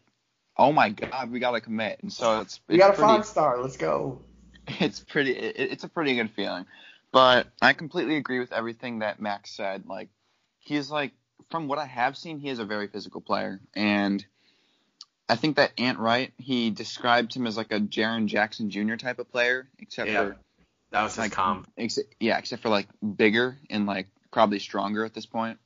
oh 0.56 0.72
my 0.72 0.90
god 0.90 1.30
we 1.30 1.40
gotta 1.40 1.60
commit. 1.60 2.00
And 2.02 2.12
so 2.12 2.40
it's, 2.40 2.54
it's 2.54 2.60
we 2.68 2.78
got 2.78 2.90
a 2.90 2.96
pretty, 2.96 3.14
five 3.14 3.26
star 3.26 3.60
let's 3.60 3.76
go. 3.76 4.20
it's 4.80 5.00
pretty 5.00 5.32
it, 5.32 5.56
it's 5.72 5.84
a 5.84 5.88
pretty 5.88 6.14
good 6.14 6.30
feeling 6.30 6.66
but 7.12 7.48
I 7.60 7.72
completely 7.72 8.16
agree 8.16 8.38
with 8.38 8.52
everything 8.52 9.00
that 9.00 9.20
Max 9.20 9.50
said. 9.50 9.84
Like, 9.86 10.08
he's 10.58 10.90
like, 10.90 11.12
from 11.50 11.68
what 11.68 11.78
I 11.78 11.86
have 11.86 12.16
seen, 12.16 12.38
he 12.38 12.48
is 12.48 12.58
a 12.58 12.64
very 12.64 12.88
physical 12.88 13.20
player. 13.20 13.60
And 13.74 14.24
I 15.28 15.36
think 15.36 15.56
that 15.56 15.72
Ant 15.78 15.98
Wright, 15.98 16.32
he 16.36 16.70
described 16.70 17.34
him 17.34 17.46
as 17.46 17.56
like 17.56 17.72
a 17.72 17.80
Jaren 17.80 18.26
Jackson 18.26 18.70
Jr. 18.70 18.96
type 18.96 19.18
of 19.18 19.30
player, 19.30 19.68
except 19.78 20.10
yeah, 20.10 20.24
for. 20.24 20.36
That 20.90 21.02
was 21.02 21.12
his 21.12 21.18
like, 21.18 21.32
comp. 21.32 21.68
Ex- 21.76 21.98
yeah, 22.20 22.38
except 22.38 22.62
for 22.62 22.68
like 22.68 22.88
bigger 23.16 23.58
and 23.70 23.86
like 23.86 24.08
probably 24.30 24.58
stronger 24.58 25.04
at 25.04 25.14
this 25.14 25.26
point. 25.26 25.58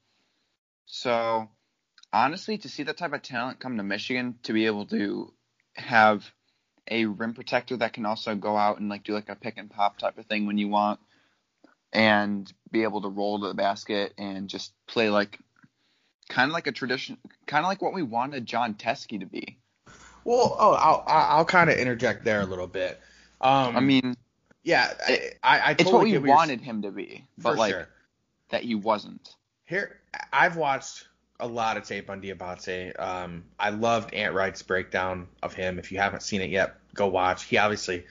So, 0.87 1.48
honestly, 2.12 2.59
to 2.59 2.68
see 2.68 2.83
that 2.85 2.96
type 2.96 3.12
of 3.12 3.22
talent 3.22 3.61
come 3.61 3.76
to 3.76 3.83
Michigan, 3.83 4.38
to 4.44 4.52
be 4.52 4.66
able 4.66 4.87
to 4.87 5.33
have 5.74 6.28
a 6.88 7.07
rim 7.07 7.35
protector 7.35 7.76
that 7.76 7.92
can 7.92 8.05
also 8.05 8.35
go 8.35 8.57
out 8.57 8.78
and 8.78 8.88
like 8.88 9.05
do 9.05 9.14
like 9.14 9.28
a 9.28 9.37
pick 9.37 9.57
and 9.57 9.70
pop 9.70 9.98
type 9.98 10.18
of 10.18 10.26
thing 10.26 10.46
when 10.46 10.59
you 10.59 10.68
want 10.68 10.98
and 11.92 12.50
be 12.70 12.83
able 12.83 13.02
to 13.02 13.09
roll 13.09 13.40
to 13.40 13.48
the 13.48 13.55
basket 13.55 14.14
and 14.16 14.48
just 14.48 14.72
play 14.87 15.11
like 15.11 15.38
kind 16.28 16.50
of 16.50 16.55
like 16.55 16.66
a 16.66 16.72
tradition, 16.72 17.18
kind 17.46 17.64
of 17.64 17.68
like 17.68 17.83
what 17.83 17.92
we 17.92 18.02
wanted 18.02 18.46
Jon 18.46 18.74
Teske 18.74 19.20
to 19.20 19.26
be. 19.26 19.59
Well, 20.24 20.57
oh, 20.59 20.72
I'll 20.72 21.05
I'll 21.07 21.44
kind 21.44 21.68
of 21.68 21.76
interject 21.76 22.24
there 22.24 22.40
a 22.40 22.46
little 22.46 22.66
bit. 22.66 23.00
Um, 23.40 23.76
I 23.76 23.81
mean, 23.81 24.16
yeah, 24.62 24.92
I 25.07 25.31
I, 25.42 25.59
I 25.59 25.70
it's 25.72 25.85
totally 25.85 26.12
what 26.12 26.22
we 26.22 26.28
wanted 26.28 26.61
him 26.61 26.83
to 26.83 26.90
be, 26.90 27.26
but 27.38 27.57
like 27.57 27.72
sure. 27.72 27.88
that 28.50 28.62
he 28.62 28.74
wasn't. 28.74 29.35
Here, 29.64 30.00
I've 30.33 30.57
watched 30.57 31.09
a 31.40 31.46
lot 31.46 31.76
of 31.76 31.85
tape 31.85 32.09
on 32.09 32.22
Diabate. 32.22 32.98
Um, 33.00 33.44
I 33.59 33.70
loved 33.70 34.14
Ant 34.14 34.35
Wright's 34.35 34.62
breakdown 34.62 35.26
of 35.42 35.55
him. 35.55 35.78
If 35.78 35.90
you 35.90 35.98
haven't 35.98 36.22
seen 36.22 36.40
it 36.40 36.50
yet, 36.50 36.76
go 36.94 37.09
watch. 37.09 37.44
He 37.44 37.59
obviously, 37.59 38.05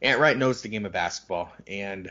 Ant 0.00 0.20
Wright 0.20 0.36
knows 0.36 0.62
the 0.62 0.68
game 0.68 0.86
of 0.86 0.92
basketball, 0.92 1.52
and 1.66 2.10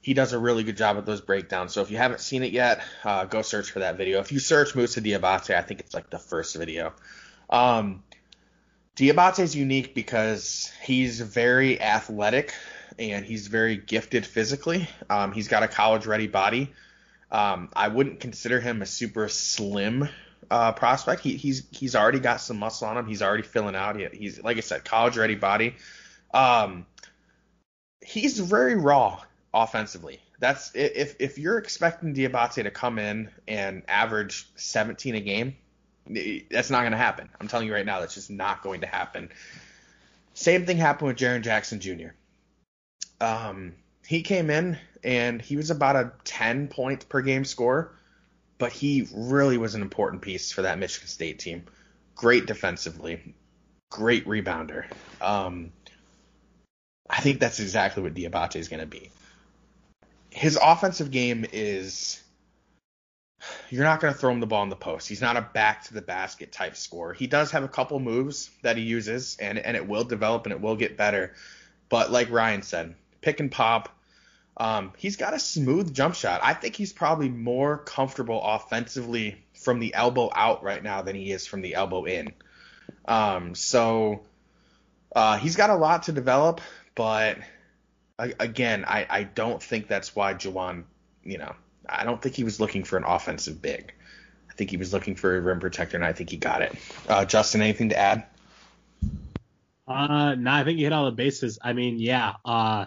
he 0.00 0.14
does 0.14 0.32
a 0.32 0.38
really 0.38 0.64
good 0.64 0.76
job 0.76 0.96
at 0.96 1.04
those 1.04 1.20
breakdowns. 1.20 1.72
So 1.72 1.82
if 1.82 1.90
you 1.90 1.98
haven't 1.98 2.20
seen 2.20 2.42
it 2.42 2.52
yet, 2.52 2.82
uh, 3.04 3.26
go 3.26 3.42
search 3.42 3.70
for 3.70 3.80
that 3.80 3.96
video. 3.96 4.20
If 4.20 4.32
you 4.32 4.38
search 4.38 4.74
Moussa 4.74 5.00
Diabate, 5.00 5.54
I 5.54 5.62
think 5.62 5.80
it's 5.80 5.94
like 5.94 6.08
the 6.08 6.18
first 6.18 6.56
video. 6.56 6.94
Um, 7.50 8.02
Diabate 8.96 9.40
is 9.40 9.54
unique 9.54 9.94
because 9.94 10.72
he's 10.82 11.20
very 11.20 11.80
athletic 11.80 12.54
and 12.98 13.24
he's 13.24 13.46
very 13.46 13.76
gifted 13.76 14.24
physically. 14.24 14.88
Um, 15.08 15.32
he's 15.32 15.48
got 15.48 15.62
a 15.62 15.68
college 15.68 16.06
ready 16.06 16.26
body. 16.26 16.72
Um, 17.30 17.68
I 17.74 17.88
wouldn't 17.88 18.20
consider 18.20 18.58
him 18.58 18.82
a 18.82 18.86
super 18.86 19.28
slim 19.28 20.08
uh, 20.50 20.72
prospect. 20.72 21.22
He, 21.22 21.36
he's 21.36 21.66
he's 21.70 21.94
already 21.94 22.18
got 22.18 22.40
some 22.40 22.58
muscle 22.58 22.88
on 22.88 22.96
him. 22.96 23.06
He's 23.06 23.22
already 23.22 23.44
filling 23.44 23.76
out. 23.76 23.96
He, 23.96 24.08
he's 24.12 24.42
like 24.42 24.56
I 24.56 24.60
said, 24.60 24.84
college 24.84 25.16
ready 25.16 25.36
body. 25.36 25.76
Um, 26.34 26.86
he's 28.04 28.38
very 28.40 28.74
raw 28.74 29.20
offensively. 29.52 30.20
That's 30.38 30.70
if 30.74 31.16
if 31.18 31.38
you're 31.38 31.58
expecting 31.58 32.14
Diabate 32.14 32.62
to 32.62 32.70
come 32.70 32.98
in 32.98 33.30
and 33.46 33.82
average 33.88 34.48
17 34.56 35.14
a 35.14 35.20
game, 35.20 35.56
that's 36.50 36.70
not 36.70 36.80
going 36.80 36.92
to 36.92 36.98
happen. 36.98 37.28
I'm 37.40 37.48
telling 37.48 37.66
you 37.66 37.74
right 37.74 37.86
now, 37.86 38.00
that's 38.00 38.14
just 38.14 38.30
not 38.30 38.62
going 38.62 38.80
to 38.80 38.86
happen. 38.86 39.30
Same 40.34 40.66
thing 40.66 40.76
happened 40.76 41.08
with 41.08 41.18
Jaren 41.18 41.42
Jackson 41.42 41.80
Jr. 41.80 42.08
Um, 43.20 43.74
he 44.06 44.22
came 44.22 44.50
in 44.50 44.78
and 45.04 45.42
he 45.42 45.56
was 45.56 45.70
about 45.70 45.96
a 45.96 46.12
10 46.24 46.68
point 46.68 47.08
per 47.08 47.20
game 47.20 47.44
score, 47.44 47.92
but 48.58 48.72
he 48.72 49.08
really 49.14 49.58
was 49.58 49.74
an 49.74 49.82
important 49.82 50.22
piece 50.22 50.52
for 50.52 50.62
that 50.62 50.78
Michigan 50.78 51.08
State 51.08 51.38
team. 51.38 51.64
Great 52.14 52.46
defensively, 52.46 53.34
great 53.90 54.26
rebounder. 54.26 54.84
Um, 55.20 55.72
I 57.08 57.20
think 57.20 57.40
that's 57.40 57.60
exactly 57.60 58.02
what 58.02 58.14
Diabate 58.14 58.56
is 58.56 58.68
going 58.68 58.80
to 58.80 58.86
be. 58.86 59.10
His 60.30 60.58
offensive 60.60 61.10
game 61.10 61.44
is 61.52 62.22
you're 63.70 63.84
not 63.84 64.00
going 64.00 64.12
to 64.12 64.18
throw 64.18 64.32
him 64.32 64.40
the 64.40 64.46
ball 64.46 64.62
in 64.62 64.68
the 64.68 64.76
post. 64.76 65.08
He's 65.08 65.20
not 65.20 65.36
a 65.36 65.42
back 65.42 65.84
to 65.84 65.94
the 65.94 66.02
basket 66.02 66.52
type 66.52 66.76
scorer. 66.76 67.12
He 67.12 67.26
does 67.26 67.52
have 67.52 67.64
a 67.64 67.68
couple 67.68 67.98
moves 67.98 68.50
that 68.62 68.76
he 68.76 68.82
uses, 68.82 69.36
and 69.40 69.58
and 69.58 69.76
it 69.76 69.86
will 69.86 70.04
develop 70.04 70.46
and 70.46 70.52
it 70.52 70.60
will 70.60 70.76
get 70.76 70.96
better. 70.96 71.34
But 71.88 72.10
like 72.10 72.30
Ryan 72.30 72.62
said, 72.62 72.94
pick 73.20 73.40
and 73.40 73.50
pop. 73.50 73.88
Um, 74.56 74.92
he's 74.98 75.16
got 75.16 75.32
a 75.32 75.38
smooth 75.38 75.94
jump 75.94 76.14
shot. 76.14 76.40
I 76.42 76.52
think 76.52 76.76
he's 76.76 76.92
probably 76.92 77.30
more 77.30 77.78
comfortable 77.78 78.42
offensively 78.42 79.42
from 79.54 79.80
the 79.80 79.94
elbow 79.94 80.30
out 80.34 80.62
right 80.62 80.82
now 80.82 81.02
than 81.02 81.16
he 81.16 81.32
is 81.32 81.46
from 81.46 81.62
the 81.62 81.74
elbow 81.74 82.04
in. 82.04 82.34
Um, 83.06 83.54
so 83.54 84.20
uh, 85.16 85.38
he's 85.38 85.56
got 85.56 85.70
a 85.70 85.76
lot 85.76 86.04
to 86.04 86.12
develop, 86.12 86.60
but 86.94 87.38
again, 88.38 88.84
I, 88.86 89.06
I 89.08 89.22
don't 89.24 89.62
think 89.62 89.88
that's 89.88 90.14
why 90.14 90.34
Juwan, 90.34 90.84
you 91.24 91.38
know, 91.38 91.54
I 91.88 92.04
don't 92.04 92.20
think 92.20 92.34
he 92.34 92.44
was 92.44 92.60
looking 92.60 92.84
for 92.84 92.96
an 92.96 93.04
offensive 93.04 93.60
big. 93.60 93.92
I 94.48 94.52
think 94.54 94.70
he 94.70 94.76
was 94.76 94.92
looking 94.92 95.14
for 95.14 95.36
a 95.36 95.40
rim 95.40 95.60
protector, 95.60 95.96
and 95.96 96.04
I 96.04 96.12
think 96.12 96.30
he 96.30 96.36
got 96.36 96.62
it. 96.62 96.76
Uh, 97.08 97.24
Justin, 97.24 97.62
anything 97.62 97.90
to 97.90 97.98
add? 97.98 98.26
Uh, 99.86 100.34
no, 100.36 100.52
I 100.52 100.64
think 100.64 100.78
you 100.78 100.86
hit 100.86 100.92
all 100.92 101.06
the 101.06 101.12
bases. 101.12 101.58
I 101.62 101.72
mean, 101.72 101.98
yeah, 101.98 102.34
uh, 102.44 102.86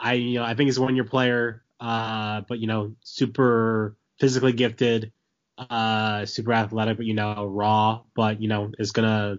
I 0.00 0.14
you 0.14 0.40
know 0.40 0.44
I 0.44 0.54
think 0.54 0.66
he's 0.66 0.78
a 0.78 0.82
one 0.82 0.96
year 0.96 1.04
player, 1.04 1.62
uh, 1.78 2.42
but 2.48 2.58
you 2.58 2.66
know 2.66 2.96
super 3.02 3.96
physically 4.18 4.52
gifted, 4.52 5.12
uh, 5.58 6.26
super 6.26 6.52
athletic, 6.52 6.96
but 6.96 7.06
you 7.06 7.14
know 7.14 7.44
raw, 7.44 8.00
but 8.14 8.40
you 8.40 8.48
know 8.48 8.72
is 8.78 8.90
gonna 8.92 9.38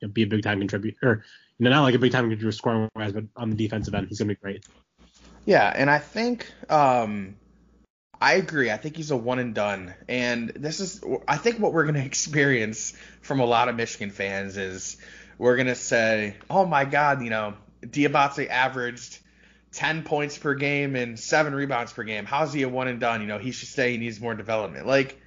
you 0.00 0.08
know, 0.08 0.12
be 0.12 0.22
a 0.22 0.26
big 0.26 0.42
time 0.42 0.58
contributor. 0.58 0.96
or 1.02 1.24
You 1.58 1.64
know, 1.64 1.70
not 1.70 1.82
like 1.82 1.94
a 1.94 1.98
big 1.98 2.12
time 2.12 2.24
contributor 2.24 2.52
scoring 2.52 2.88
wise, 2.94 3.12
but 3.12 3.24
on 3.36 3.50
the 3.50 3.56
defensive 3.56 3.94
end, 3.94 4.08
he's 4.08 4.18
gonna 4.18 4.28
be 4.28 4.34
great. 4.34 4.64
Yeah, 5.46 5.72
and 5.74 5.90
I 5.90 5.98
think 5.98 6.50
um, 6.68 7.36
I 8.20 8.34
agree. 8.34 8.70
I 8.70 8.76
think 8.76 8.96
he's 8.96 9.10
a 9.10 9.16
one 9.16 9.38
and 9.38 9.54
done. 9.54 9.94
And 10.08 10.50
this 10.50 10.80
is, 10.80 11.02
I 11.26 11.38
think 11.38 11.58
what 11.58 11.72
we're 11.72 11.84
to 11.94 12.04
experience 12.04 12.92
from 13.22 13.40
a 13.40 13.46
lot 13.46 13.68
of 13.68 13.76
Michigan 13.76 14.10
fans 14.10 14.56
is 14.56 14.98
we're 15.38 15.56
to 15.68 15.74
say, 15.74 16.36
oh 16.50 16.66
my 16.66 16.84
God, 16.84 17.22
you 17.22 17.30
know, 17.30 17.54
Diabate 17.82 18.48
averaged 18.48 19.18
10 19.72 20.02
points 20.02 20.36
per 20.36 20.54
game 20.54 20.96
and 20.96 21.18
seven 21.18 21.54
rebounds 21.54 21.92
per 21.92 22.02
game. 22.02 22.26
How's 22.26 22.52
he 22.52 22.62
a 22.62 22.68
one 22.68 22.88
and 22.88 23.00
done? 23.00 23.22
You 23.22 23.26
know, 23.26 23.38
he 23.38 23.52
should 23.52 23.68
say 23.68 23.92
he 23.92 23.98
needs 23.98 24.20
more 24.20 24.34
development. 24.34 24.86
Like, 24.86 25.19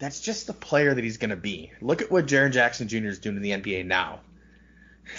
that's 0.00 0.20
just 0.20 0.46
the 0.46 0.52
player 0.52 0.92
that 0.92 1.04
he's 1.04 1.18
going 1.18 1.30
to 1.30 1.36
be. 1.36 1.70
Look 1.80 2.02
at 2.02 2.10
what 2.10 2.26
Jaren 2.26 2.52
Jackson 2.52 2.88
Jr. 2.88 3.06
is 3.06 3.20
doing 3.20 3.36
in 3.36 3.42
the 3.42 3.52
NBA 3.52 3.86
now. 3.86 4.20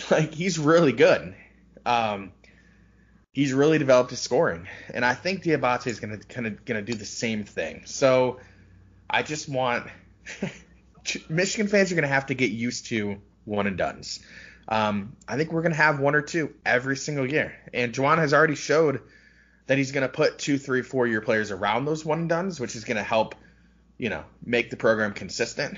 Like, 0.09 0.33
he's 0.33 0.57
really 0.57 0.93
good. 0.93 1.35
Um, 1.85 2.31
he's 3.33 3.51
really 3.51 3.77
developed 3.77 4.11
his 4.11 4.19
scoring, 4.19 4.69
and 4.93 5.03
I 5.03 5.13
think 5.15 5.43
Diabate 5.43 5.87
is 5.87 5.99
going 5.99 6.17
to 6.17 6.25
kind 6.27 6.47
of 6.47 6.63
going 6.63 6.85
to 6.85 6.91
do 6.91 6.97
the 6.97 7.03
same 7.03 7.43
thing. 7.43 7.83
So, 7.85 8.39
I 9.09 9.23
just 9.23 9.49
want 9.49 9.87
Michigan 11.29 11.67
fans 11.67 11.91
are 11.91 11.95
going 11.95 12.03
to 12.03 12.07
have 12.07 12.27
to 12.27 12.35
get 12.35 12.51
used 12.51 12.85
to 12.87 13.17
one 13.43 13.67
and 13.67 13.77
duns. 13.77 14.21
Um, 14.67 15.17
I 15.27 15.35
think 15.35 15.51
we're 15.51 15.61
going 15.61 15.73
to 15.73 15.77
have 15.77 15.99
one 15.99 16.15
or 16.15 16.21
two 16.21 16.53
every 16.65 16.95
single 16.95 17.29
year. 17.29 17.53
And 17.73 17.93
Juwan 17.93 18.19
has 18.19 18.33
already 18.33 18.55
showed 18.55 19.01
that 19.67 19.77
he's 19.77 19.91
going 19.91 20.03
to 20.03 20.09
put 20.09 20.37
two, 20.37 20.57
three, 20.57 20.81
four 20.81 21.07
year 21.07 21.21
players 21.21 21.51
around 21.51 21.85
those 21.85 22.05
one 22.05 22.19
and 22.19 22.29
duns, 22.29 22.59
which 22.59 22.75
is 22.75 22.85
going 22.85 22.97
to 22.97 23.03
help, 23.03 23.35
you 24.01 24.09
know, 24.09 24.23
make 24.43 24.71
the 24.71 24.77
program 24.77 25.13
consistent, 25.13 25.77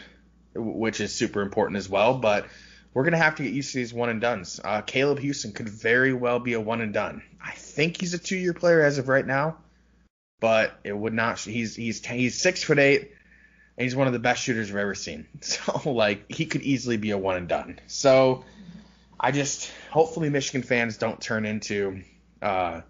which 0.55 1.01
is 1.01 1.13
super 1.13 1.41
important 1.41 1.75
as 1.75 1.89
well. 1.89 2.17
But 2.17 2.45
we're 2.93 3.03
going 3.03 3.11
to 3.11 3.17
have 3.17 3.35
to 3.35 3.43
get 3.43 3.51
used 3.51 3.73
to 3.73 3.79
these 3.79 3.93
one 3.93 4.07
and 4.07 4.21
duns. 4.21 4.61
Uh, 4.63 4.79
Caleb 4.79 5.19
Houston 5.19 5.51
could 5.51 5.67
very 5.67 6.13
well 6.13 6.39
be 6.39 6.53
a 6.53 6.61
one 6.61 6.79
and 6.79 6.93
done. 6.93 7.21
I 7.43 7.51
think 7.51 7.99
he's 7.99 8.13
a 8.13 8.17
two 8.17 8.37
year 8.37 8.53
player 8.53 8.81
as 8.81 8.97
of 8.97 9.09
right 9.09 9.27
now, 9.27 9.57
but 10.39 10.71
it 10.85 10.97
would 10.97 11.11
not. 11.11 11.37
He's 11.39 11.75
he's 11.75 12.05
he's 12.05 12.39
six 12.39 12.63
foot 12.63 12.79
eight. 12.79 13.11
And 13.77 13.83
he's 13.83 13.95
one 13.95 14.07
of 14.07 14.13
the 14.13 14.19
best 14.19 14.41
shooters 14.41 14.69
I've 14.69 14.77
ever 14.77 14.95
seen. 14.95 15.27
So 15.41 15.91
like 15.91 16.31
he 16.31 16.45
could 16.45 16.61
easily 16.61 16.95
be 16.95 17.11
a 17.11 17.17
one 17.17 17.35
and 17.35 17.49
done. 17.49 17.81
So 17.87 18.45
I 19.19 19.31
just 19.31 19.69
hopefully 19.91 20.29
Michigan 20.29 20.63
fans 20.63 20.95
don't 20.95 21.19
turn 21.19 21.45
into. 21.45 22.03
Uh, 22.41 22.81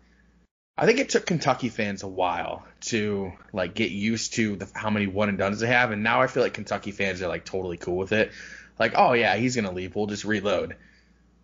I 0.77 0.87
think 0.87 0.99
it 0.99 1.09
took 1.09 1.25
Kentucky 1.25 1.69
fans 1.69 2.01
a 2.01 2.07
while 2.07 2.65
to 2.81 3.33
like 3.51 3.75
get 3.75 3.91
used 3.91 4.33
to 4.33 4.55
the, 4.55 4.67
how 4.73 4.89
many 4.89 5.05
one 5.05 5.29
and 5.29 5.37
duns 5.37 5.59
they 5.59 5.67
have, 5.67 5.91
and 5.91 6.01
now 6.01 6.21
I 6.21 6.27
feel 6.27 6.41
like 6.41 6.53
Kentucky 6.53 6.91
fans 6.91 7.21
are 7.21 7.27
like 7.27 7.45
totally 7.45 7.77
cool 7.77 7.97
with 7.97 8.11
it. 8.11 8.31
Like, 8.79 8.93
oh 8.95 9.13
yeah, 9.13 9.35
he's 9.35 9.55
gonna 9.55 9.71
leave. 9.71 9.95
We'll 9.95 10.07
just 10.07 10.25
reload. 10.25 10.75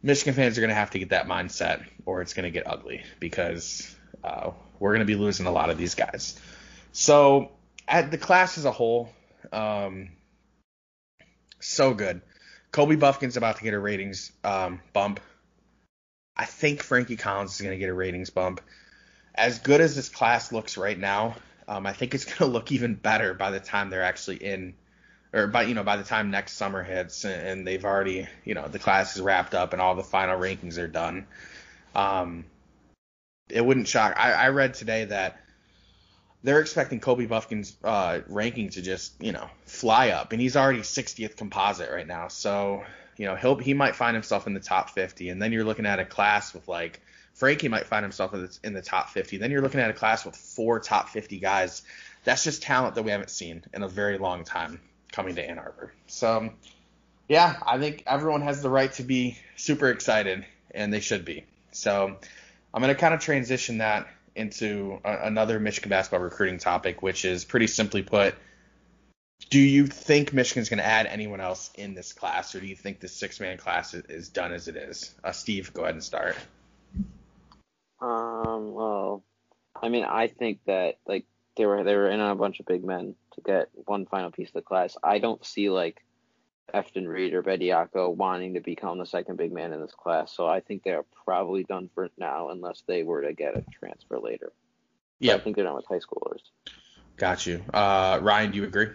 Michigan 0.01 0.33
fans 0.33 0.57
are 0.57 0.61
gonna 0.61 0.73
have 0.73 0.91
to 0.91 0.99
get 0.99 1.09
that 1.09 1.27
mindset, 1.27 1.85
or 2.05 2.21
it's 2.21 2.33
gonna 2.33 2.49
get 2.49 2.65
ugly 2.65 3.03
because 3.19 3.95
uh, 4.23 4.51
we're 4.79 4.93
gonna 4.93 5.05
be 5.05 5.15
losing 5.15 5.45
a 5.45 5.51
lot 5.51 5.69
of 5.69 5.77
these 5.77 5.93
guys. 5.93 6.39
So, 6.91 7.51
at 7.87 8.09
the 8.09 8.17
class 8.17 8.57
as 8.57 8.65
a 8.65 8.71
whole, 8.71 9.09
um, 9.53 10.09
so 11.59 11.93
good. 11.93 12.21
Kobe 12.71 12.95
Bufkin's 12.95 13.37
about 13.37 13.57
to 13.57 13.63
get 13.63 13.75
a 13.75 13.79
ratings 13.79 14.31
um, 14.43 14.81
bump. 14.91 15.19
I 16.35 16.45
think 16.45 16.81
Frankie 16.81 17.15
Collins 17.15 17.51
is 17.51 17.57
to 17.57 17.77
get 17.77 17.89
a 17.89 17.93
ratings 17.93 18.31
bump. 18.31 18.61
As 19.39 19.59
good 19.59 19.81
as 19.81 19.95
this 19.95 20.09
class 20.09 20.51
looks 20.51 20.77
right 20.77 20.99
now, 20.99 21.35
um, 21.67 21.85
I 21.85 21.93
think 21.93 22.13
it's 22.13 22.25
going 22.25 22.37
to 22.37 22.45
look 22.45 22.71
even 22.71 22.95
better 22.95 23.33
by 23.33 23.51
the 23.51 23.59
time 23.59 23.89
they're 23.89 24.03
actually 24.03 24.37
in, 24.37 24.73
or 25.33 25.47
by 25.47 25.63
you 25.63 25.73
know 25.73 25.83
by 25.83 25.97
the 25.97 26.03
time 26.03 26.29
next 26.29 26.53
summer 26.53 26.83
hits 26.83 27.23
and, 27.23 27.47
and 27.47 27.67
they've 27.67 27.85
already 27.85 28.27
you 28.43 28.53
know 28.53 28.67
the 28.67 28.79
class 28.79 29.15
is 29.15 29.21
wrapped 29.21 29.53
up 29.53 29.73
and 29.73 29.81
all 29.81 29.95
the 29.95 30.03
final 30.03 30.37
rankings 30.37 30.77
are 30.77 30.87
done. 30.87 31.25
Um, 31.95 32.45
it 33.49 33.65
wouldn't 33.65 33.87
shock. 33.87 34.15
I, 34.17 34.33
I 34.33 34.49
read 34.49 34.73
today 34.73 35.05
that 35.05 35.39
they're 36.43 36.61
expecting 36.61 36.99
Kobe 36.99 37.25
Bufkin's 37.25 37.75
uh, 37.83 38.19
ranking 38.27 38.69
to 38.71 38.81
just 38.81 39.13
you 39.21 39.31
know 39.31 39.49
fly 39.65 40.09
up, 40.09 40.31
and 40.33 40.41
he's 40.41 40.55
already 40.55 40.79
60th 40.79 41.37
composite 41.37 41.91
right 41.91 42.07
now. 42.07 42.27
So 42.27 42.83
you 43.17 43.25
know 43.25 43.35
he'll 43.35 43.55
he 43.55 43.73
might 43.73 43.95
find 43.95 44.15
himself 44.15 44.47
in 44.47 44.53
the 44.53 44.59
top 44.59 44.89
50, 44.89 45.29
and 45.29 45.41
then 45.41 45.51
you're 45.51 45.63
looking 45.63 45.85
at 45.85 45.99
a 45.99 46.05
class 46.05 46.53
with 46.53 46.67
like 46.67 47.01
Frankie 47.39 47.69
might 47.69 47.85
find 47.85 48.03
himself 48.03 48.33
in 48.33 48.41
the, 48.41 48.59
in 48.63 48.73
the 48.73 48.81
top 48.81 49.09
50. 49.09 49.37
Then 49.37 49.49
you're 49.49 49.61
looking 49.61 49.79
at 49.79 49.89
a 49.89 49.93
class 49.93 50.25
with 50.25 50.35
four 50.35 50.79
top 50.79 51.09
50 51.09 51.39
guys. 51.39 51.81
That's 52.25 52.43
just 52.43 52.61
talent 52.61 52.95
that 52.95 53.03
we 53.03 53.11
haven't 53.11 53.29
seen 53.29 53.63
in 53.73 53.81
a 53.81 53.87
very 53.87 54.17
long 54.17 54.43
time 54.43 54.81
coming 55.11 55.35
to 55.35 55.49
Ann 55.49 55.57
Arbor. 55.57 55.93
So 56.07 56.51
yeah, 57.29 57.55
I 57.65 57.79
think 57.79 58.03
everyone 58.05 58.41
has 58.41 58.61
the 58.61 58.69
right 58.69 58.91
to 58.93 59.03
be 59.03 59.37
super 59.55 59.89
excited, 59.89 60.45
and 60.71 60.93
they 60.93 60.99
should 60.99 61.23
be. 61.23 61.45
So 61.71 62.17
I'm 62.73 62.81
gonna 62.81 62.95
kind 62.95 63.13
of 63.13 63.21
transition 63.21 63.77
that 63.77 64.07
into 64.35 64.99
a, 65.05 65.19
another 65.27 65.59
Michigan 65.59 65.89
basketball 65.89 66.19
recruiting 66.19 66.59
topic, 66.59 67.01
which 67.01 67.23
is 67.23 67.45
pretty 67.45 67.67
simply 67.67 68.01
put, 68.01 68.35
do 69.49 69.59
you 69.59 69.87
think 69.87 70.33
Michigan's 70.33 70.69
going 70.69 70.79
to 70.79 70.85
add 70.85 71.07
anyone 71.07 71.39
else 71.39 71.71
in 71.75 71.93
this 71.93 72.13
class, 72.13 72.53
or 72.53 72.59
do 72.59 72.67
you 72.67 72.75
think 72.75 72.99
the 72.99 73.07
six 73.07 73.39
man 73.39 73.57
class 73.57 73.93
is, 73.93 74.05
is, 74.05 74.29
done 74.29 74.51
as 74.51 74.67
it 74.67 74.75
is? 74.75 75.13
Uh, 75.23 75.31
Steve, 75.31 75.73
go 75.73 75.83
ahead 75.83 75.95
and 75.95 76.03
start. 76.03 76.35
Um, 78.01 78.73
well, 78.73 79.23
I 79.81 79.89
mean, 79.89 80.03
I 80.05 80.27
think 80.27 80.59
that 80.65 80.99
like 81.07 81.25
they 81.55 81.65
were 81.65 81.83
they 81.83 81.95
were 81.95 82.09
in 82.09 82.19
on 82.19 82.31
a 82.31 82.35
bunch 82.35 82.59
of 82.59 82.65
big 82.65 82.83
men 82.83 83.15
to 83.33 83.41
get 83.41 83.69
one 83.85 84.05
final 84.05 84.31
piece 84.31 84.49
of 84.49 84.53
the 84.53 84.61
class. 84.61 84.97
I 85.03 85.19
don't 85.19 85.45
see 85.45 85.69
like 85.69 86.03
Efton 86.73 87.07
Reid 87.07 87.33
or 87.33 87.43
Bediako 87.43 88.15
wanting 88.15 88.53
to 88.53 88.61
become 88.61 88.99
the 88.99 89.05
second 89.05 89.37
big 89.37 89.51
man 89.51 89.73
in 89.73 89.81
this 89.81 89.93
class. 89.93 90.35
So 90.35 90.47
I 90.47 90.59
think 90.59 90.83
they're 90.83 91.05
probably 91.25 91.63
done 91.63 91.89
for 91.93 92.09
now 92.17 92.49
unless 92.49 92.83
they 92.87 93.03
were 93.03 93.21
to 93.23 93.33
get 93.33 93.57
a 93.57 93.63
transfer 93.71 94.19
later. 94.19 94.51
Yeah, 95.19 95.35
I 95.35 95.39
think 95.39 95.55
they're 95.55 95.65
done 95.65 95.75
with 95.75 95.85
high 95.85 95.99
schoolers. 95.99 96.41
Got 97.17 97.45
you. 97.45 97.63
Uh, 97.73 98.19
Ryan, 98.21 98.51
do 98.51 98.57
you 98.57 98.63
agree? 98.63 98.87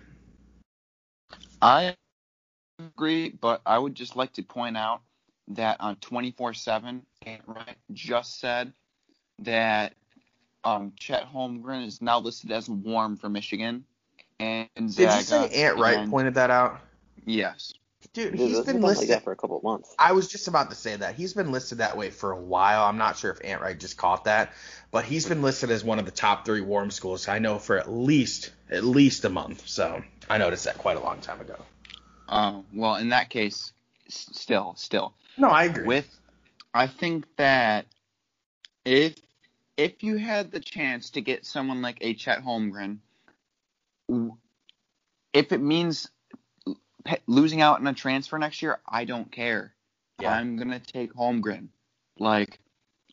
I 1.60 1.94
agree, 2.78 3.28
but 3.28 3.60
I 3.66 3.78
would 3.78 3.94
just 3.94 4.16
like 4.16 4.32
to 4.34 4.42
point 4.42 4.76
out 4.76 5.02
that 5.48 5.80
on 5.80 5.96
24/7, 5.96 7.02
right, 7.46 7.76
just 7.92 8.40
said 8.40 8.72
that 9.40 9.94
um, 10.64 10.92
Chet 10.98 11.26
Holmgren 11.32 11.86
is 11.86 12.00
now 12.00 12.18
listed 12.20 12.50
as 12.52 12.68
warm 12.68 13.16
for 13.16 13.28
Michigan. 13.28 13.84
and 14.40 14.68
Did 14.76 14.98
you 14.98 15.10
say 15.22 15.48
Ant 15.64 15.78
Wright 15.78 15.98
and- 15.98 16.10
pointed 16.10 16.34
that 16.34 16.50
out? 16.50 16.80
Yes. 17.26 17.74
Dude, 18.12 18.32
Dude, 18.32 18.38
he's 18.40 18.58
it's 18.58 18.66
been 18.66 18.76
been 18.76 18.82
like 18.82 18.88
listed. 18.98 19.08
that 19.08 19.24
for 19.24 19.32
a 19.32 19.36
couple 19.36 19.56
of 19.56 19.62
months. 19.62 19.94
I 19.98 20.12
was 20.12 20.28
just 20.28 20.46
about 20.46 20.68
to 20.70 20.76
say 20.76 20.94
that. 20.94 21.14
He's 21.14 21.32
been 21.32 21.50
listed 21.50 21.78
that 21.78 21.96
way 21.96 22.10
for 22.10 22.32
a 22.32 22.36
while. 22.40 22.84
I'm 22.84 22.98
not 22.98 23.16
sure 23.16 23.30
if 23.32 23.38
Ant 23.42 23.62
Wright 23.62 23.80
just 23.80 23.96
caught 23.96 24.24
that, 24.24 24.52
but 24.90 25.04
he's 25.06 25.26
been 25.26 25.40
listed 25.40 25.70
as 25.70 25.82
one 25.82 25.98
of 25.98 26.04
the 26.04 26.10
top 26.10 26.44
three 26.44 26.60
warm 26.60 26.90
schools. 26.90 27.26
I 27.28 27.38
know 27.38 27.58
for 27.58 27.78
at 27.78 27.90
least 27.90 28.52
at 28.70 28.84
least 28.84 29.24
a 29.24 29.30
month. 29.30 29.66
So 29.66 30.02
I 30.28 30.36
noticed 30.36 30.64
that 30.66 30.76
quite 30.78 30.98
a 30.98 31.00
long 31.00 31.20
time 31.20 31.40
ago. 31.40 31.56
Oh 32.28 32.64
well, 32.74 32.96
in 32.96 33.08
that 33.08 33.30
case, 33.30 33.72
s- 34.06 34.28
still, 34.32 34.74
still, 34.76 35.14
No, 35.38 35.48
I 35.48 35.64
agree. 35.64 35.86
with, 35.86 36.20
I 36.74 36.86
think 36.88 37.24
that 37.36 37.86
if 38.84 39.16
if 39.76 40.02
you 40.02 40.16
had 40.16 40.50
the 40.50 40.60
chance 40.60 41.10
to 41.10 41.20
get 41.20 41.44
someone 41.44 41.82
like 41.82 41.98
a 42.00 42.14
Chet 42.14 42.44
Holmgren, 42.44 42.98
if 45.32 45.52
it 45.52 45.60
means 45.60 46.08
losing 47.26 47.60
out 47.60 47.80
on 47.80 47.86
a 47.86 47.94
transfer 47.94 48.38
next 48.38 48.62
year, 48.62 48.78
I 48.88 49.04
don't 49.04 49.30
care. 49.30 49.74
Yeah. 50.20 50.32
I'm 50.32 50.56
gonna 50.56 50.80
take 50.80 51.12
Holmgren. 51.14 51.68
Like 52.18 52.60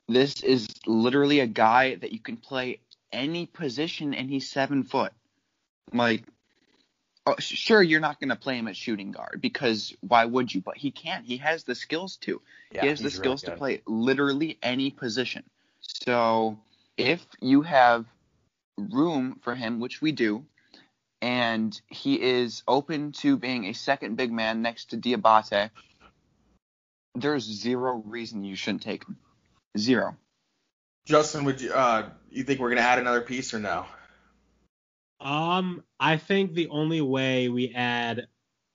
this 0.08 0.42
is 0.44 0.68
literally 0.86 1.40
a 1.40 1.48
guy 1.48 1.96
that 1.96 2.12
you 2.12 2.20
can 2.20 2.38
play 2.38 2.80
any 3.12 3.46
position, 3.46 4.14
and 4.14 4.30
he's 4.30 4.50
seven 4.50 4.84
foot. 4.84 5.14
Like, 5.94 6.24
oh, 7.26 7.36
sure, 7.40 7.82
you're 7.82 8.00
not 8.00 8.20
gonna 8.20 8.36
play 8.36 8.58
him 8.58 8.68
at 8.68 8.76
shooting 8.76 9.12
guard 9.12 9.40
because 9.42 9.96
why 10.02 10.26
would 10.26 10.54
you? 10.54 10.62
But 10.62 10.78
he 10.78 10.92
can. 10.92 11.24
He 11.24 11.38
has 11.38 11.64
the 11.64 11.76
skills 11.76 12.18
to. 12.18 12.42
yeah, 12.72 12.82
he 12.82 12.88
has 12.88 13.00
the 13.00 13.06
he's 13.06 13.14
really 13.14 13.24
skills 13.24 13.42
to 13.44 13.52
play 13.58 13.82
literally 13.88 14.60
any 14.62 14.92
position. 14.92 15.44
So 15.82 16.60
if 16.98 17.26
you 17.42 17.62
have 17.64 18.06
room 18.78 19.40
for 19.42 19.56
him, 19.56 19.80
which 19.80 20.02
we 20.02 20.12
do, 20.12 20.46
and 21.22 21.80
he 21.88 22.22
is 22.22 22.64
open 22.68 23.12
to 23.12 23.38
being 23.38 23.66
a 23.66 23.74
second 23.74 24.16
big 24.16 24.32
man 24.32 24.62
next 24.62 24.92
to 24.92 24.98
Diabate, 24.98 25.70
there's 27.16 27.44
zero 27.44 28.02
reason 28.06 28.44
you 28.44 28.56
shouldn't 28.56 28.84
take 28.84 29.06
him. 29.06 29.18
Zero. 29.78 30.18
Justin, 31.06 31.46
would 31.46 31.62
you 31.62 31.74
uh 31.74 32.10
you 32.30 32.44
think 32.44 32.60
we're 32.60 32.70
gonna 32.70 32.82
add 32.82 33.00
another 33.00 33.22
piece 33.22 33.54
or 33.54 33.60
no? 33.60 33.86
Um, 35.20 35.84
I 36.00 36.18
think 36.18 36.54
the 36.54 36.70
only 36.70 37.02
way 37.02 37.48
we 37.48 37.74
add 37.76 38.28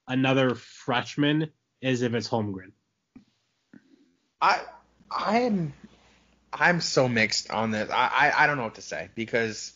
another 0.06 0.54
freshman 0.54 1.50
is 1.80 2.02
if 2.02 2.14
it's 2.14 2.28
Holmgren. 2.28 2.72
I 4.40 4.60
I'm 5.10 5.72
I'm 6.58 6.80
so 6.80 7.08
mixed 7.08 7.50
on 7.50 7.70
this. 7.70 7.90
I 7.90 8.08
I, 8.34 8.44
I 8.44 8.46
don't 8.46 8.56
know 8.56 8.64
what 8.64 8.76
to 8.76 8.82
say 8.82 9.08
because 9.14 9.72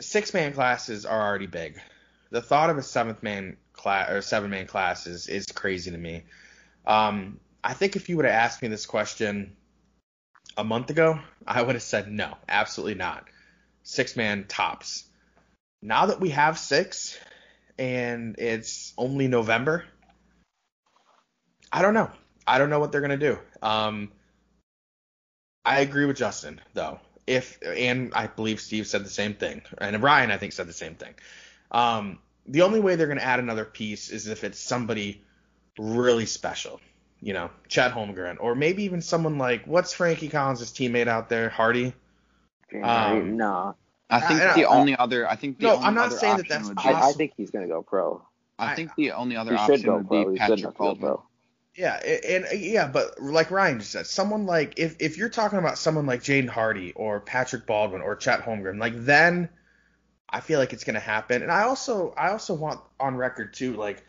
six 0.00 0.32
man 0.32 0.52
classes 0.52 1.04
are 1.04 1.20
already 1.20 1.46
big. 1.46 1.80
The 2.30 2.40
thought 2.42 2.70
of 2.70 2.78
a 2.78 2.82
seventh 2.82 3.22
man 3.22 3.56
class 3.72 4.10
or 4.10 4.22
seven 4.22 4.50
man 4.50 4.66
class 4.66 5.06
is 5.06 5.28
is 5.28 5.46
crazy 5.46 5.90
to 5.90 5.98
me. 5.98 6.24
Um, 6.86 7.40
I 7.62 7.74
think 7.74 7.96
if 7.96 8.08
you 8.08 8.16
would 8.16 8.24
have 8.24 8.34
asked 8.34 8.62
me 8.62 8.68
this 8.68 8.86
question 8.86 9.56
a 10.56 10.64
month 10.64 10.90
ago, 10.90 11.20
I 11.46 11.62
would 11.62 11.74
have 11.74 11.82
said 11.82 12.10
no, 12.10 12.36
absolutely 12.48 12.94
not. 12.94 13.24
Six 13.82 14.16
man 14.16 14.46
tops. 14.48 15.04
Now 15.82 16.06
that 16.06 16.20
we 16.20 16.30
have 16.30 16.58
six 16.58 17.18
and 17.78 18.36
it's 18.38 18.94
only 18.96 19.28
November, 19.28 19.84
I 21.70 21.82
don't 21.82 21.94
know. 21.94 22.10
I 22.46 22.58
don't 22.58 22.70
know 22.70 22.80
what 22.80 22.92
they're 22.92 23.02
gonna 23.02 23.18
do. 23.18 23.38
Um, 23.62 24.10
I 25.66 25.80
agree 25.80 26.06
with 26.06 26.16
Justin 26.16 26.60
though. 26.74 27.00
If 27.26 27.58
and 27.62 28.12
I 28.14 28.28
believe 28.28 28.60
Steve 28.60 28.86
said 28.86 29.04
the 29.04 29.10
same 29.10 29.34
thing, 29.34 29.62
and 29.78 30.00
Ryan 30.02 30.30
I 30.30 30.36
think 30.38 30.52
said 30.52 30.68
the 30.68 30.72
same 30.72 30.94
thing. 30.94 31.14
Um, 31.72 32.20
the 32.46 32.62
only 32.62 32.78
way 32.78 32.94
they're 32.94 33.08
gonna 33.08 33.20
add 33.20 33.40
another 33.40 33.64
piece 33.64 34.08
is 34.10 34.28
if 34.28 34.44
it's 34.44 34.60
somebody 34.60 35.24
really 35.76 36.26
special, 36.26 36.80
you 37.20 37.32
know, 37.34 37.50
Chad 37.68 37.90
Holmgren, 37.92 38.36
or 38.38 38.54
maybe 38.54 38.84
even 38.84 39.02
someone 39.02 39.38
like 39.38 39.66
what's 39.66 39.92
Frankie 39.92 40.28
Collins' 40.28 40.70
teammate 40.72 41.08
out 41.08 41.28
there, 41.28 41.48
Hardy. 41.48 41.92
Um, 42.82 43.36
nah, 43.36 43.74
I 44.08 44.20
think 44.20 44.40
I- 44.40 44.54
the 44.54 44.66
I- 44.66 44.78
only 44.78 44.96
other 44.96 45.28
I 45.28 45.34
think 45.34 45.58
the 45.58 45.66
No, 45.66 45.74
only 45.74 45.86
I'm 45.86 45.94
not 45.94 46.12
saying 46.12 46.36
that 46.36 46.48
that's 46.48 46.68
would 46.68 46.76
be, 46.76 46.82
I, 46.84 47.08
I 47.08 47.12
think 47.12 47.32
he's 47.36 47.50
gonna 47.50 47.66
go 47.66 47.82
pro. 47.82 48.22
I 48.58 48.74
think 48.76 48.94
the 48.94 49.12
only 49.12 49.36
other 49.36 49.54
option 49.54 49.76
should 49.76 49.84
go 49.84 49.96
would 49.96 50.06
pro. 50.08 50.30
be 50.30 50.38
Patrick 50.38 50.60
enough 50.60 50.72
to 50.74 50.78
Baldwin. 50.78 51.16
Yeah, 51.76 51.94
and, 51.96 52.46
and 52.46 52.60
yeah, 52.60 52.88
but 52.88 53.20
like 53.20 53.50
Ryan 53.50 53.80
just 53.80 53.92
said, 53.92 54.06
someone 54.06 54.46
like 54.46 54.74
if 54.78 54.96
if 54.98 55.18
you're 55.18 55.28
talking 55.28 55.58
about 55.58 55.76
someone 55.78 56.06
like 56.06 56.22
Jaden 56.22 56.48
Hardy 56.48 56.92
or 56.94 57.20
Patrick 57.20 57.66
Baldwin 57.66 58.00
or 58.00 58.16
Chet 58.16 58.40
Holmgren, 58.40 58.80
like 58.80 58.94
then 58.96 59.50
I 60.28 60.40
feel 60.40 60.58
like 60.58 60.72
it's 60.72 60.84
gonna 60.84 61.00
happen. 61.00 61.42
And 61.42 61.52
I 61.52 61.64
also 61.64 62.14
I 62.16 62.30
also 62.30 62.54
want 62.54 62.80
on 62.98 63.16
record 63.16 63.52
too, 63.52 63.74
like 63.74 64.02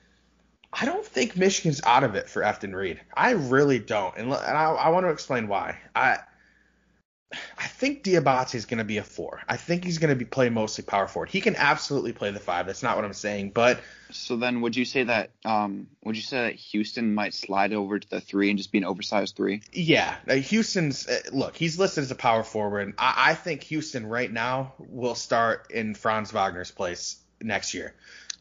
I 0.71 0.85
don't 0.85 1.05
think 1.05 1.35
Michigan's 1.35 1.81
out 1.85 2.03
of 2.03 2.15
it 2.15 2.29
for 2.29 2.41
Efton 2.41 2.73
Reid. 2.73 3.01
I 3.13 3.31
really 3.31 3.79
don't, 3.79 4.15
and, 4.15 4.27
and 4.27 4.57
I, 4.57 4.71
I 4.71 4.89
want 4.89 5.05
to 5.05 5.09
explain 5.09 5.47
why. 5.49 5.77
I 5.93 6.19
I 7.57 7.67
think 7.67 8.03
Diabate 8.03 8.55
is 8.55 8.65
going 8.65 8.77
to 8.77 8.85
be 8.85 8.97
a 8.97 9.03
four. 9.03 9.41
I 9.49 9.57
think 9.57 9.83
he's 9.83 9.97
going 9.97 10.09
to 10.09 10.15
be 10.15 10.23
play 10.25 10.49
mostly 10.49 10.83
power 10.83 11.07
forward. 11.07 11.29
He 11.29 11.41
can 11.41 11.55
absolutely 11.57 12.13
play 12.13 12.31
the 12.31 12.39
five. 12.39 12.65
That's 12.65 12.83
not 12.83 12.95
what 12.95 13.03
I'm 13.03 13.13
saying, 13.13 13.51
but 13.51 13.81
So 14.11 14.37
then, 14.37 14.61
would 14.61 14.75
you 14.77 14.85
say 14.85 15.03
that 15.03 15.31
um, 15.43 15.87
would 16.03 16.15
you 16.15 16.21
say 16.21 16.41
that 16.43 16.55
Houston 16.55 17.13
might 17.13 17.33
slide 17.33 17.73
over 17.73 17.99
to 17.99 18.09
the 18.09 18.21
three 18.21 18.49
and 18.49 18.57
just 18.57 18.71
be 18.71 18.77
an 18.77 18.85
oversized 18.85 19.35
three? 19.35 19.61
Yeah, 19.73 20.15
Houston's 20.29 21.07
uh, 21.07 21.19
look. 21.33 21.57
He's 21.57 21.77
listed 21.77 22.03
as 22.03 22.11
a 22.11 22.15
power 22.15 22.43
forward. 22.43 22.93
I, 22.97 23.31
I 23.31 23.33
think 23.33 23.63
Houston 23.63 24.05
right 24.07 24.31
now 24.31 24.73
will 24.79 25.15
start 25.15 25.71
in 25.71 25.95
Franz 25.95 26.31
Wagner's 26.31 26.71
place 26.71 27.17
next 27.41 27.73
year 27.73 27.93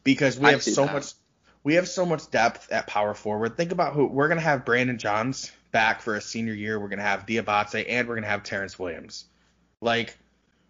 because 0.05 0.39
we 0.39 0.47
I 0.47 0.51
have 0.51 0.63
so 0.63 0.85
that. 0.85 0.93
much. 0.93 1.13
We 1.63 1.75
have 1.75 1.89
so 1.89 2.05
much 2.05 2.31
depth 2.31 2.71
at 2.71 2.87
power 2.87 3.13
forward. 3.13 3.57
Think 3.57 3.73
about 3.73 3.93
who 3.93 4.05
we're 4.05 4.29
gonna 4.29 4.39
have. 4.39 4.63
Brandon 4.63 4.97
Johns 4.97 5.51
back 5.71 6.01
for 6.01 6.15
a 6.15 6.21
senior 6.21 6.53
year. 6.53 6.79
We're 6.79 6.89
gonna 6.89 7.01
have 7.01 7.25
Diabate 7.25 7.85
and 7.87 8.07
we're 8.07 8.15
gonna 8.15 8.27
have 8.27 8.43
Terrance 8.43 8.77
Williams. 8.77 9.25
Like, 9.81 10.17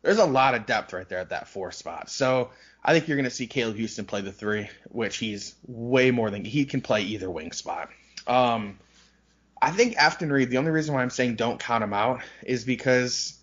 there's 0.02 0.20
a 0.20 0.26
lot 0.26 0.56
of 0.56 0.66
depth 0.66 0.93
right 0.93 1.08
there 1.08 1.20
at 1.20 1.30
that 1.30 1.48
four 1.48 1.72
spot. 1.72 2.10
So 2.10 2.52
I 2.84 2.93
think 2.93 3.08
you're 3.08 3.18
gonna 3.18 3.30
see 3.30 3.48
Caleb 3.48 3.78
Houston 3.78 4.06
play 4.06 4.22
the 4.22 4.32
three, 4.32 4.70
which 4.89 5.18
he's 5.18 5.56
way 5.66 6.12
more 6.12 6.30
than 6.30 6.45
he 6.45 6.66
can 6.66 6.82
play 6.82 7.04
either 7.04 7.30
wing 7.30 7.52
spot. 7.52 7.89
Um, 8.26 8.78
I 9.62 9.72
think 9.72 9.95
Efton 9.95 10.32
Reid, 10.32 10.50
the 10.50 10.58
only 10.58 10.72
reason 10.72 10.93
why 10.93 11.02
I'm 11.02 11.10
saying 11.10 11.36
don't 11.36 11.60
count 11.60 11.84
him 11.84 11.93
out 11.93 12.22
is 12.43 12.64
because 12.64 13.38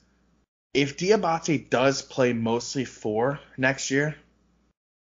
if 0.72 0.96
Diabate 0.96 1.70
does 1.70 2.02
play 2.02 2.32
mostly 2.32 2.84
four 2.84 3.40
next 3.56 3.90
year, 3.90 4.16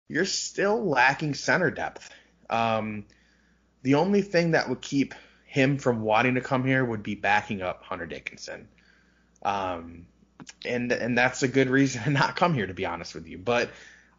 you're 0.10 0.26
still 0.26 0.86
lacking 0.86 1.34
center 1.34 1.72
depth. 1.72 2.10
Um, 2.50 3.06
the 3.84 3.96
only 3.96 4.22
thing 4.22 4.52
that 4.52 4.70
would 4.70 4.82
keep 4.82 5.14
him 5.58 5.80
from 5.80 6.02
wanting 6.02 6.36
to 6.36 6.42
come 6.42 6.64
here 6.64 6.86
would 6.86 7.02
be 7.02 7.16
backing 7.16 7.64
up 7.64 7.84
Hunter 7.84 8.06
Dickinson. 8.06 8.68
Um, 9.44 10.06
and 10.64 10.92
and 10.92 11.18
that's 11.18 11.42
a 11.42 11.48
good 11.48 11.68
reason 11.70 12.04
to 12.04 12.10
not 12.22 12.36
come 12.36 12.54
here, 12.54 12.68
to 12.68 12.74
be 12.76 12.86
honest 12.86 13.16
with 13.16 13.28
you. 13.28 13.40
But 13.40 13.72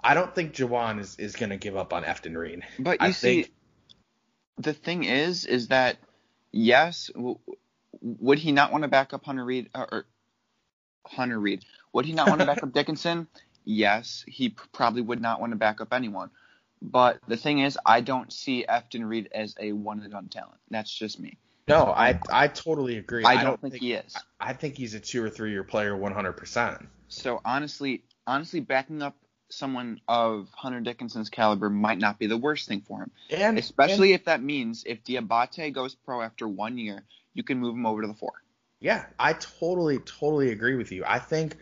I 0.03 0.15
don't 0.15 0.35
think 0.35 0.53
Juwan 0.53 0.99
is, 0.99 1.17
is 1.19 1.37
going 1.37 1.51
to 1.51 1.57
give 1.57 1.77
up 1.77 1.93
on 1.93 2.03
Efton 2.03 2.37
Reid. 2.37 2.63
But 2.79 3.01
you 3.01 3.07
I 3.07 3.11
see, 3.13 3.43
think- 3.45 3.55
the 4.59 4.75
thing 4.75 5.05
is, 5.05 5.45
is 5.47 5.69
that 5.69 5.99
yes, 6.51 7.09
w- 7.15 7.39
would 8.03 8.39
he 8.41 8.51
not 8.51 8.73
want 8.73 8.83
to 8.83 8.89
back 8.89 9.15
up 9.15 9.25
Hunter 9.25 9.45
Reed 9.45 9.71
or, 9.75 9.89
or 9.95 10.07
Hunter 11.07 11.39
Reed? 11.39 11.65
Would 11.93 12.05
he 12.05 12.13
not 12.13 12.29
want 12.29 12.41
to 12.41 12.47
back 12.47 12.63
up 12.65 12.73
Dickinson? 12.75 13.29
Yes, 13.65 14.25
he 14.27 14.49
p- 14.51 14.57
probably 14.73 15.03
would 15.03 15.21
not 15.21 15.41
want 15.41 15.53
to 15.53 15.57
back 15.57 15.81
up 15.81 15.93
anyone. 15.93 16.31
But 16.81 17.19
the 17.27 17.37
thing 17.37 17.61
is, 17.61 17.79
I 17.85 18.01
don't 18.01 18.33
see 18.33 18.65
Efton 18.69 19.09
Reid 19.09 19.29
as 19.33 19.55
a 19.59 19.73
one 19.73 20.01
and 20.01 20.13
done 20.13 20.29
talent. 20.29 20.59
That's 20.71 20.93
just 20.93 21.19
me. 21.19 21.39
No, 21.67 21.85
I 21.85 22.19
I 22.31 22.49
totally 22.49 22.97
agree. 22.97 23.25
I 23.25 23.43
don't 23.43 23.61
think 23.61 23.75
he 23.75 23.93
is. 23.93 24.17
I 24.41 24.55
think 24.55 24.77
he's 24.77 24.95
a 24.95 25.01
two 25.01 25.23
or 25.23 25.29
three 25.29 25.51
year 25.51 25.65
player 25.65 25.95
100%. 25.95 26.87
So 27.09 27.41
honestly, 27.45 28.05
honestly, 28.27 28.61
backing 28.61 29.03
up 29.03 29.17
someone 29.51 30.01
of 30.09 30.49
Hunter 30.55 30.81
Dickinson's 30.81 31.31
caliber 31.31 31.71
might 31.71 31.99
not 31.99 32.19
be 32.19 32.27
the 32.27 32.37
worst 32.37 32.69
thing 32.69 32.83
for 32.87 33.01
him. 33.01 33.11
And 33.31 33.59
Especially 33.59 34.13
if 34.13 34.25
that 34.25 34.43
means 34.43 34.85
if 34.87 35.05
Diabate 35.05 35.73
goes 35.73 35.95
pro 35.95 36.23
after 36.23 36.47
one 36.47 36.79
year, 36.79 37.05
you 37.35 37.43
can 37.43 37.59
move 37.59 37.75
him 37.75 37.87
over 37.87 38.03
to 38.03 38.09
the 38.09 38.15
four. 38.15 38.33
Yeah, 38.81 39.05
I 39.19 39.33
totally, 39.33 39.99
totally 39.99 40.53
agree 40.53 40.77
with 40.77 40.93
you. 40.93 41.05
I 41.07 41.19
think 41.19 41.57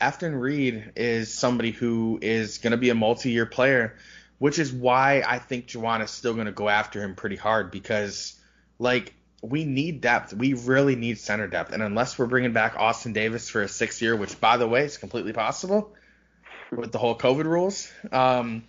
Efton 0.00 0.38
Reid 0.38 0.92
is 0.96 1.32
somebody 1.32 1.70
who 1.70 2.18
is 2.20 2.58
going 2.58 2.72
to 2.72 2.76
be 2.76 2.90
a 2.90 2.94
multi-year 2.94 3.46
player, 3.46 3.96
which 4.38 4.58
is 4.58 4.72
why 4.72 5.22
I 5.26 5.38
think 5.38 5.66
Juwan 5.66 6.02
is 6.02 6.10
still 6.10 6.34
going 6.34 6.46
to 6.46 6.52
go 6.52 6.68
after 6.68 7.02
him 7.02 7.14
pretty 7.14 7.36
hard 7.36 7.70
because, 7.70 8.38
like, 8.78 9.14
we 9.42 9.64
need 9.64 10.00
depth. 10.00 10.34
We 10.34 10.54
really 10.54 10.96
need 10.96 11.18
center 11.18 11.46
depth. 11.46 11.72
And 11.72 11.82
unless 11.82 12.18
we're 12.18 12.26
bringing 12.26 12.52
back 12.52 12.76
Austin 12.76 13.12
Davis 13.12 13.48
for 13.48 13.62
a 13.62 13.68
sixth 13.68 14.02
year, 14.02 14.16
which, 14.16 14.40
by 14.40 14.56
the 14.56 14.68
way, 14.68 14.84
is 14.84 14.98
completely 14.98 15.32
possible 15.32 15.94
with 16.70 16.92
the 16.92 16.98
whole 16.98 17.16
COVID 17.16 17.44
rules, 17.44 17.90
um, 18.12 18.64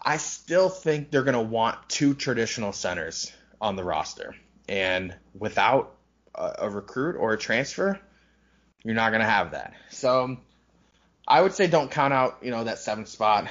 I 0.00 0.16
still 0.16 0.68
think 0.68 1.10
they're 1.10 1.24
going 1.24 1.34
to 1.34 1.40
want 1.40 1.88
two 1.88 2.14
traditional 2.14 2.72
centers 2.72 3.32
on 3.60 3.76
the 3.76 3.84
roster. 3.84 4.34
And 4.68 5.14
without 5.38 5.94
a, 6.34 6.54
a 6.60 6.70
recruit 6.70 7.16
or 7.16 7.32
a 7.32 7.38
transfer, 7.38 7.98
you're 8.84 8.94
not 8.94 9.10
going 9.10 9.22
to 9.22 9.28
have 9.28 9.52
that. 9.52 9.74
So 9.90 10.38
I 11.26 11.40
would 11.42 11.52
say 11.52 11.66
don't 11.66 11.90
count 11.90 12.14
out, 12.14 12.38
you 12.42 12.50
know, 12.50 12.64
that 12.64 12.78
seventh 12.78 13.08
spot. 13.08 13.48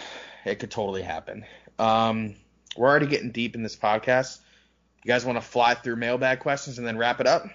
It 0.48 0.60
could 0.60 0.72
totally 0.72 1.02
happen. 1.02 1.46
Um, 1.78 2.36
we're 2.76 2.88
already 2.90 3.08
getting 3.08 3.32
deep 3.32 3.56
in 3.56 3.64
this 3.64 3.76
podcast. 3.76 4.40
You 5.04 5.10
guys 5.10 5.26
want 5.26 5.38
to 5.38 5.42
fly 5.42 5.74
through 5.74 5.96
mailbag 5.98 6.40
questions 6.40 6.78
and 6.78 6.88
then 6.88 6.98
wrap 6.98 7.20
it 7.20 7.28
up? 7.28 7.46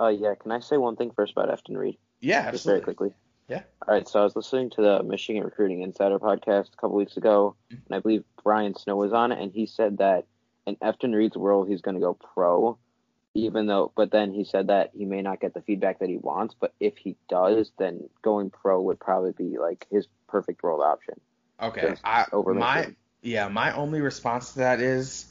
Uh, 0.00 0.08
yeah. 0.08 0.34
Can 0.34 0.52
I 0.52 0.60
say 0.60 0.76
one 0.76 0.96
thing 0.96 1.10
first 1.14 1.32
about 1.32 1.48
Efton 1.48 1.76
Reid? 1.76 1.96
Yeah, 2.20 2.50
Just 2.50 2.64
very 2.66 2.80
quickly. 2.80 3.12
Yeah. 3.48 3.62
All 3.86 3.94
right. 3.94 4.06
So 4.08 4.20
I 4.20 4.24
was 4.24 4.36
listening 4.36 4.70
to 4.70 4.82
the 4.82 5.02
Michigan 5.02 5.42
Recruiting 5.42 5.82
Insider 5.82 6.18
podcast 6.18 6.72
a 6.72 6.76
couple 6.76 6.96
weeks 6.96 7.16
ago, 7.16 7.56
Mm-hmm. 7.72 7.82
and 7.86 7.96
I 7.96 8.00
believe 8.00 8.24
Brian 8.42 8.74
Snow 8.76 8.96
was 8.96 9.12
on 9.12 9.32
it, 9.32 9.40
and 9.42 9.52
he 9.52 9.66
said 9.66 9.98
that 9.98 10.26
in 10.66 10.76
Efton 10.76 11.14
Reid's 11.14 11.36
world, 11.36 11.68
he's 11.68 11.80
going 11.80 11.94
to 11.96 12.00
go 12.00 12.14
pro, 12.14 12.78
even 13.34 13.66
though, 13.66 13.92
but 13.96 14.10
then 14.10 14.32
he 14.32 14.44
said 14.44 14.68
that 14.68 14.90
he 14.94 15.04
may 15.04 15.22
not 15.22 15.40
get 15.40 15.54
the 15.54 15.62
feedback 15.62 15.98
that 16.00 16.08
he 16.08 16.16
wants, 16.18 16.54
but 16.58 16.74
if 16.78 16.96
he 16.98 17.16
does, 17.28 17.72
then 17.78 18.08
going 18.22 18.50
pro 18.50 18.80
would 18.82 19.00
probably 19.00 19.32
be 19.32 19.58
like 19.58 19.86
his 19.90 20.06
perfect 20.28 20.62
world 20.62 20.82
option. 20.82 21.20
Okay. 21.60 21.94
I, 22.04 22.26
my 22.32 22.94
yeah, 23.22 23.48
my 23.48 23.74
only 23.74 24.00
response 24.00 24.52
to 24.52 24.60
that 24.60 24.80
is 24.80 25.26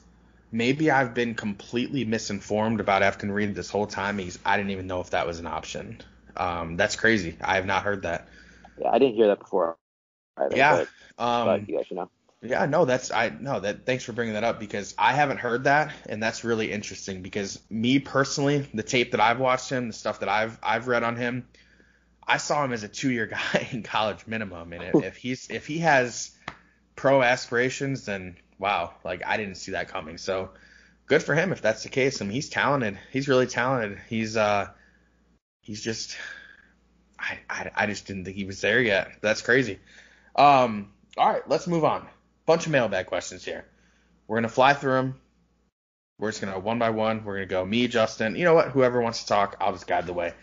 maybe 0.51 0.91
I've 0.91 1.13
been 1.13 1.36
completely 1.36 2.05
misinformed 2.05 2.80
about 2.80 3.01
Efton 3.01 3.34
Reid 3.34 3.55
this 3.55 3.69
whole 3.69 3.88
time. 3.88 4.17
He's 4.17 4.39
I 4.45 4.57
didn't 4.57 4.71
even 4.71 4.88
know 4.88 5.01
if 5.01 5.11
that 5.11 5.25
was 5.25 5.39
an 5.39 5.47
option. 5.47 6.01
Um, 6.38 6.77
that's 6.77 6.95
crazy. 6.95 7.38
I 7.41 7.55
have 7.55 7.65
not 7.65 7.84
heard 7.84 8.03
that. 8.03 8.27
Yeah, 8.77 8.89
I 8.91 8.99
didn't 8.99 9.15
hear 9.15 9.27
that 9.27 9.39
before. 9.39 9.77
Either, 10.38 10.55
Yeah. 10.55 10.86
But, 11.17 11.23
Um, 11.23 11.45
but 11.45 11.69
you 11.69 11.77
guys 11.77 11.88
should 11.88 11.97
know. 11.97 12.09
Yeah, 12.41 12.65
no, 12.67 12.86
that's 12.86 13.11
I 13.11 13.34
no 13.38 13.59
that 13.59 13.86
thanks 13.86 14.05
for 14.05 14.13
bringing 14.13 14.36
that 14.36 14.45
up 14.45 14.61
because 14.61 14.95
I 14.97 15.11
haven't 15.11 15.39
heard 15.39 15.65
that 15.65 15.91
and 16.07 16.23
that's 16.23 16.45
really 16.45 16.71
interesting 16.71 17.21
because 17.21 17.59
me 17.69 17.99
personally, 17.99 18.69
the 18.73 18.84
tape 18.84 19.11
that 19.11 19.19
I've 19.19 19.39
watched 19.39 19.69
him, 19.69 19.88
the 19.88 19.93
stuff 19.93 20.21
that 20.21 20.30
I've 20.30 20.57
I've 20.63 20.88
read 20.88 21.03
on 21.03 21.17
him, 21.17 21.47
I 22.30 22.38
saw 22.38 22.63
him 22.63 22.73
as 22.73 22.84
a 22.84 22.88
two-year 22.88 23.25
guy 23.27 23.67
in 23.71 23.84
college 23.84 24.25
minimum 24.27 24.73
and 24.73 24.84
if, 24.84 25.03
if 25.03 25.17
he's 25.17 25.49
if 25.49 25.67
he 25.67 25.80
has 25.80 26.32
pro 26.95 27.21
aspirations 27.21 28.05
then 28.05 28.38
wow, 28.57 28.93
like 29.03 29.21
I 29.25 29.38
didn't 29.38 29.55
see 29.55 29.71
that 29.71 29.88
coming. 29.88 30.17
So 30.17 30.51
good 31.05 31.23
for 31.23 31.34
him 31.34 31.51
if 31.51 31.61
that's 31.61 31.84
the 31.84 31.89
case. 31.89 32.21
I 32.21 32.25
mean, 32.25 32.34
he's 32.34 32.49
talented. 32.49 32.99
He's 33.11 33.27
really 33.27 33.47
talented. 33.47 33.99
He's 34.09 34.38
uh 34.38 34.69
he's 35.61 35.84
just 35.84 36.17
I 37.17 37.39
I, 37.49 37.71
I 37.75 37.86
just 37.88 38.05
didn't 38.05 38.25
think 38.25 38.38
he 38.38 38.45
was 38.45 38.61
there 38.61 38.82
yet. 38.82 39.11
That's 39.21 39.41
crazy. 39.41 39.80
Um 40.36 40.91
all 41.17 41.27
right, 41.27 41.47
let's 41.49 41.67
move 41.67 41.84
on 41.84 42.07
bunch 42.49 42.65
of 42.65 42.71
mailbag 42.71 43.05
questions 43.05 43.45
here. 43.45 43.63
We're 44.27 44.38
gonna 44.38 44.49
fly 44.49 44.73
through 44.73 44.93
them. 44.93 45.21
We're 46.17 46.32
just 46.32 46.41
gonna 46.41 46.57
one 46.57 46.80
by 46.80 46.89
one. 46.89 47.23
We're 47.23 47.36
gonna 47.36 47.45
go 47.45 47.63
me, 47.63 47.88
Justin. 47.88 48.36
You 48.36 48.43
know 48.43 48.55
what? 48.55 48.69
Whoever 48.69 48.99
wants 48.99 49.21
to 49.21 49.27
talk, 49.27 49.57
I'll 49.61 49.71
just 49.71 49.86
guide 49.86 50.07
the 50.07 50.13
way. 50.13 50.34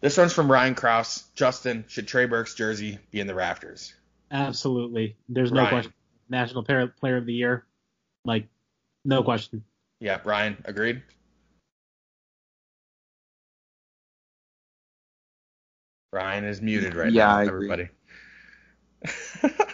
This 0.00 0.16
one's 0.16 0.32
from 0.32 0.50
Ryan 0.50 0.74
Kraus. 0.74 1.24
Justin, 1.34 1.84
should 1.88 2.06
Trey 2.06 2.26
Burke's 2.26 2.54
jersey 2.54 2.98
be 3.10 3.20
in 3.20 3.26
the 3.26 3.34
rafters? 3.34 3.94
Absolutely. 4.30 5.16
There's 5.28 5.50
no 5.50 5.62
Ryan. 5.62 5.70
question. 5.70 5.92
National 6.28 6.62
player, 6.62 6.86
player 6.86 7.16
of 7.16 7.26
the 7.26 7.32
year. 7.32 7.64
Like, 8.24 8.46
no 9.04 9.22
question. 9.22 9.64
Yeah, 10.00 10.20
Ryan, 10.24 10.56
agreed. 10.64 11.02
Ryan 16.12 16.44
is 16.44 16.60
muted 16.62 16.94
right 16.94 17.12
Yeah, 17.12 17.26
now, 17.26 17.36
I 17.36 17.42
agree. 17.44 17.70
everybody. 17.70 17.88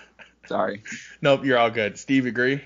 Sorry. 0.46 0.82
nope, 1.22 1.44
you're 1.44 1.58
all 1.58 1.70
good. 1.70 1.98
Steve, 1.98 2.26
agree? 2.26 2.60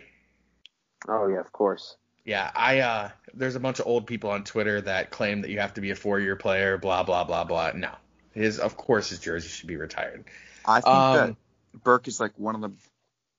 Oh 1.08 1.28
yeah, 1.28 1.40
of 1.40 1.52
course. 1.52 1.96
Yeah, 2.28 2.50
I 2.54 2.80
uh 2.80 3.10
there's 3.32 3.56
a 3.56 3.60
bunch 3.60 3.78
of 3.80 3.86
old 3.86 4.06
people 4.06 4.28
on 4.28 4.44
Twitter 4.44 4.82
that 4.82 5.10
claim 5.10 5.40
that 5.40 5.50
you 5.50 5.60
have 5.60 5.72
to 5.74 5.80
be 5.80 5.92
a 5.92 5.94
four 5.94 6.20
year 6.20 6.36
player, 6.36 6.76
blah 6.76 7.02
blah 7.02 7.24
blah 7.24 7.44
blah. 7.44 7.72
No. 7.74 7.90
His 8.34 8.58
of 8.58 8.76
course 8.76 9.08
his 9.08 9.18
jersey 9.18 9.48
should 9.48 9.66
be 9.66 9.76
retired. 9.76 10.26
I 10.66 10.82
think 10.82 10.92
Um, 10.92 11.36
that 11.72 11.82
Burke 11.82 12.06
is 12.06 12.20
like 12.20 12.38
one 12.38 12.54
of 12.54 12.60
the, 12.60 12.70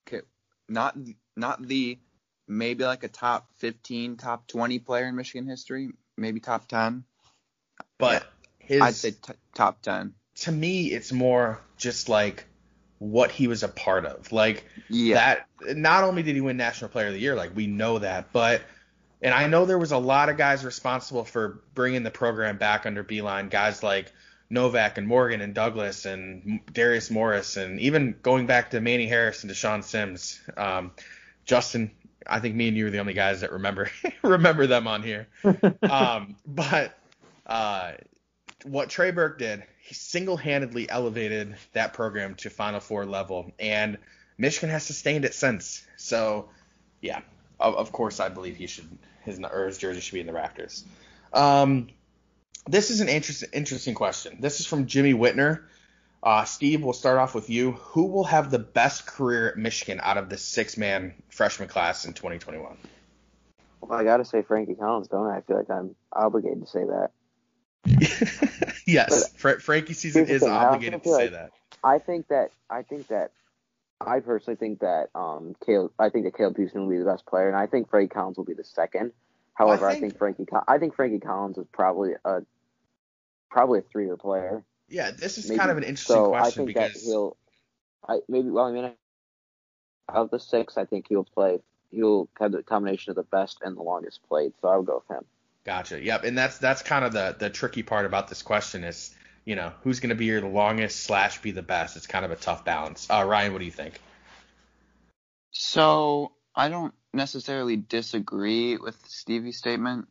okay, 0.08 0.26
not 0.68 0.96
not 1.36 1.62
the, 1.62 2.00
maybe 2.48 2.84
like 2.84 3.04
a 3.04 3.08
top 3.08 3.46
15, 3.58 4.16
top 4.16 4.48
20 4.48 4.80
player 4.80 5.06
in 5.06 5.14
Michigan 5.14 5.48
history, 5.48 5.90
maybe 6.16 6.40
top 6.40 6.66
10. 6.66 7.04
But 7.96 8.26
his 8.58 8.82
I'd 8.82 8.94
say 8.94 9.12
t- 9.12 9.34
top 9.54 9.82
10. 9.82 10.14
to 10.40 10.50
me 10.50 10.86
it's 10.86 11.12
more 11.12 11.60
just 11.76 12.08
like 12.08 12.44
what 12.98 13.30
he 13.30 13.46
was 13.46 13.62
a 13.62 13.68
part 13.68 14.04
of. 14.04 14.32
Like 14.32 14.64
Yeah. 14.88 15.14
that 15.14 15.76
not 15.76 16.02
only 16.02 16.24
did 16.24 16.34
he 16.34 16.40
win 16.40 16.56
national 16.56 16.90
player 16.90 17.06
of 17.06 17.12
the 17.12 17.20
year 17.20 17.36
like 17.36 17.54
we 17.54 17.68
know 17.68 18.00
that 18.00 18.32
but 18.32 18.62
and 19.22 19.34
i 19.34 19.46
know 19.46 19.64
there 19.64 19.78
was 19.78 19.92
a 19.92 19.98
lot 19.98 20.28
of 20.28 20.36
guys 20.36 20.64
responsible 20.64 21.24
for 21.24 21.62
bringing 21.74 22.02
the 22.02 22.10
program 22.10 22.56
back 22.58 22.86
under 22.86 23.04
Beilein. 23.04 23.50
Guys 23.50 23.82
like 23.82 24.12
novak 24.48 24.98
and 24.98 25.06
morgan 25.06 25.40
and 25.40 25.54
douglas 25.54 26.06
and 26.06 26.60
darius 26.72 27.10
morris 27.10 27.56
and 27.56 27.78
even 27.78 28.16
going 28.22 28.46
back 28.46 28.70
to 28.70 28.80
manny 28.80 29.06
harris 29.06 29.44
and 29.44 29.52
DeShawn 29.52 29.84
sims. 29.84 30.40
Um, 30.56 30.90
justin 31.44 31.90
i 32.26 32.40
think 32.40 32.54
me 32.54 32.68
and 32.68 32.76
you 32.76 32.86
are 32.86 32.90
the 32.90 32.98
only 32.98 33.14
guys 33.14 33.40
that 33.42 33.52
remember 33.52 33.90
remember 34.22 34.66
them 34.66 34.86
on 34.86 35.02
here. 35.02 35.28
Um, 35.82 36.36
but 36.46 36.96
uh, 37.46 37.92
what 38.64 38.88
Trey 38.90 39.10
Burke 39.10 39.38
did, 39.38 39.64
he 39.80 39.94
single-handedly 39.94 40.88
elevated 40.88 41.56
that 41.72 41.92
program 41.94 42.34
to 42.36 42.50
Final 42.50 42.80
Four 42.80 43.04
level, 43.04 43.52
and 43.58 43.98
Michigan 44.38 44.70
has 44.70 44.84
sustained 44.84 45.24
it 45.24 45.34
since. 45.34 45.84
So, 45.96 46.48
yeah, 47.00 47.20
of, 47.58 47.74
of 47.74 47.92
course, 47.92 48.20
I 48.20 48.28
believe 48.28 48.56
he 48.56 48.66
should 48.66 48.88
his 49.30 49.40
or 49.40 49.66
his 49.66 49.78
jersey 49.78 50.00
should 50.00 50.14
be 50.14 50.20
in 50.20 50.26
the 50.26 50.32
rafters. 50.32 50.84
Um, 51.32 51.88
this 52.68 52.90
is 52.90 53.00
an 53.00 53.08
interesting 53.08 53.48
interesting 53.52 53.94
question. 53.94 54.38
This 54.40 54.60
is 54.60 54.66
from 54.66 54.86
Jimmy 54.86 55.14
Whitner. 55.14 55.62
Uh, 56.22 56.44
Steve, 56.44 56.82
we'll 56.82 56.92
start 56.92 57.16
off 57.18 57.34
with 57.34 57.48
you. 57.48 57.72
Who 57.72 58.06
will 58.06 58.24
have 58.24 58.50
the 58.50 58.58
best 58.58 59.06
career 59.06 59.48
at 59.48 59.56
Michigan 59.56 60.00
out 60.02 60.18
of 60.18 60.28
the 60.28 60.36
six-man 60.36 61.14
freshman 61.30 61.68
class 61.68 62.04
in 62.04 62.12
2021? 62.12 62.76
Well, 63.80 63.98
I 63.98 64.04
gotta 64.04 64.26
say 64.26 64.42
Frankie 64.42 64.74
Collins, 64.74 65.08
don't 65.08 65.26
I? 65.26 65.38
I 65.38 65.40
feel 65.40 65.56
like 65.56 65.70
I'm 65.70 65.94
obligated 66.12 66.60
to 66.60 66.66
say 66.66 66.84
that. 66.84 67.10
yes, 68.86 69.32
Fra- 69.32 69.60
Frankie 69.60 69.94
season 69.94 70.26
is 70.26 70.42
thing, 70.42 70.50
obligated 70.50 71.02
to 71.02 71.04
feel 71.08 71.16
say 71.16 71.22
like- 71.24 71.32
that. 71.32 71.50
I 71.82 71.98
think 71.98 72.28
that 72.28 72.50
I 72.68 72.82
think 72.82 73.08
that 73.08 73.30
I 74.00 74.20
personally 74.20 74.56
think 74.56 74.80
that 74.80 75.10
um 75.14 75.54
Caleb 75.64 75.92
I 75.98 76.08
think 76.08 76.24
that 76.24 76.36
Caleb 76.36 76.56
Houston 76.56 76.82
will 76.82 76.90
be 76.90 76.98
the 76.98 77.04
best 77.04 77.26
player, 77.26 77.48
and 77.48 77.56
I 77.56 77.66
think 77.66 77.90
Frankie 77.90 78.12
Collins 78.12 78.36
will 78.36 78.44
be 78.44 78.54
the 78.54 78.64
second. 78.64 79.12
However, 79.54 79.86
I 79.86 79.92
think- 79.92 80.12
think, 80.12 80.18
Frankie 80.18 80.46
I 80.68 80.78
think 80.78 80.94
Frankie 80.94 81.20
Collins 81.20 81.58
is 81.58 81.66
probably 81.72 82.12
a 82.24 82.42
probably 83.50 83.80
a 83.80 83.82
three 83.82 84.06
year 84.06 84.16
player. 84.16 84.64
Yeah, 84.88 85.10
this 85.10 85.38
is 85.38 85.48
Maybe. 85.48 85.58
kind 85.58 85.70
of 85.70 85.76
an 85.76 85.84
interesting 85.84 86.16
so 86.16 86.34
I 86.34 86.40
question 86.40 86.66
think 86.66 86.76
because 86.76 86.94
that 86.94 87.00
he'll 87.00 87.36
I 88.08 88.20
maybe 88.28 88.50
well 88.50 88.66
I 88.66 88.72
mean 88.72 88.84
out 88.84 88.96
of 90.16 90.30
the 90.30 90.40
six 90.40 90.76
I 90.76 90.84
think 90.84 91.06
he'll 91.08 91.24
play 91.24 91.60
he'll 91.90 92.28
have 92.38 92.52
the 92.52 92.62
combination 92.62 93.10
of 93.10 93.16
the 93.16 93.22
best 93.24 93.58
and 93.62 93.76
the 93.76 93.82
longest 93.82 94.22
played, 94.28 94.52
so 94.60 94.68
I 94.68 94.76
would 94.76 94.86
go 94.86 95.02
with 95.06 95.16
him. 95.16 95.24
Gotcha. 95.64 96.02
Yep. 96.02 96.24
And 96.24 96.38
that's 96.38 96.58
that's 96.58 96.82
kind 96.82 97.04
of 97.04 97.12
the 97.12 97.36
the 97.38 97.50
tricky 97.50 97.82
part 97.82 98.06
about 98.06 98.28
this 98.28 98.42
question 98.42 98.82
is, 98.84 99.14
you 99.50 99.56
know, 99.56 99.72
who's 99.82 99.98
going 99.98 100.10
to 100.10 100.14
be 100.14 100.26
your 100.26 100.42
longest 100.42 101.02
slash 101.02 101.42
be 101.42 101.50
the 101.50 101.60
best. 101.60 101.96
It's 101.96 102.06
kind 102.06 102.24
of 102.24 102.30
a 102.30 102.36
tough 102.36 102.64
balance. 102.64 103.08
Uh, 103.10 103.24
Ryan, 103.26 103.52
what 103.52 103.58
do 103.58 103.64
you 103.64 103.72
think? 103.72 104.00
So 105.50 106.30
I 106.54 106.68
don't 106.68 106.94
necessarily 107.12 107.74
disagree 107.74 108.76
with 108.76 108.96
Stevie's 109.08 109.56
statement, 109.56 110.06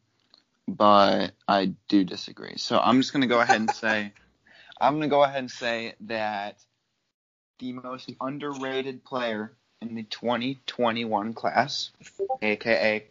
but 0.68 1.32
I 1.48 1.72
do 1.88 2.04
disagree. 2.04 2.58
So 2.58 2.80
I'm 2.80 3.00
just 3.00 3.14
gonna 3.14 3.28
go 3.28 3.40
ahead 3.40 3.62
and 3.62 3.72
say 3.74 4.12
I'm 4.82 4.96
gonna 4.96 5.08
go 5.08 5.24
ahead 5.24 5.40
and 5.40 5.50
say 5.50 5.94
that 6.02 6.58
the 7.60 7.72
most 7.72 8.12
underrated 8.20 9.06
player 9.06 9.54
in 9.82 9.96
the 9.96 10.04
2021 10.04 11.34
class, 11.34 11.92
aka 12.42 13.06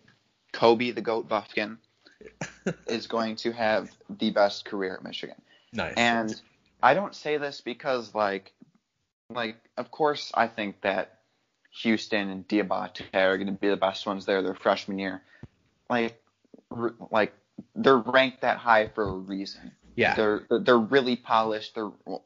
Kobe 0.53 0.91
the 0.91 1.01
Goat 1.01 1.27
Bufkin, 1.27 1.79
is 2.87 3.07
going 3.07 3.37
to 3.37 3.53
have 3.53 3.91
the 4.11 4.29
best 4.29 4.67
career 4.67 4.95
at 4.95 5.03
Michigan. 5.03 5.41
Nice. 5.73 5.95
And 5.97 6.35
I 6.83 6.95
don't 6.95 7.15
say 7.15 7.37
this 7.37 7.61
because 7.61 8.15
like 8.15 8.53
like 9.31 9.57
of 9.77 9.91
course 9.91 10.33
I 10.35 10.47
think 10.47 10.81
that 10.83 11.19
Houston 11.83 12.31
and 12.31 12.49
Diabate 12.49 13.03
are 13.15 13.37
going 13.37 13.47
to 13.47 13.53
be 13.53 13.69
the 13.69 13.77
best 13.77 14.07
ones 14.07 14.27
there 14.27 14.43
their 14.43 14.55
freshman 14.55 14.99
year. 14.99 15.23
Like 15.91 16.21
r- 16.71 16.95
like 17.11 17.35
they're 17.75 17.99
ranked 17.99 18.43
that 18.43 18.59
high 18.59 18.89
for 18.89 19.05
a 19.05 19.13
reason. 19.13 19.73
yeah. 19.97 20.15
They're 20.15 20.43
they're 20.61 20.79
really 20.79 21.17
polished. 21.17 21.75
They're 21.75 21.91
well, 22.07 22.25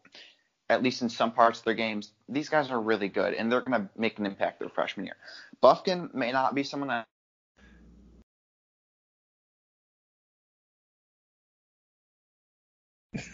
at 0.68 0.82
least 0.82 1.02
in 1.02 1.08
some 1.08 1.32
parts 1.32 1.58
of 1.58 1.64
their 1.64 1.74
games, 1.74 2.12
these 2.28 2.48
guys 2.48 2.70
are 2.70 2.80
really 2.80 3.08
good, 3.08 3.34
and 3.34 3.50
they're 3.52 3.60
going 3.60 3.82
to 3.82 3.88
make 3.96 4.18
an 4.18 4.26
impact 4.26 4.58
their 4.60 4.70
freshman 4.70 5.04
year. 5.04 5.16
Bufkin 5.62 6.14
may 6.14 6.32
not 6.32 6.54
be 6.54 6.62
someone 6.62 6.88
that 6.88 7.06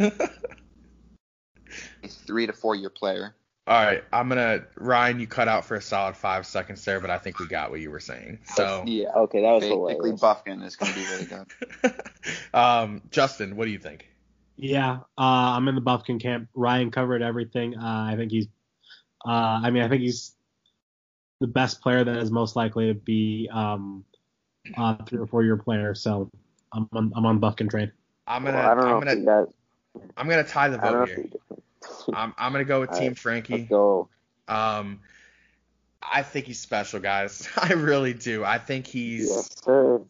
a 0.01 0.11
three 2.09 2.47
to 2.47 2.53
four 2.53 2.74
year 2.74 2.91
player. 2.91 3.34
All 3.66 3.84
right. 3.84 4.03
I'm 4.12 4.28
gonna 4.30 4.64
Ryan. 4.76 5.20
You 5.20 5.26
cut 5.26 5.47
out 5.47 5.64
for 5.64 5.76
a 5.76 5.82
solid 5.82 6.16
five 6.16 6.47
seconds 6.47 6.82
there, 6.84 7.01
but 7.01 7.11
I 7.11 7.18
think 7.18 7.39
we 7.39 7.47
got 7.47 7.70
what 7.70 7.80
you 7.80 7.91
were 7.91 8.01
saying. 8.01 8.39
So, 8.55 8.82
Yeah, 8.86 9.11
Okay, 9.14 9.43
that 9.43 9.51
was 9.53 9.62
basically 9.62 9.95
hilarious. 9.95 10.20
Bufkin 10.20 10.64
is 10.64 10.76
going 10.76 10.93
to 10.93 10.99
be 10.99 11.05
really 11.07 11.26
good. 11.26 11.95
um, 12.55 13.03
Justin, 13.11 13.57
what 13.57 13.66
do 13.66 13.70
you 13.70 13.78
think? 13.78 14.09
Yeah, 14.57 15.01
uh, 15.18 15.55
I'm 15.57 15.68
in 15.68 15.74
the 15.74 15.82
Bufkin 15.82 16.18
camp. 16.20 16.49
Ryan 16.55 16.91
covered 16.91 17.22
everything. 17.22 17.76
Uh, 17.76 18.09
I 18.11 18.16
think 18.16 18.32
he's, 18.32 18.47
uh, 19.26 19.61
I 19.62 19.70
mean, 19.70 19.82
I 19.82 19.89
think 19.89 20.01
he's 20.01 20.34
the 21.41 21.47
best 21.47 21.80
player 21.80 22.03
that 22.03 22.16
is 22.16 22.30
most 22.30 22.57
likely 22.57 22.89
to 22.89 22.95
be 22.95 23.49
um, 23.53 24.05
a 24.76 25.05
three 25.05 25.18
or 25.18 25.26
four 25.26 25.45
year 25.45 25.57
player. 25.59 25.95
So 25.95 26.30
I'm 26.72 26.89
on, 26.93 27.12
I'm 27.14 27.26
on 27.26 27.39
Bufkin 27.39 27.68
trade. 27.68 27.93
I'm 28.26 28.45
gonna 28.45 28.57
Well, 28.57 28.66
I 28.70 28.74
don't 28.74 28.84
know 28.84 28.97
I'm 28.97 29.03
if 29.03 29.09
gonna 29.09 29.20
you 29.20 29.26
guys. 29.26 29.47
I'm 30.16 30.28
gonna 30.28 30.45
tie 30.45 30.68
the 30.68 30.78
I 30.78 30.84
don't 30.84 30.93
know 30.93 30.99
vote 30.99 31.09
here. 31.09 31.26
I'm 32.12 32.34
I'm 32.39 32.53
gonna 32.53 32.64
go 32.64 32.80
with 32.80 32.91
Team 32.99 33.09
right, 33.09 33.18
Frankie. 33.18 33.64
Go. 33.64 34.09
Um, 34.49 35.01
I 36.03 36.22
think 36.22 36.47
he's 36.47 36.61
special, 36.61 37.01
guys. 37.01 37.49
I 37.57 37.72
really 37.74 38.14
do. 38.14 38.45
I 38.45 38.59
think 38.59 38.86
he's 38.86 39.28
Yes, 39.28 39.61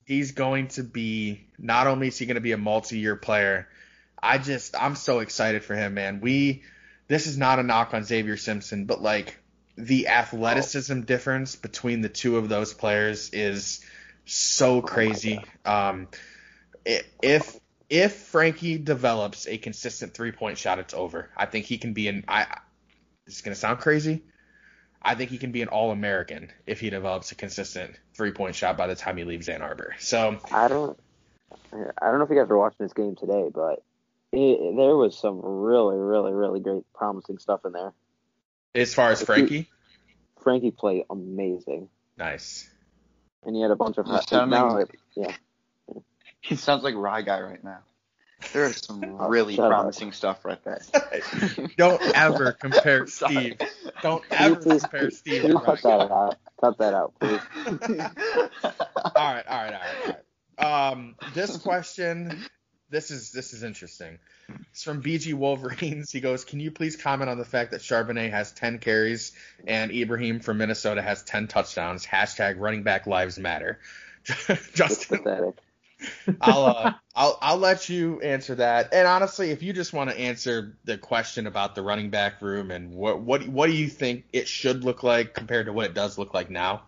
he's 0.04 0.32
going 0.32 0.68
to 0.68 0.82
be 0.82 1.46
not 1.58 1.86
only 1.86 2.08
is 2.08 2.18
he 2.18 2.26
going 2.26 2.36
to 2.36 2.40
be 2.40 2.52
a 2.52 2.58
multi-year 2.58 3.16
player. 3.16 3.68
I 4.22 4.38
just 4.38 4.80
I'm 4.80 4.94
so 4.96 5.20
excited 5.20 5.64
for 5.64 5.74
him, 5.74 5.94
man. 5.94 6.20
We 6.20 6.62
this 7.08 7.26
is 7.26 7.38
not 7.38 7.58
a 7.58 7.62
knock 7.62 7.94
on 7.94 8.04
Xavier 8.04 8.36
Simpson, 8.36 8.84
but 8.84 9.00
like 9.02 9.38
the 9.76 10.08
athleticism 10.08 11.02
difference 11.02 11.56
between 11.56 12.00
the 12.00 12.08
two 12.08 12.36
of 12.36 12.48
those 12.48 12.74
players 12.74 13.30
is 13.30 13.84
so 14.24 14.82
crazy. 14.82 15.44
Um, 15.64 16.08
i- 16.86 17.02
if 17.22 17.57
if 17.88 18.14
Frankie 18.14 18.78
develops 18.78 19.46
a 19.46 19.58
consistent 19.58 20.14
three 20.14 20.32
point 20.32 20.58
shot, 20.58 20.78
it's 20.78 20.94
over. 20.94 21.30
I 21.36 21.46
think 21.46 21.66
he 21.66 21.78
can 21.78 21.92
be 21.92 22.08
an 22.08 22.24
I. 22.28 22.46
It's 23.26 23.40
gonna 23.42 23.54
sound 23.56 23.78
crazy. 23.80 24.22
I 25.00 25.14
think 25.14 25.30
he 25.30 25.38
can 25.38 25.52
be 25.52 25.62
an 25.62 25.68
All 25.68 25.90
American 25.92 26.50
if 26.66 26.80
he 26.80 26.90
develops 26.90 27.30
a 27.32 27.34
consistent 27.34 27.98
three 28.14 28.32
point 28.32 28.54
shot 28.54 28.76
by 28.76 28.86
the 28.88 28.94
time 28.96 29.16
he 29.16 29.24
leaves 29.24 29.48
Ann 29.48 29.62
Arbor. 29.62 29.94
So 30.00 30.38
I 30.52 30.68
don't. 30.68 30.98
I 31.72 32.06
don't 32.06 32.18
know 32.18 32.24
if 32.24 32.30
you 32.30 32.36
guys 32.36 32.50
are 32.50 32.58
watching 32.58 32.84
this 32.84 32.92
game 32.92 33.16
today, 33.16 33.48
but 33.54 33.82
it, 34.32 34.76
there 34.76 34.96
was 34.96 35.16
some 35.16 35.40
really, 35.42 35.96
really, 35.96 36.32
really 36.32 36.60
great, 36.60 36.82
promising 36.94 37.38
stuff 37.38 37.60
in 37.64 37.72
there. 37.72 37.92
as 38.74 38.92
far 38.94 39.10
as 39.10 39.22
If 39.22 39.28
you- 39.28 39.34
Frankie, 39.34 39.70
Frankie 40.42 40.70
played 40.70 41.04
amazing, 41.08 41.88
nice. 42.18 42.68
and 43.44 43.56
he 43.56 43.62
had 43.62 43.70
a 43.70 43.76
bunch 43.76 43.96
of. 43.98 44.06
You 44.06 44.20
sound 44.28 44.50
now, 44.50 44.84
yeah, 45.16 45.34
He 46.40 46.56
sounds 46.56 46.82
like 46.82 46.94
Rye 46.94 47.22
Guy 47.22 47.40
right 47.40 47.62
now. 47.62 47.80
There 48.52 48.64
is 48.66 48.76
some 48.78 49.02
Oh, 49.20 49.28
really 49.28 49.56
shut 49.56 49.64
up. 49.66 49.70
promising 49.72 50.12
stuff 50.12 50.44
right 50.44 50.62
there. 50.64 50.80
Don't 51.76 52.00
ever 52.16 52.52
compare 52.52 53.06
Steve. 53.08 53.56
Don't 54.02 54.22
ever 54.30 54.56
please, 54.56 54.82
compare 54.82 55.10
Steve. 55.10 55.42
can 55.42 55.58
cut 55.58 55.82
that 55.82 56.00
out? 56.10 56.36
Cut 56.60 56.78
that 56.78 56.94
out, 56.94 57.14
please. 57.18 57.40
all 57.54 58.68
right, 58.70 59.12
all 59.14 59.24
right, 59.24 59.46
all 59.46 59.62
right, 59.64 59.74
all 59.74 60.14
right. 60.60 60.90
Um, 60.92 61.14
this 61.34 61.56
question, 61.56 62.44
this 62.90 63.10
is 63.10 63.32
this 63.32 63.52
is 63.52 63.62
interesting. 63.62 64.18
It's 64.72 64.82
from 64.82 65.02
BG 65.02 65.34
Wolverines. 65.34 66.10
He 66.10 66.20
goes, 66.20 66.44
"Can 66.44 66.58
you 66.60 66.70
please 66.70 66.96
comment 66.96 67.28
on 67.30 67.38
the 67.38 67.44
fact 67.44 67.72
that 67.72 67.80
Charbonnet 67.80 68.30
has 68.30 68.50
10 68.52 68.78
carries 68.78 69.32
and 69.66 69.90
Ibrahim 69.92 70.40
from 70.40 70.58
Minnesota 70.58 71.02
has 71.02 71.22
10 71.22 71.48
touchdowns? 71.48 72.06
Hashtag 72.06 72.56
running 72.58 72.82
back 72.84 73.06
lives 73.06 73.38
matter." 73.38 73.78
It's 74.48 74.70
Justin, 74.72 75.18
pathetic. 75.18 75.54
I'll 76.40 76.64
uh, 76.64 76.92
I'll 77.14 77.38
I'll 77.40 77.56
let 77.56 77.88
you 77.88 78.20
answer 78.20 78.54
that. 78.56 78.92
And 78.92 79.06
honestly, 79.06 79.50
if 79.50 79.62
you 79.62 79.72
just 79.72 79.92
want 79.92 80.10
to 80.10 80.18
answer 80.18 80.76
the 80.84 80.98
question 80.98 81.46
about 81.46 81.74
the 81.74 81.82
running 81.82 82.10
back 82.10 82.40
room 82.40 82.70
and 82.70 82.94
what 82.94 83.20
what 83.20 83.46
what 83.48 83.66
do 83.66 83.72
you 83.72 83.88
think 83.88 84.24
it 84.32 84.48
should 84.48 84.84
look 84.84 85.02
like 85.02 85.34
compared 85.34 85.66
to 85.66 85.72
what 85.72 85.86
it 85.86 85.94
does 85.94 86.18
look 86.18 86.34
like 86.34 86.50
now? 86.50 86.82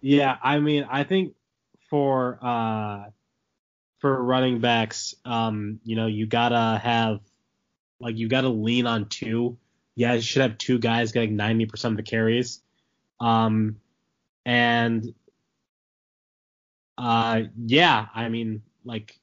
Yeah, 0.00 0.36
I 0.42 0.58
mean, 0.58 0.86
I 0.90 1.04
think 1.04 1.34
for 1.88 2.38
uh 2.42 3.04
for 4.00 4.22
running 4.22 4.60
backs, 4.60 5.14
um, 5.24 5.80
you 5.84 5.96
know, 5.96 6.06
you 6.06 6.26
gotta 6.26 6.78
have 6.82 7.20
like 8.00 8.18
you 8.18 8.28
gotta 8.28 8.50
lean 8.50 8.86
on 8.86 9.08
two. 9.08 9.56
Yeah, 9.94 10.14
you 10.14 10.20
should 10.20 10.42
have 10.42 10.58
two 10.58 10.78
guys 10.78 11.12
getting 11.12 11.36
ninety 11.36 11.66
percent 11.66 11.92
of 11.92 11.96
the 11.96 12.02
carries. 12.02 12.60
Um, 13.20 13.80
and 14.44 15.14
uh, 16.98 17.42
yeah, 17.64 18.06
I 18.14 18.28
mean, 18.28 18.62
like 18.84 19.18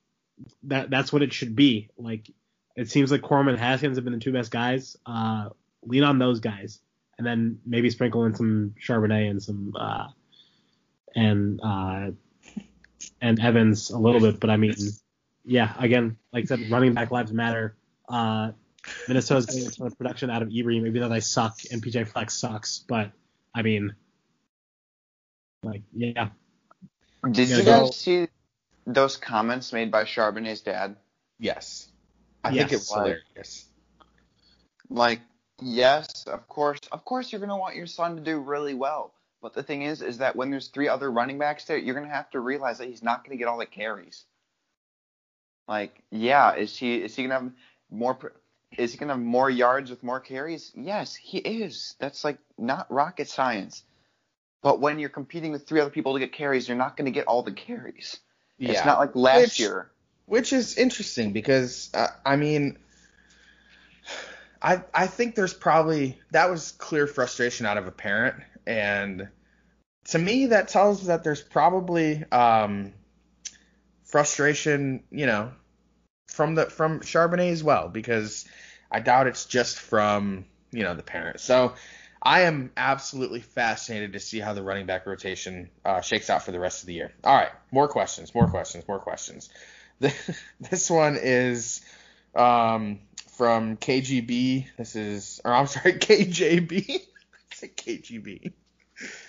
that 0.63 0.89
that's 0.89 1.11
what 1.13 1.21
it 1.21 1.33
should 1.33 1.55
be. 1.55 1.89
Like 1.97 2.29
it 2.75 2.89
seems 2.89 3.11
like 3.11 3.21
Corum 3.21 3.49
and 3.49 3.57
Haskins 3.57 3.97
have 3.97 4.03
been 4.03 4.13
the 4.13 4.19
two 4.19 4.33
best 4.33 4.51
guys. 4.51 4.97
Uh, 5.05 5.49
lean 5.83 6.03
on 6.03 6.19
those 6.19 6.39
guys, 6.39 6.79
and 7.17 7.25
then 7.25 7.59
maybe 7.65 7.89
sprinkle 7.89 8.25
in 8.25 8.35
some 8.35 8.75
Charbonnet 8.81 9.29
and 9.29 9.41
some 9.41 9.73
uh 9.79 10.07
and 11.15 11.59
uh, 11.63 12.11
and 13.21 13.39
Evans 13.39 13.89
a 13.89 13.97
little 13.97 14.21
bit, 14.21 14.39
but 14.39 14.49
I 14.49 14.57
mean, 14.57 14.73
yeah, 15.45 15.73
again, 15.79 16.17
like 16.31 16.43
I 16.43 16.45
said, 16.45 16.69
running 16.69 16.93
back 16.93 17.11
lives 17.11 17.31
matter. 17.31 17.75
Uh, 18.07 18.51
Minnesota's 19.07 19.45
getting 19.45 19.67
a 19.67 19.71
ton 19.71 19.87
of 19.87 19.97
production 19.97 20.29
out 20.29 20.41
of 20.41 20.51
Ibrahim, 20.51 20.85
even 20.87 21.01
though 21.01 21.09
they 21.09 21.19
suck 21.19 21.59
and 21.71 21.83
PJ 21.83 22.07
Fleck 22.07 22.31
sucks. 22.31 22.79
But 22.79 23.11
I 23.53 23.61
mean, 23.61 23.93
like, 25.63 25.83
yeah, 25.93 26.29
Did 27.29 27.49
Yeah, 27.49 27.57
you 27.57 27.65
go- 27.65 27.85
guys 27.85 27.95
see 27.95 28.27
those 28.85 29.17
comments 29.17 29.73
made 29.73 29.91
by 29.91 30.03
Charbonnet's 30.05 30.61
dad? 30.61 30.95
Yes. 31.39 31.87
I 32.43 32.49
think 32.49 32.71
it 32.71 32.75
was 32.75 32.89
Yes. 32.89 32.93
hilarious. 32.93 33.65
Like, 34.89 35.21
yes, 35.61 36.23
of 36.25 36.47
course, 36.47 36.79
of 36.91 37.05
course, 37.05 37.31
you're 37.31 37.41
gonna 37.41 37.57
want 37.57 37.75
your 37.75 37.85
son 37.87 38.15
to 38.15 38.21
do 38.21 38.39
really 38.39 38.73
well. 38.73 39.13
But 39.41 39.53
the 39.53 39.63
thing 39.63 39.83
is, 39.83 40.01
is 40.01 40.17
that 40.19 40.35
when 40.35 40.49
there's 40.51 40.67
three 40.67 40.87
other 40.87 41.11
running 41.11 41.37
backs 41.37 41.65
there, 41.65 41.77
you're 41.77 41.95
gonna 41.95 42.07
have 42.09 42.29
to 42.31 42.39
realize 42.39 42.79
that 42.79 42.87
he's 42.89 43.03
not 43.03 43.23
gonna 43.23 43.37
get 43.37 43.47
all 43.47 43.57
the 43.57 43.65
carries. 43.65 44.25
Like, 45.67 46.03
yeah, 46.09 46.55
is 46.55 46.75
he 46.75 47.01
is 47.01 47.15
he 47.15 47.23
gonna 47.23 47.35
have 47.35 47.51
more? 47.89 48.15
pr- 48.15 48.27
Is 48.77 48.91
he 48.93 48.97
gonna 48.97 49.13
have 49.13 49.21
more 49.21 49.49
yards 49.49 49.89
with 49.89 50.01
more 50.03 50.19
carries? 50.19 50.71
Yes, 50.75 51.15
he 51.15 51.37
is. 51.39 51.95
That's 51.99 52.23
like 52.23 52.39
not 52.57 52.91
rocket 52.91 53.27
science. 53.29 53.83
But 54.61 54.79
when 54.79 54.99
you're 54.99 55.09
competing 55.09 55.51
with 55.51 55.67
three 55.67 55.79
other 55.79 55.89
people 55.89 56.13
to 56.13 56.19
get 56.19 56.33
carries, 56.33 56.67
you're 56.67 56.77
not 56.77 56.95
gonna 56.97 57.11
get 57.11 57.27
all 57.27 57.43
the 57.43 57.51
carries. 57.51 58.19
Yeah. 58.57 58.71
It's 58.71 58.85
not 58.85 58.99
like 58.99 59.15
last 59.15 59.41
Which- 59.41 59.59
year. 59.59 59.91
which 60.25 60.53
is 60.53 60.77
interesting 60.77 61.33
because 61.33 61.89
uh, 61.93 62.07
I 62.25 62.35
mean, 62.35 62.77
I 64.61 64.81
I 64.93 65.07
think 65.07 65.35
there's 65.35 65.53
probably 65.53 66.19
that 66.31 66.49
was 66.49 66.71
clear 66.73 67.07
frustration 67.07 67.65
out 67.65 67.77
of 67.77 67.87
a 67.87 67.91
parent, 67.91 68.35
and 68.67 69.27
to 70.09 70.19
me 70.19 70.47
that 70.47 70.67
tells 70.67 71.07
that 71.07 71.23
there's 71.23 71.41
probably 71.41 72.23
um, 72.31 72.93
frustration, 74.05 75.03
you 75.11 75.25
know, 75.25 75.51
from 76.27 76.55
the 76.55 76.65
from 76.67 76.99
Charbonnet 76.99 77.51
as 77.51 77.63
well 77.63 77.89
because 77.89 78.45
I 78.91 78.99
doubt 78.99 79.27
it's 79.27 79.45
just 79.45 79.79
from 79.79 80.45
you 80.71 80.83
know 80.83 80.93
the 80.93 81.03
parent. 81.03 81.39
So 81.39 81.73
I 82.21 82.41
am 82.41 82.71
absolutely 82.77 83.39
fascinated 83.39 84.13
to 84.13 84.19
see 84.19 84.39
how 84.39 84.53
the 84.53 84.61
running 84.61 84.85
back 84.85 85.07
rotation 85.07 85.69
uh, 85.83 86.01
shakes 86.01 86.29
out 86.29 86.43
for 86.43 86.51
the 86.51 86.59
rest 86.59 86.83
of 86.83 86.87
the 86.87 86.93
year. 86.93 87.11
All 87.23 87.35
right, 87.35 87.51
more 87.71 87.87
questions, 87.87 88.35
more 88.35 88.47
questions, 88.47 88.87
more 88.87 88.99
questions. 88.99 89.49
this 89.99 90.89
one 90.89 91.17
is 91.19 91.81
um, 92.35 92.99
from 93.37 93.77
KGB. 93.77 94.67
This 94.77 94.95
is, 94.95 95.41
or 95.43 95.53
I'm 95.53 95.67
sorry, 95.67 95.93
KJB. 95.99 96.89
I 96.89 97.55
said 97.55 97.75
KGB. 97.75 98.51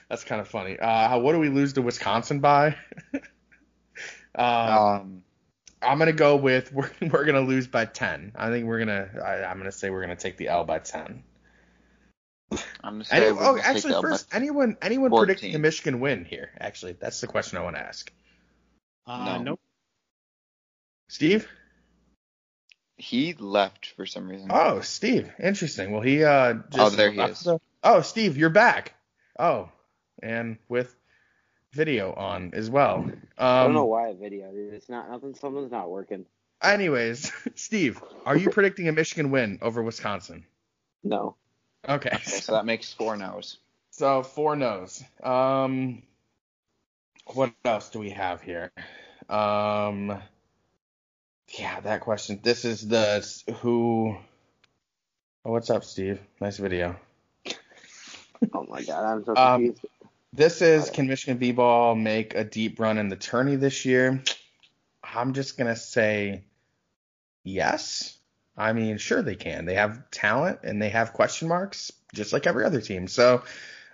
That's 0.09 0.25
kind 0.25 0.41
of 0.41 0.49
funny. 0.49 0.79
Uh, 0.79 1.19
what 1.19 1.33
do 1.33 1.39
we 1.39 1.49
lose 1.49 1.73
to 1.75 1.83
Wisconsin 1.83 2.41
by? 2.41 2.77
um, 4.35 4.45
Um, 4.45 5.23
I'm 5.81 5.99
gonna 5.99 6.13
go 6.13 6.37
with 6.37 6.73
we're, 6.73 6.91
we're 7.01 7.25
gonna 7.25 7.41
lose 7.41 7.67
by 7.67 7.87
10. 7.87 8.33
I 8.37 8.51
think 8.51 8.67
we're 8.67 8.79
gonna. 8.79 9.09
I, 9.25 9.45
I'm 9.45 9.59
gonna 9.59 9.73
say 9.73 9.91
we're 9.91 10.03
gonna 10.03 10.17
take 10.17 10.37
the 10.37 10.49
L 10.49 10.65
by 10.65 10.79
10. 10.79 11.25
I'm 12.83 12.95
gonna 13.01 13.05
Any, 13.11 13.27
oh, 13.27 13.59
actually, 13.59 13.91
the 13.91 13.97
L 13.97 14.03
by 14.03 14.09
first, 14.11 14.35
anyone 14.35 14.77
anyone 14.83 15.11
14. 15.11 15.27
predicting 15.27 15.55
a 15.55 15.59
Michigan 15.59 16.01
win 16.01 16.25
here? 16.25 16.51
Actually, 16.59 16.93
that's 16.93 17.21
the 17.21 17.27
question 17.27 17.59
I 17.59 17.63
want 17.63 17.77
to 17.77 17.83
ask. 17.83 18.13
uh, 19.07 19.25
No. 19.37 19.43
nope. 19.43 19.61
Steve? 21.09 21.49
He 22.97 23.35
left 23.35 23.87
for 23.97 24.07
some 24.07 24.29
reason. 24.29 24.49
Oh, 24.51 24.81
Steve. 24.81 25.31
Interesting. 25.43 25.91
Well, 25.93 26.03
he 26.03 26.25
uh. 26.25 26.55
Just 26.71 26.79
Oh, 26.79 26.91
there 26.97 27.11
he 27.11 27.21
is. 27.21 27.41
the- 27.41 27.59
oh, 27.83 28.01
Steve, 28.03 28.37
you're 28.37 28.51
back. 28.51 28.95
Oh, 29.39 29.71
and 30.23 30.59
with 30.69 30.95
video 31.73 32.13
on 32.13 32.53
as 32.55 32.71
well. 32.71 32.99
Um, 32.99 33.15
I 33.39 33.63
don't 33.65 33.75
know 33.75 33.87
why 33.87 34.09
a 34.09 34.15
video. 34.15 34.51
It's 34.55 34.89
not 34.89 35.11
nothing. 35.11 35.35
Something's 35.35 35.73
not 35.73 35.91
working. 35.91 36.27
Anyways, 36.63 37.33
Steve, 37.57 38.01
are 38.25 38.37
you 38.37 38.51
predicting 38.51 38.89
a 38.89 38.93
Michigan 38.93 39.31
win 39.31 39.59
over 39.63 39.83
Wisconsin? 39.83 40.45
No. 41.03 41.35
Okay. 41.89 42.11
Okay, 42.15 42.23
so 42.23 42.53
that 42.53 42.65
makes 42.65 42.93
four 42.93 43.17
no's. 43.17 43.59
So 43.91 44.23
four 44.23 44.57
no's. 44.57 45.03
Um, 45.23 46.03
what 47.35 47.53
else 47.65 47.91
do 47.91 47.99
we 47.99 48.11
have 48.11 48.41
here? 48.41 48.71
Um, 49.29 50.21
yeah, 51.59 51.81
that 51.81 52.01
question. 52.01 52.41
This 52.43 52.65
is 52.65 52.87
the 52.87 53.27
who. 53.61 54.17
Oh, 55.45 55.51
what's 55.51 55.71
up, 55.71 55.85
Steve? 55.85 56.21
Nice 56.41 56.57
video. 56.59 56.97
Oh 58.55 58.67
my 58.69 58.83
god, 58.83 59.05
I'm 59.05 59.25
so 59.25 59.37
Um. 59.37 59.75
This 60.35 60.63
is 60.63 60.89
can 60.89 61.09
Michigan 61.09 61.37
B-ball 61.37 61.95
make 61.95 62.35
a 62.35 62.43
deep 62.43 62.81
run 62.81 62.97
in 62.97 63.11
the 63.11 63.17
tourney 63.17 63.57
this 63.57 63.85
year? 63.85 64.23
I'm 65.05 65.35
just 65.35 65.59
gonna 65.59 65.77
say 65.77 66.45
yes. 67.45 68.17
I 68.57 68.73
mean, 68.73 68.99
sure 68.99 69.23
they 69.23 69.35
can. 69.37 69.65
They 69.65 69.75
have 69.75 70.11
talent 70.11 70.61
and 70.63 70.81
they 70.81 70.91
have 70.91 71.13
question 71.13 71.49
marks, 71.49 71.91
just 72.15 72.33
like 72.33 72.47
every 72.47 72.65
other 72.65 72.81
team. 72.81 73.09
So, 73.09 73.43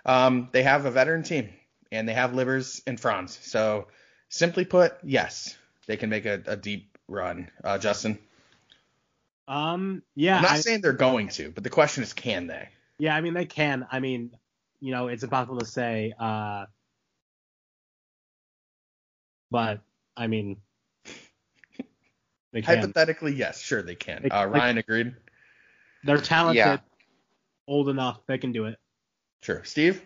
Um, 0.05 0.49
they 0.53 0.63
have 0.63 0.85
a 0.85 0.91
veteran 0.91 1.23
team, 1.23 1.49
and 1.91 2.07
they 2.07 2.13
have 2.13 2.33
Livers 2.33 2.81
and 2.87 2.99
Franz. 2.99 3.37
So, 3.41 3.87
simply 4.29 4.65
put, 4.65 4.97
yes, 5.03 5.57
they 5.87 5.97
can 5.97 6.09
make 6.09 6.25
a, 6.25 6.41
a 6.47 6.55
deep 6.55 6.97
run. 7.07 7.49
Uh, 7.63 7.77
Justin, 7.77 8.17
Um, 9.47 10.03
yeah, 10.15 10.37
I'm 10.37 10.43
not 10.43 10.51
I- 10.51 10.59
saying 10.59 10.81
they're 10.81 10.93
going 10.93 11.27
to, 11.29 11.51
but 11.51 11.63
the 11.63 11.69
question 11.69 12.03
is, 12.03 12.13
can 12.13 12.47
they? 12.47 12.69
yeah. 12.97 13.15
I 13.15 13.21
mean, 13.21 13.33
they 13.33 13.45
can. 13.45 13.87
I 13.91 13.99
mean, 13.99 14.35
you 14.79 14.91
know, 14.91 15.07
it's 15.09 15.23
impossible 15.23 15.59
to 15.59 15.65
say. 15.65 16.13
Uh, 16.19 16.65
but 19.51 19.81
I 20.15 20.27
mean, 20.27 20.57
they 22.51 22.61
can. 22.61 22.79
Hypothetically, 22.79 23.33
yes, 23.33 23.59
sure 23.59 23.81
they 23.81 23.95
can. 23.95 24.23
They- 24.23 24.29
Uh, 24.29 24.45
like- 24.47 24.53
Ryan 24.53 24.77
agreed. 24.77 25.15
They're 26.03 26.17
talented, 26.17 26.57
Yeah. 26.57 26.77
old 27.67 27.89
enough. 27.89 28.25
They 28.25 28.37
can 28.37 28.51
do 28.51 28.65
it. 28.65 28.79
Sure. 29.41 29.63
Steve, 29.63 30.01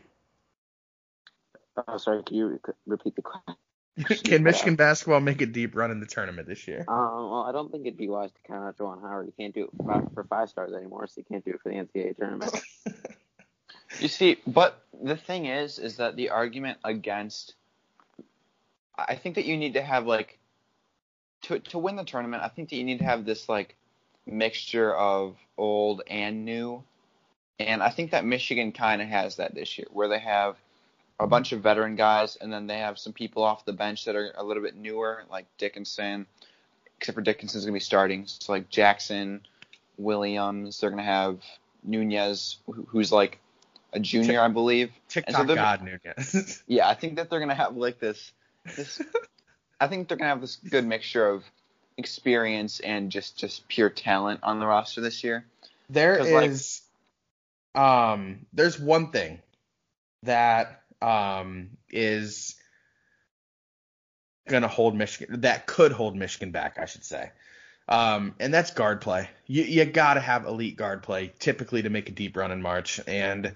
Oh, 1.88 1.98
sorry. 1.98 2.24
Can 2.24 2.38
you 2.38 2.60
repeat 2.86 3.16
the 3.16 3.22
question? 3.22 3.56
can 4.24 4.44
Michigan 4.44 4.76
basketball 4.76 5.20
make 5.20 5.42
a 5.42 5.46
deep 5.46 5.76
run 5.76 5.92
in 5.92 6.00
the 6.00 6.06
tournament 6.06 6.48
this 6.48 6.68
year? 6.68 6.80
Um, 6.88 7.30
well, 7.30 7.44
I 7.44 7.52
don't 7.52 7.72
think 7.72 7.86
it'd 7.86 7.98
be 7.98 8.10
wise 8.10 8.32
to 8.32 8.40
count 8.48 8.64
out 8.64 8.78
Juwan 8.78 9.02
Howard. 9.02 9.28
You 9.28 9.34
can't 9.38 9.54
do 9.54 9.66
it 9.66 9.70
for 9.78 9.84
five, 9.86 10.14
for 10.14 10.24
five 10.24 10.50
stars 10.50 10.74
anymore, 10.74 11.08
so 11.08 11.14
you 11.18 11.26
can't 11.26 11.46
do 11.46 11.52
it 11.52 11.62
for 11.62 11.70
the 11.70 11.76
NCAA 11.76 12.18
tournament. 12.18 12.54
You 14.00 14.08
see, 14.08 14.38
but 14.48 14.84
the 15.04 15.16
thing 15.16 15.46
is, 15.46 15.78
is 15.78 15.98
that 15.98 16.16
the 16.16 16.32
argument 16.32 16.80
against, 16.84 17.54
I 18.98 19.14
think 19.14 19.36
that 19.36 19.46
you 19.46 19.56
need 19.56 19.76
to 19.76 19.84
have 19.84 20.08
like, 20.08 20.40
to 21.44 21.60
to 21.60 21.78
win 21.78 21.96
the 21.96 22.04
tournament, 22.04 22.44
I 22.44 22.48
think 22.48 22.70
that 22.70 22.76
you 22.76 22.84
need 22.84 23.00
to 23.00 23.06
have 23.06 23.26
this 23.26 23.48
like 23.48 23.76
mixture 24.26 24.94
of 24.94 25.36
old 25.58 26.02
and 26.08 26.46
new, 26.46 26.84
and 27.60 27.84
I 27.84 27.90
think 27.90 28.12
that 28.12 28.26
Michigan 28.26 28.72
kind 28.72 29.02
of 29.02 29.08
has 29.08 29.38
that 29.38 29.54
this 29.54 29.78
year, 29.78 29.88
where 29.92 30.08
they 30.08 30.20
have 30.20 30.56
a 31.20 31.28
bunch 31.28 31.52
of 31.52 31.62
veteran 31.62 31.96
guys, 31.96 32.36
and 32.38 32.52
then 32.52 32.68
they 32.68 32.80
have 32.80 32.98
some 32.98 33.14
people 33.14 33.44
off 33.44 33.66
the 33.66 33.74
bench 33.74 34.06
that 34.06 34.16
are 34.16 34.34
a 34.36 34.44
little 34.44 34.64
bit 34.64 34.76
newer, 34.76 35.24
like 35.30 35.46
Dickinson, 35.58 36.26
except 36.98 37.16
for 37.16 37.22
Dickinson's 37.22 37.66
gonna 37.66 37.74
be 37.74 37.80
starting, 37.80 38.24
so 38.26 38.52
like 38.52 38.70
Jackson, 38.70 39.42
Williams, 39.98 40.80
they're 40.80 40.90
gonna 40.90 41.04
have 41.04 41.40
Nunez, 41.84 42.58
who's 42.88 43.12
like 43.12 43.40
a 43.94 44.00
junior, 44.00 44.42
I 44.42 44.48
believe. 44.48 44.92
TikTok 45.08 45.48
they're- 45.48 45.56
God 45.56 45.84
Nunez. 45.84 46.64
Yeah, 46.68 46.88
I 46.88 46.96
think 46.96 47.18
that 47.18 47.30
they're 47.30 47.40
gonna 47.40 47.54
have 47.54 47.76
like 47.76 48.00
this. 48.00 48.32
This, 48.76 49.02
I 49.84 49.88
think 49.88 50.08
they're 50.08 50.18
gonna 50.18 50.30
have 50.30 50.40
this 50.42 50.56
good 50.56 50.86
mixture 50.86 51.28
of 51.28 51.44
experience 51.98 52.80
and 52.80 53.12
just 53.12 53.38
just 53.38 53.68
pure 53.68 53.90
talent 53.90 54.40
on 54.42 54.60
the 54.60 54.66
roster 54.66 55.02
this 55.02 55.24
year. 55.24 55.46
There 55.90 56.18
'Cause, 56.18 56.82
like- 57.76 57.84
um, 57.84 58.46
there's 58.54 58.80
one 58.80 59.12
thing 59.12 59.42
that 60.24 60.84
um 61.02 61.72
is 61.90 62.56
gonna 64.48 64.70
hold 64.70 64.96
Michigan 64.96 65.42
that 65.42 65.68
could 65.68 65.92
hold 65.92 66.16
Michigan 66.16 66.52
back, 66.52 66.78
I 66.80 66.86
should 66.86 67.04
say. 67.04 67.32
Um, 67.90 68.36
and 68.40 68.54
that's 68.54 68.72
guard 68.72 69.02
play. 69.02 69.30
You 69.48 69.64
you 69.64 69.84
gotta 69.84 70.22
have 70.22 70.46
elite 70.46 70.78
guard 70.78 71.04
play 71.04 71.34
typically 71.40 71.82
to 71.82 71.90
make 71.90 72.08
a 72.08 72.14
deep 72.14 72.38
run 72.38 72.52
in 72.52 72.62
March. 72.62 73.02
And 73.06 73.54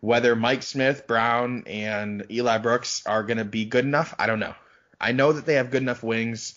whether 0.00 0.36
Mike 0.36 0.62
Smith, 0.62 1.06
Brown, 1.06 1.64
and 1.66 2.26
Eli 2.30 2.58
Brooks 2.58 3.02
are 3.06 3.22
gonna 3.22 3.46
be 3.46 3.64
good 3.64 3.86
enough, 3.86 4.14
I 4.18 4.26
don't 4.26 4.40
know. 4.40 4.54
I 5.00 5.12
know 5.12 5.32
that 5.32 5.46
they 5.46 5.54
have 5.54 5.70
good 5.70 5.82
enough 5.82 6.02
wings. 6.02 6.54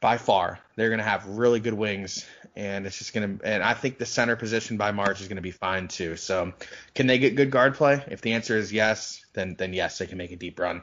By 0.00 0.16
far, 0.16 0.60
they're 0.76 0.90
gonna 0.90 1.02
have 1.02 1.26
really 1.26 1.58
good 1.58 1.74
wings, 1.74 2.24
and 2.54 2.86
it's 2.86 2.98
just 2.98 3.12
gonna. 3.12 3.38
And 3.42 3.64
I 3.64 3.74
think 3.74 3.98
the 3.98 4.06
center 4.06 4.36
position 4.36 4.76
by 4.76 4.92
March 4.92 5.20
is 5.20 5.26
gonna 5.26 5.40
be 5.40 5.50
fine 5.50 5.88
too. 5.88 6.14
So, 6.14 6.52
can 6.94 7.08
they 7.08 7.18
get 7.18 7.34
good 7.34 7.50
guard 7.50 7.74
play? 7.74 8.04
If 8.06 8.20
the 8.20 8.34
answer 8.34 8.56
is 8.56 8.72
yes, 8.72 9.24
then 9.32 9.56
then 9.58 9.72
yes, 9.72 9.98
they 9.98 10.06
can 10.06 10.16
make 10.16 10.30
a 10.30 10.36
deep 10.36 10.60
run. 10.60 10.82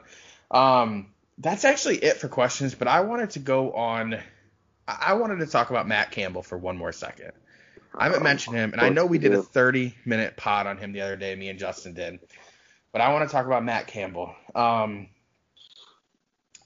Um, 0.50 1.14
that's 1.38 1.64
actually 1.64 1.96
it 1.96 2.18
for 2.18 2.28
questions. 2.28 2.74
But 2.74 2.88
I 2.88 3.00
wanted 3.00 3.30
to 3.30 3.38
go 3.38 3.72
on. 3.72 4.14
I 4.86 4.96
I 5.00 5.12
wanted 5.14 5.38
to 5.38 5.46
talk 5.46 5.70
about 5.70 5.88
Matt 5.88 6.10
Campbell 6.10 6.42
for 6.42 6.58
one 6.58 6.76
more 6.76 6.92
second. 6.92 7.32
I 7.94 8.04
haven't 8.04 8.22
mentioned 8.22 8.56
him, 8.56 8.72
and 8.72 8.82
I 8.82 8.90
know 8.90 9.06
we 9.06 9.18
did 9.18 9.32
a 9.32 9.42
30 9.42 9.94
minute 10.04 10.36
pod 10.36 10.66
on 10.66 10.76
him 10.76 10.92
the 10.92 11.00
other 11.00 11.16
day. 11.16 11.34
Me 11.34 11.48
and 11.48 11.58
Justin 11.58 11.94
did, 11.94 12.18
but 12.92 13.00
I 13.00 13.14
want 13.14 13.26
to 13.26 13.32
talk 13.32 13.46
about 13.46 13.64
Matt 13.64 13.86
Campbell. 13.86 14.34
Um, 14.54 15.08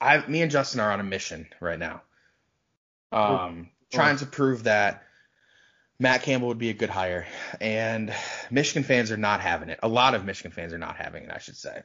I, 0.00 0.26
me 0.26 0.42
and 0.42 0.50
Justin 0.50 0.80
are 0.80 0.92
on 0.92 1.00
a 1.00 1.04
mission 1.04 1.46
right 1.60 1.78
now, 1.78 2.02
um, 3.12 3.68
trying 3.92 4.16
to 4.18 4.26
prove 4.26 4.64
that 4.64 5.04
Matt 5.98 6.22
Campbell 6.22 6.48
would 6.48 6.58
be 6.58 6.70
a 6.70 6.74
good 6.74 6.88
hire, 6.88 7.26
and 7.60 8.12
Michigan 8.50 8.82
fans 8.82 9.10
are 9.10 9.18
not 9.18 9.40
having 9.40 9.68
it. 9.68 9.80
A 9.82 9.88
lot 9.88 10.14
of 10.14 10.24
Michigan 10.24 10.50
fans 10.52 10.72
are 10.72 10.78
not 10.78 10.96
having 10.96 11.24
it, 11.24 11.30
I 11.32 11.38
should 11.38 11.56
say. 11.56 11.82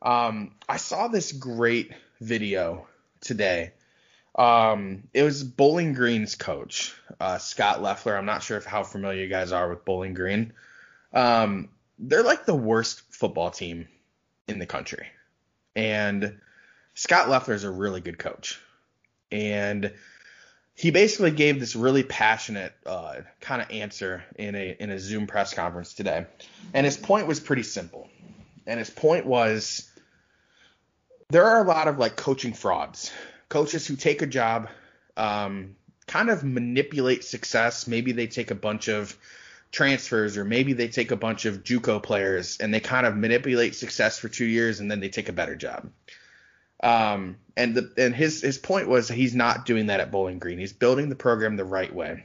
Um, 0.00 0.52
I 0.66 0.78
saw 0.78 1.08
this 1.08 1.32
great 1.32 1.92
video 2.20 2.86
today. 3.20 3.72
Um, 4.34 5.02
it 5.12 5.22
was 5.22 5.44
Bowling 5.44 5.92
Green's 5.92 6.36
coach, 6.36 6.94
uh, 7.20 7.36
Scot 7.36 7.82
Loeffler. 7.82 8.16
I'm 8.16 8.24
not 8.24 8.42
sure 8.42 8.56
if 8.56 8.64
how 8.64 8.82
familiar 8.82 9.22
you 9.22 9.28
guys 9.28 9.52
are 9.52 9.68
with 9.68 9.84
Bowling 9.84 10.14
Green. 10.14 10.54
Um, 11.12 11.68
they're 11.98 12.22
like 12.22 12.46
the 12.46 12.54
worst 12.54 13.02
football 13.10 13.50
team 13.50 13.88
in 14.48 14.58
the 14.58 14.66
country, 14.66 15.06
and 15.76 16.38
Scot 17.00 17.30
Loeffler 17.30 17.54
is 17.54 17.64
a 17.64 17.70
really 17.70 18.02
good 18.02 18.18
coach, 18.18 18.60
and 19.32 19.90
he 20.74 20.90
basically 20.90 21.30
gave 21.30 21.58
this 21.58 21.74
really 21.74 22.02
passionate 22.02 22.74
uh, 22.84 23.22
kind 23.40 23.62
of 23.62 23.70
answer 23.70 24.22
in 24.36 24.54
a 24.54 24.76
in 24.78 24.90
a 24.90 24.98
Zoom 24.98 25.26
press 25.26 25.54
conference 25.54 25.94
today, 25.94 26.26
and 26.74 26.84
his 26.84 26.98
point 26.98 27.26
was 27.26 27.40
pretty 27.40 27.62
simple, 27.62 28.10
and 28.66 28.78
his 28.78 28.90
point 28.90 29.24
was 29.24 29.90
there 31.30 31.46
are 31.46 31.64
a 31.64 31.66
lot 31.66 31.88
of 31.88 31.96
like 31.96 32.16
coaching 32.16 32.52
frauds, 32.52 33.10
coaches 33.48 33.86
who 33.86 33.96
take 33.96 34.20
a 34.20 34.26
job, 34.26 34.68
um, 35.16 35.76
kind 36.06 36.28
of 36.28 36.44
manipulate 36.44 37.24
success. 37.24 37.86
Maybe 37.86 38.12
they 38.12 38.26
take 38.26 38.50
a 38.50 38.54
bunch 38.54 38.88
of 38.88 39.16
transfers 39.72 40.36
or 40.36 40.44
maybe 40.44 40.74
they 40.74 40.88
take 40.88 41.12
a 41.12 41.16
bunch 41.16 41.46
of 41.46 41.64
JUCO 41.64 42.02
players 42.02 42.58
and 42.60 42.74
they 42.74 42.80
kind 42.80 43.06
of 43.06 43.16
manipulate 43.16 43.74
success 43.74 44.18
for 44.18 44.28
two 44.28 44.44
years 44.44 44.80
and 44.80 44.90
then 44.90 45.00
they 45.00 45.08
take 45.08 45.30
a 45.30 45.32
better 45.32 45.56
job. 45.56 45.88
Um, 46.82 47.36
and 47.56 47.74
the, 47.74 47.92
and 47.98 48.14
his 48.14 48.40
his 48.40 48.58
point 48.58 48.88
was 48.88 49.08
he's 49.08 49.34
not 49.34 49.66
doing 49.66 49.86
that 49.86 50.00
at 50.00 50.10
Bowling 50.10 50.38
Green. 50.38 50.58
He's 50.58 50.72
building 50.72 51.08
the 51.08 51.16
program 51.16 51.56
the 51.56 51.64
right 51.64 51.94
way, 51.94 52.24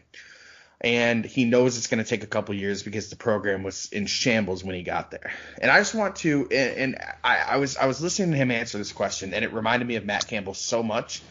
and 0.80 1.26
he 1.26 1.44
knows 1.46 1.78
it's 1.78 1.88
going 1.88 2.04
to 2.04 2.10
take 2.10 2.24
a 2.24 2.28
couple 2.28 2.56
years 2.56 2.84
because 2.84 3.10
the 3.10 3.18
program 3.18 3.64
was 3.64 3.90
in 3.92 4.06
shambles 4.06 4.64
when 4.64 4.76
he 4.76 4.84
got 4.84 5.12
there. 5.12 5.34
And 5.60 5.70
I 5.70 5.80
just 5.80 5.94
want 5.94 6.18
to 6.18 6.48
and, 6.52 6.78
and 6.78 6.98
I, 7.24 7.38
I 7.38 7.58
was 7.58 7.76
I 7.76 7.86
was 7.86 8.02
listening 8.02 8.32
to 8.32 8.38
him 8.38 8.50
answer 8.50 8.78
this 8.78 8.94
question, 8.94 9.34
and 9.34 9.44
it 9.44 9.52
reminded 9.52 9.88
me 9.88 9.96
of 9.96 10.06
Matt 10.06 10.28
Campbell 10.28 10.54
so 10.54 10.82
much. 10.82 11.22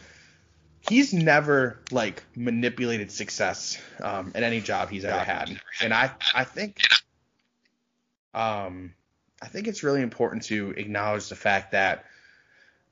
He's 0.87 1.15
never 1.15 1.81
like 1.91 2.23
manipulated 2.37 3.11
success 3.11 3.81
um, 4.03 4.33
at 4.35 4.43
any 4.43 4.61
job 4.61 4.91
he's 4.91 5.07
ever 5.07 5.19
had, 5.19 5.59
and 5.81 5.95
I 5.95 6.11
I 6.35 6.45
think 6.45 6.83
um 8.35 8.93
I 9.41 9.47
think 9.47 9.67
it's 9.67 9.83
really 9.83 10.03
important 10.03 10.43
to 10.45 10.75
acknowledge 10.77 11.31
the 11.31 11.37
fact 11.37 11.73
that 11.73 12.05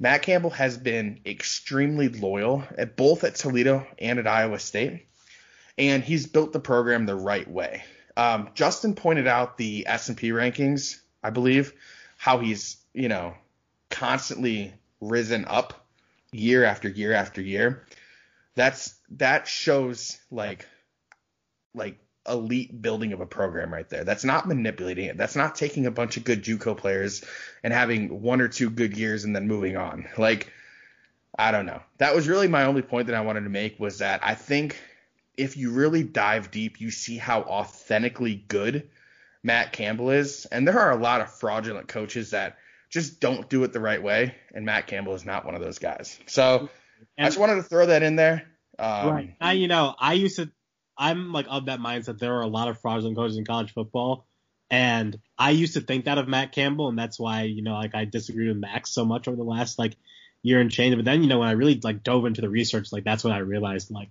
Matt 0.02 0.22
Campbell 0.22 0.50
has 0.50 0.76
been 0.76 1.20
extremely 1.24 2.08
loyal 2.08 2.64
at 2.76 2.96
both 2.96 3.22
at 3.22 3.36
Toledo 3.36 3.86
and 4.00 4.18
at 4.18 4.26
Iowa 4.26 4.58
State, 4.58 5.06
and 5.78 6.02
he's 6.02 6.26
built 6.26 6.52
the 6.52 6.58
program 6.58 7.06
the 7.06 7.14
right 7.14 7.48
way. 7.48 7.84
Um, 8.16 8.50
Justin 8.54 8.96
pointed 8.96 9.28
out 9.28 9.58
the 9.58 9.86
S&P 9.86 10.30
rankings, 10.30 11.00
I 11.22 11.30
believe, 11.30 11.72
how 12.16 12.40
he's 12.40 12.78
you 12.92 13.08
know 13.08 13.34
constantly 13.90 14.74
risen 15.00 15.44
up 15.44 15.86
year 16.32 16.64
after 16.64 16.88
year 16.88 17.12
after 17.12 17.40
year. 17.40 17.86
That's 18.56 18.96
that 19.10 19.46
shows 19.46 20.18
like 20.32 20.66
like 21.76 21.96
elite 22.28 22.80
building 22.80 23.12
of 23.12 23.20
a 23.20 23.26
program 23.26 23.72
right 23.72 23.88
there. 23.88 24.04
That's 24.04 24.24
not 24.24 24.46
manipulating 24.46 25.06
it. 25.06 25.16
That's 25.16 25.36
not 25.36 25.54
taking 25.54 25.86
a 25.86 25.90
bunch 25.90 26.16
of 26.16 26.24
good 26.24 26.42
JUCO 26.42 26.76
players 26.76 27.24
and 27.62 27.72
having 27.72 28.22
one 28.22 28.40
or 28.40 28.48
two 28.48 28.70
good 28.70 28.96
years 28.96 29.24
and 29.24 29.34
then 29.34 29.48
moving 29.48 29.76
on. 29.76 30.08
Like 30.16 30.52
I 31.38 31.50
don't 31.50 31.66
know. 31.66 31.82
That 31.98 32.14
was 32.14 32.28
really 32.28 32.48
my 32.48 32.64
only 32.64 32.82
point 32.82 33.06
that 33.06 33.16
I 33.16 33.22
wanted 33.22 33.44
to 33.44 33.50
make 33.50 33.80
was 33.80 33.98
that 33.98 34.20
I 34.22 34.34
think 34.34 34.78
if 35.36 35.56
you 35.56 35.70
really 35.70 36.02
dive 36.02 36.50
deep, 36.50 36.80
you 36.80 36.90
see 36.90 37.16
how 37.16 37.42
authentically 37.42 38.34
good 38.48 38.90
Matt 39.42 39.72
Campbell 39.72 40.10
is. 40.10 40.46
And 40.46 40.68
there 40.68 40.78
are 40.78 40.92
a 40.92 40.96
lot 40.96 41.20
of 41.20 41.32
fraudulent 41.32 41.88
coaches 41.88 42.30
that 42.30 42.58
just 42.90 43.20
don't 43.20 43.48
do 43.48 43.64
it 43.64 43.72
the 43.72 43.80
right 43.80 44.02
way, 44.02 44.34
and 44.54 44.66
Matt 44.66 44.86
Campbell 44.86 45.14
is 45.14 45.24
not 45.24 45.46
one 45.46 45.54
of 45.54 45.62
those 45.62 45.78
guys. 45.78 46.18
So 46.26 46.68
I 47.18 47.24
just 47.24 47.38
wanted 47.38 47.56
to 47.56 47.62
throw 47.62 47.86
that 47.86 48.02
in 48.02 48.16
there. 48.16 48.46
Um, 48.78 49.08
right. 49.08 49.34
Now 49.40 49.50
you 49.50 49.68
know, 49.68 49.94
I 49.98 50.12
used 50.12 50.36
to 50.36 50.50
I'm 50.96 51.32
like 51.32 51.46
of 51.48 51.66
that 51.66 51.80
mindset 51.80 52.18
there 52.18 52.34
are 52.34 52.42
a 52.42 52.48
lot 52.48 52.68
of 52.68 52.80
fraudulent 52.80 53.16
coaches 53.16 53.36
in 53.36 53.44
college 53.44 53.72
football. 53.72 54.26
And 54.70 55.18
I 55.36 55.50
used 55.50 55.74
to 55.74 55.82
think 55.82 56.06
that 56.06 56.16
of 56.16 56.28
Matt 56.28 56.52
Campbell, 56.52 56.88
and 56.88 56.98
that's 56.98 57.18
why, 57.18 57.42
you 57.42 57.60
know, 57.62 57.74
like 57.74 57.94
I 57.94 58.06
disagreed 58.06 58.48
with 58.48 58.56
Max 58.56 58.90
so 58.90 59.04
much 59.04 59.28
over 59.28 59.36
the 59.36 59.42
last 59.42 59.78
like 59.78 59.96
year 60.42 60.60
and 60.60 60.70
change. 60.70 60.96
But 60.96 61.04
then, 61.04 61.22
you 61.22 61.28
know, 61.28 61.40
when 61.40 61.48
I 61.48 61.52
really 61.52 61.78
like 61.82 62.02
dove 62.02 62.24
into 62.24 62.40
the 62.40 62.48
research, 62.48 62.90
like 62.90 63.04
that's 63.04 63.22
when 63.22 63.34
I 63.34 63.38
realized 63.38 63.90
like 63.90 64.08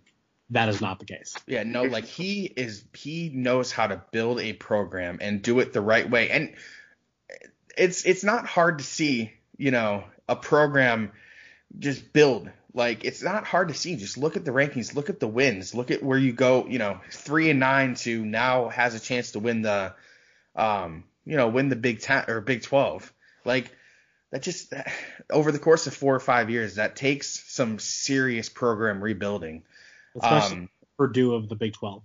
that 0.52 0.70
is 0.70 0.82
not 0.82 1.00
the 1.00 1.06
case. 1.06 1.36
Yeah, 1.48 1.64
no, 1.64 1.84
like 1.84 2.06
he 2.06 2.44
is 2.44 2.84
he 2.94 3.32
knows 3.34 3.72
how 3.72 3.88
to 3.88 4.04
build 4.12 4.40
a 4.40 4.54
program 4.54 5.18
and 5.22 5.42
do 5.42 5.60
it 5.60 5.74
the 5.74 5.82
right 5.82 6.10
way. 6.10 6.30
And 6.30 6.54
it's 7.78 8.06
it's 8.06 8.24
not 8.24 8.46
hard 8.46 8.80
to 8.80 8.84
see, 8.84 9.34
you 9.58 9.72
know, 9.72 10.04
a 10.28 10.36
program 10.36 11.12
just 11.80 12.14
build. 12.14 12.50
Like 12.74 13.04
it's 13.04 13.22
not 13.22 13.46
hard 13.46 13.68
to 13.68 13.74
see. 13.74 13.96
Just 13.96 14.18
look 14.18 14.38
at 14.38 14.46
the 14.46 14.52
rankings, 14.52 14.96
look 14.96 15.10
at 15.10 15.20
the 15.20 15.28
wins, 15.28 15.76
look 15.76 15.92
at 15.92 16.02
where 16.02 16.18
you 16.18 16.32
go. 16.32 16.66
You 16.68 16.80
know, 16.80 17.02
three 17.12 17.50
and 17.50 17.60
nine 17.60 17.96
to 17.96 18.26
now 18.26 18.70
has 18.70 18.96
a 18.96 19.00
chance 19.00 19.32
to 19.32 19.40
win 19.40 19.62
the, 19.62 19.94
um, 20.56 21.04
you 21.26 21.36
know, 21.36 21.50
win 21.50 21.70
the 21.70 21.76
Big 21.76 22.00
Ten 22.00 22.26
or 22.30 22.40
Big 22.40 22.64
Twelve. 22.64 23.12
Like 23.44 23.76
that 24.32 24.42
just 24.42 24.74
over 25.30 25.52
the 25.52 25.60
course 25.60 25.88
of 25.88 25.94
four 25.94 26.16
or 26.16 26.20
five 26.20 26.50
years, 26.50 26.76
that 26.76 26.96
takes 26.96 27.28
some 27.52 27.78
serious 27.80 28.48
program 28.48 29.04
rebuilding. 29.04 29.64
Especially 30.16 30.58
um, 30.58 30.70
Purdue 30.98 31.34
of 31.36 31.50
the 31.50 31.56
Big 31.56 31.74
Twelve. 31.74 32.04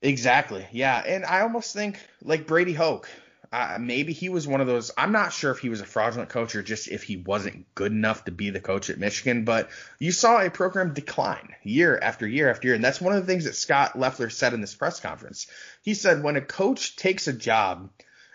Exactly. 0.00 0.66
Yeah, 0.72 0.98
and 0.98 1.24
I 1.24 1.40
almost 1.40 1.74
think 1.74 1.98
like 2.22 2.46
Brady 2.46 2.72
Hoke. 2.72 3.08
Uh, 3.52 3.78
maybe 3.80 4.12
he 4.12 4.28
was 4.28 4.46
one 4.46 4.60
of 4.60 4.66
those. 4.66 4.90
I'm 4.96 5.12
not 5.12 5.32
sure 5.32 5.50
if 5.50 5.58
he 5.58 5.68
was 5.68 5.80
a 5.80 5.86
fraudulent 5.86 6.30
coach 6.30 6.54
or 6.54 6.62
just 6.62 6.88
if 6.88 7.02
he 7.02 7.16
wasn't 7.16 7.72
good 7.74 7.92
enough 7.92 8.24
to 8.24 8.30
be 8.30 8.50
the 8.50 8.60
coach 8.60 8.90
at 8.90 8.98
Michigan. 8.98 9.44
But 9.44 9.70
you 9.98 10.12
saw 10.12 10.40
a 10.40 10.50
program 10.50 10.94
decline 10.94 11.54
year 11.62 11.98
after 12.00 12.26
year 12.26 12.50
after 12.50 12.68
year, 12.68 12.74
and 12.74 12.84
that's 12.84 13.00
one 13.00 13.14
of 13.14 13.20
the 13.20 13.26
things 13.26 13.44
that 13.44 13.54
Scot 13.54 13.98
Loeffler 13.98 14.30
said 14.30 14.54
in 14.54 14.60
this 14.60 14.74
press 14.74 15.00
conference. 15.00 15.46
He 15.82 15.94
said 15.94 16.22
when 16.22 16.36
a 16.36 16.40
coach 16.40 16.96
takes 16.96 17.28
a 17.28 17.32
job 17.32 17.90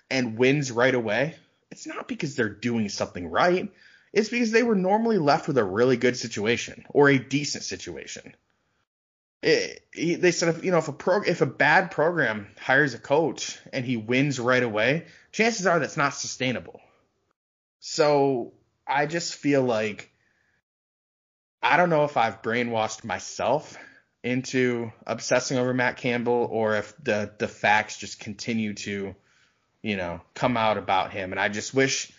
and 0.09 0.37
wins 0.37 0.71
right 0.71 0.95
away, 0.95 1.35
it's 1.71 1.87
not 1.87 2.07
because 2.07 2.35
they're 2.35 2.49
doing 2.49 2.89
something 2.89 3.27
right. 3.27 3.71
It's 4.13 4.29
because 4.29 4.51
they 4.51 4.63
were 4.63 4.75
normally 4.75 5.17
left 5.17 5.47
with 5.47 5.57
a 5.57 5.63
really 5.63 5.97
good 5.97 6.17
situation 6.17 6.85
or 6.89 7.09
a 7.09 7.17
decent 7.17 7.63
situation 7.63 8.35
it, 9.41 9.83
he, 9.93 10.15
they 10.15 10.31
said 10.31 10.55
if 10.55 10.63
you 10.63 10.71
know 10.71 10.77
if 10.77 10.87
a 10.87 10.93
pro 10.93 11.21
if 11.21 11.41
a 11.41 11.45
bad 11.45 11.91
program 11.91 12.47
hires 12.59 12.93
a 12.93 12.99
coach 12.99 13.57
and 13.73 13.85
he 13.85 13.97
wins 13.97 14.39
right 14.39 14.61
away, 14.61 15.05
chances 15.31 15.65
are 15.65 15.79
that's 15.79 15.97
not 15.97 16.13
sustainable. 16.13 16.79
So 17.79 18.53
I 18.85 19.07
just 19.07 19.35
feel 19.35 19.63
like 19.63 20.11
I 21.63 21.77
don't 21.77 21.89
know 21.89 22.03
if 22.03 22.17
I've 22.17 22.41
brainwashed 22.41 23.03
myself 23.03 23.77
into 24.23 24.91
obsessing 25.07 25.57
over 25.57 25.73
Matt 25.73 25.97
Campbell 25.97 26.47
or 26.51 26.75
if 26.75 26.93
the 27.03 27.31
the 27.37 27.47
facts 27.47 27.97
just 27.97 28.19
continue 28.19 28.75
to 28.75 29.15
you 29.81 29.97
know 29.97 30.21
come 30.35 30.57
out 30.57 30.77
about 30.77 31.11
him 31.11 31.31
and 31.31 31.39
I 31.39 31.49
just 31.49 31.73
wish 31.73 32.11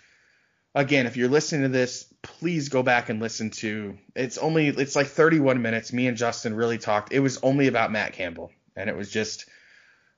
again 0.75 1.07
if 1.07 1.17
you're 1.17 1.29
listening 1.29 1.63
to 1.63 1.69
this 1.69 2.13
please 2.23 2.69
go 2.69 2.83
back 2.83 3.09
and 3.09 3.21
listen 3.21 3.51
to 3.51 3.99
it's 4.15 4.39
only 4.39 4.69
it's 4.69 4.97
like 4.97 5.09
31 5.09 5.61
minutes. 5.61 5.93
Me 5.93 6.07
and 6.07 6.17
justin 6.17 6.55
really 6.55 6.79
talked. 6.79 7.13
It 7.13 7.21
was 7.21 7.39
only 7.43 7.67
about 7.67 7.93
matt 7.93 8.13
campbell. 8.13 8.51
And 8.77 8.89
it 8.89 8.97
was 8.97 9.11
just 9.11 9.47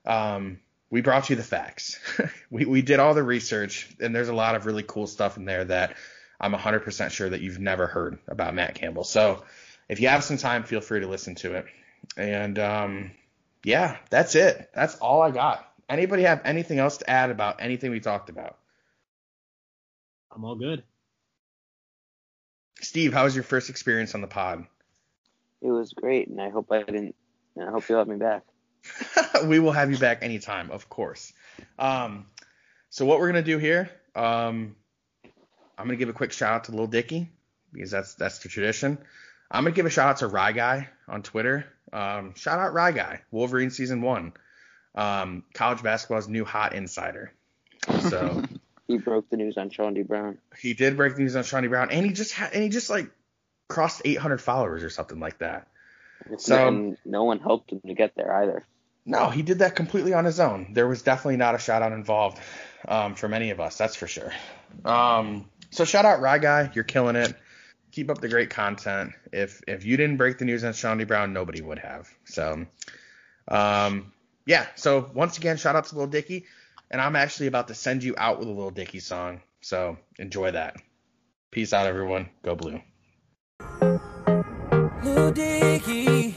um 0.06 0.60
we 0.90 1.00
brought 1.00 1.30
you 1.30 1.36
the 1.36 1.42
facts. 1.42 1.98
We, 2.50 2.66
we 2.66 2.82
did 2.82 3.00
all 3.00 3.14
the 3.14 3.22
research 3.22 3.88
and 3.98 4.14
there's 4.14 4.28
a 4.28 4.34
lot 4.34 4.54
of 4.54 4.64
really 4.64 4.84
cool 4.84 5.08
stuff 5.08 5.36
in 5.36 5.44
there 5.44 5.64
that 5.64 5.96
i'm 6.38 6.52
100% 6.52 7.10
sure 7.10 7.28
that 7.28 7.40
you've 7.40 7.58
never 7.58 7.86
heard 7.88 8.18
about 8.28 8.54
matt 8.54 8.76
campbell. 8.76 9.04
So 9.04 9.42
if 9.88 9.98
you 10.00 10.08
have 10.08 10.22
some 10.22 10.36
time 10.36 10.62
feel 10.62 10.80
free 10.80 11.00
to 11.00 11.08
listen 11.08 11.34
to 11.36 11.54
it. 11.54 11.66
And 12.16 12.58
um 12.58 13.10
yeah 13.64 13.96
that's 14.10 14.34
it. 14.34 14.70
That's 14.74 14.96
all 14.96 15.22
i 15.22 15.30
got. 15.30 15.68
Anybody 15.88 16.22
have 16.22 16.42
anything 16.44 16.78
else 16.78 16.98
to 16.98 17.10
add 17.10 17.30
about 17.30 17.56
anything 17.60 17.90
we 17.90 18.00
talked 18.00 18.28
about 18.28 18.56
i'm 20.34 20.44
all 20.44 20.56
good 20.56 20.82
Steve, 22.84 23.12
how 23.12 23.24
was 23.24 23.34
your 23.34 23.44
first 23.44 23.70
experience 23.70 24.14
on 24.14 24.20
the 24.20 24.26
pod? 24.26 24.66
It 25.62 25.70
was 25.70 25.92
great, 25.92 26.28
and 26.28 26.40
I 26.40 26.50
hope 26.50 26.70
I 26.70 26.82
didn't. 26.82 27.14
I 27.60 27.70
hope 27.70 27.88
you'll 27.88 27.98
have 27.98 28.08
me 28.08 28.16
back. 28.16 28.42
we 29.46 29.58
will 29.58 29.72
have 29.72 29.90
you 29.90 29.96
back 29.96 30.22
anytime, 30.22 30.70
of 30.70 30.88
course. 30.88 31.32
Um, 31.78 32.26
so 32.90 33.06
what 33.06 33.20
we're 33.20 33.28
gonna 33.28 33.42
do 33.42 33.58
here, 33.58 33.90
um, 34.14 34.76
I'm 35.78 35.86
gonna 35.86 35.96
give 35.96 36.08
a 36.08 36.14
quick 36.14 36.32
shout 36.32 36.52
out 36.52 36.64
to 36.64 36.72
Lil 36.72 36.86
Dicky 36.86 37.30
because 37.72 37.90
that's 37.90 38.14
that's 38.14 38.40
the 38.40 38.48
tradition. 38.48 38.98
I'm 39.50 39.64
gonna 39.64 39.74
give 39.74 39.86
a 39.86 39.90
shout 39.90 40.10
out 40.10 40.16
to 40.18 40.26
Rye 40.26 40.52
Guy 40.52 40.88
on 41.08 41.22
Twitter. 41.22 41.66
Um, 41.92 42.34
shout 42.34 42.58
out 42.58 42.74
Rye 42.74 42.92
Guy, 42.92 43.22
Wolverine 43.30 43.70
season 43.70 44.02
one, 44.02 44.32
um, 44.94 45.44
college 45.54 45.82
basketball's 45.82 46.28
new 46.28 46.44
hot 46.44 46.74
insider. 46.74 47.32
So 48.10 48.42
he 48.86 48.98
broke 48.98 49.30
the 49.30 49.36
news 49.36 49.56
on 49.56 49.70
Chaundee 49.70 50.06
Brown. 50.06 50.38
He 50.58 50.74
did 50.74 50.96
break 50.96 51.14
the 51.14 51.22
news 51.22 51.36
on 51.36 51.42
Chaundee 51.42 51.68
Brown, 51.68 51.90
and 51.90 52.04
he 52.04 52.12
just 52.12 52.32
had, 52.32 52.52
and 52.52 52.62
he 52.62 52.68
just 52.68 52.90
like 52.90 53.10
crossed 53.68 54.02
800 54.04 54.38
followers 54.40 54.84
or 54.84 54.90
something 54.90 55.20
like 55.20 55.38
that. 55.38 55.68
so 56.38 56.68
and 56.68 56.98
no 57.04 57.24
one 57.24 57.40
helped 57.40 57.72
him 57.72 57.80
to 57.86 57.94
get 57.94 58.14
there 58.16 58.32
either. 58.42 58.64
No, 59.06 59.28
he 59.28 59.42
did 59.42 59.58
that 59.58 59.76
completely 59.76 60.14
on 60.14 60.24
his 60.24 60.40
own. 60.40 60.72
There 60.72 60.88
was 60.88 61.02
definitely 61.02 61.36
not 61.36 61.54
a 61.54 61.58
shout 61.58 61.82
out 61.82 61.92
involved 61.92 62.40
um, 62.88 63.14
from 63.14 63.34
any 63.34 63.50
of 63.50 63.60
us, 63.60 63.76
that's 63.76 63.96
for 63.96 64.06
sure. 64.06 64.32
Um, 64.84 65.48
so 65.70 65.84
shout 65.84 66.04
out 66.04 66.20
Rye 66.20 66.38
Guy, 66.38 66.70
you're 66.74 66.84
killing 66.84 67.16
it. 67.16 67.34
Keep 67.92 68.10
up 68.10 68.20
the 68.20 68.28
great 68.28 68.50
content. 68.50 69.12
If 69.32 69.62
if 69.68 69.84
you 69.84 69.96
didn't 69.96 70.16
break 70.16 70.38
the 70.38 70.44
news 70.44 70.64
on 70.64 70.72
Chaundee 70.72 71.06
Brown, 71.06 71.32
nobody 71.32 71.62
would 71.62 71.78
have. 71.78 72.12
So, 72.24 72.66
um, 73.46 74.12
yeah. 74.46 74.66
So 74.74 75.10
once 75.14 75.38
again, 75.38 75.58
shout 75.58 75.76
out 75.76 75.84
to 75.86 75.94
Little 75.94 76.10
Dicky 76.10 76.46
and 76.90 77.00
I'm 77.00 77.16
actually 77.16 77.46
about 77.46 77.68
to 77.68 77.74
send 77.74 78.02
you 78.02 78.14
out 78.16 78.38
with 78.38 78.48
a 78.48 78.52
little 78.52 78.70
Dicky 78.70 79.00
song. 79.00 79.40
So 79.60 79.96
enjoy 80.18 80.50
that. 80.52 80.76
Peace 81.50 81.72
out, 81.72 81.86
everyone. 81.86 82.28
Go 82.42 82.54
blue. 82.54 82.80
Lil 85.02 85.32
Dicky. 85.32 86.36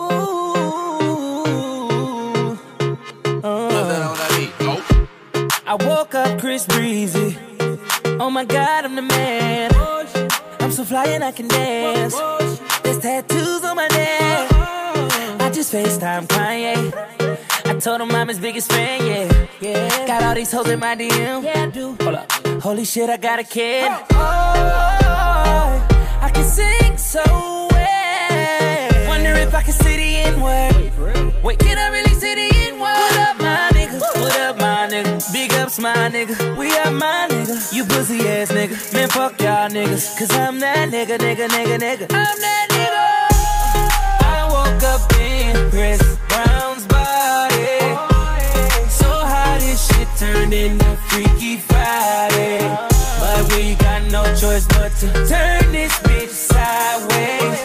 Ooh. 0.00 0.52
Uh. 3.44 3.82
I 5.64 5.76
woke 5.80 6.14
up 6.14 6.40
Chris 6.40 6.66
Breezy. 6.66 7.38
Oh 8.20 8.30
my 8.30 8.44
god, 8.44 8.84
I'm 8.84 8.94
the 8.94 9.02
man. 9.02 9.70
I'm 10.60 10.70
so 10.70 10.84
fly 10.84 11.06
and 11.06 11.24
I 11.24 11.32
can 11.32 11.48
dance. 11.48 12.14
There's 12.82 12.98
tattoos 12.98 13.64
on 13.64 13.76
my 13.76 13.88
neck. 13.88 14.52
I 15.40 15.50
just 15.52 15.72
FaceTime 15.72 16.26
Kanye. 16.28 17.21
Told 17.82 18.00
him 18.00 18.12
I'm 18.12 18.28
his 18.28 18.38
biggest 18.38 18.70
fan, 18.70 19.04
yeah. 19.04 19.48
yeah. 19.60 20.06
Got 20.06 20.22
all 20.22 20.36
these 20.36 20.52
hoes 20.52 20.68
in 20.68 20.78
my 20.78 20.94
DM. 20.94 21.42
Yeah, 21.42 21.64
I 21.64 21.66
do. 21.68 21.96
Hold 22.02 22.14
up. 22.14 22.30
Holy 22.62 22.84
shit, 22.84 23.10
I 23.10 23.16
got 23.16 23.40
a 23.40 23.42
kid. 23.42 23.90
Oh, 23.90 24.06
oh, 24.12 24.98
oh 25.02 26.18
I 26.20 26.30
can 26.32 26.44
sing 26.44 26.96
so 26.96 27.24
well. 27.72 29.08
Wonder 29.08 29.32
if 29.32 29.52
I 29.52 29.62
can 29.62 29.72
see 29.72 29.96
the 29.96 30.16
N-word. 30.30 31.42
Wait, 31.42 31.58
can 31.58 31.76
I 31.76 31.88
really 31.88 32.14
see 32.14 32.36
the 32.36 32.56
N-word? 32.68 32.82
What 32.82 33.18
up, 33.18 33.38
my 33.38 33.70
nigga? 33.74 33.98
What 33.98 34.38
up, 34.38 34.56
my 34.58 34.86
nigga? 34.88 35.32
Big 35.32 35.52
ups, 35.54 35.80
my 35.80 36.08
nigga. 36.08 36.56
We 36.56 36.72
are 36.78 36.90
my 36.92 37.26
nigga. 37.30 37.74
You 37.74 37.84
pussy 37.84 38.20
ass 38.28 38.52
nigga. 38.52 38.94
Man, 38.94 39.08
fuck 39.08 39.40
y'all 39.40 39.68
niggas. 39.68 40.16
Cause 40.16 40.30
I'm 40.30 40.60
that 40.60 40.88
nigga, 40.90 41.18
nigga, 41.18 41.48
nigga, 41.48 41.78
nigga. 41.80 42.06
I'm 42.10 42.38
that 42.46 42.66
nigga. 42.70 43.06
I 44.24 44.46
woke 44.52 44.84
up 44.84 45.12
in 45.18 45.70
Chris 45.72 46.00
Brown's 46.28 46.61
turned 50.22 50.54
into 50.54 50.96
Freaky 51.08 51.56
Friday. 51.56 52.60
But 53.18 53.42
we 53.52 53.74
got 53.74 54.02
no 54.12 54.22
choice 54.36 54.66
but 54.68 54.92
to 55.00 55.08
turn 55.26 55.72
this 55.72 55.94
bitch 56.06 56.28
sideways. 56.28 57.58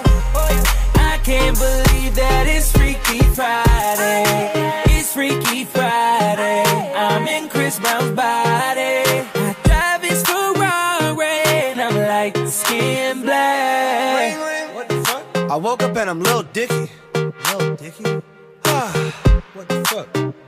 I 0.96 1.20
can't 1.24 1.56
believe 1.56 2.16
that 2.16 2.46
it's 2.48 2.72
Freaky 2.72 3.22
Friday. 3.36 4.24
It's 4.98 5.14
Freaky 5.14 5.66
Friday. 5.66 6.64
I'm 6.96 7.28
in 7.28 7.48
Chris 7.48 7.80
Brown's 7.80 8.16
body. 8.16 9.06
I 9.36 9.56
drive 9.64 10.02
his 10.02 10.24
Ferrari, 10.24 11.38
and 11.70 11.80
I'm 11.80 11.96
like 11.96 12.36
skin 12.48 13.22
black. 13.22 14.74
What 14.74 14.90
the 14.90 15.04
fuck? 15.06 15.52
I 15.52 15.56
woke 15.58 15.84
up 15.84 15.96
and 15.96 16.10
I'm 16.10 16.22
Lil 16.22 16.42
Dicky. 16.54 16.90
Lil 17.14 17.76
Dicky? 17.76 18.04
what 19.54 19.68
the 19.70 19.86
fuck? 19.90 20.08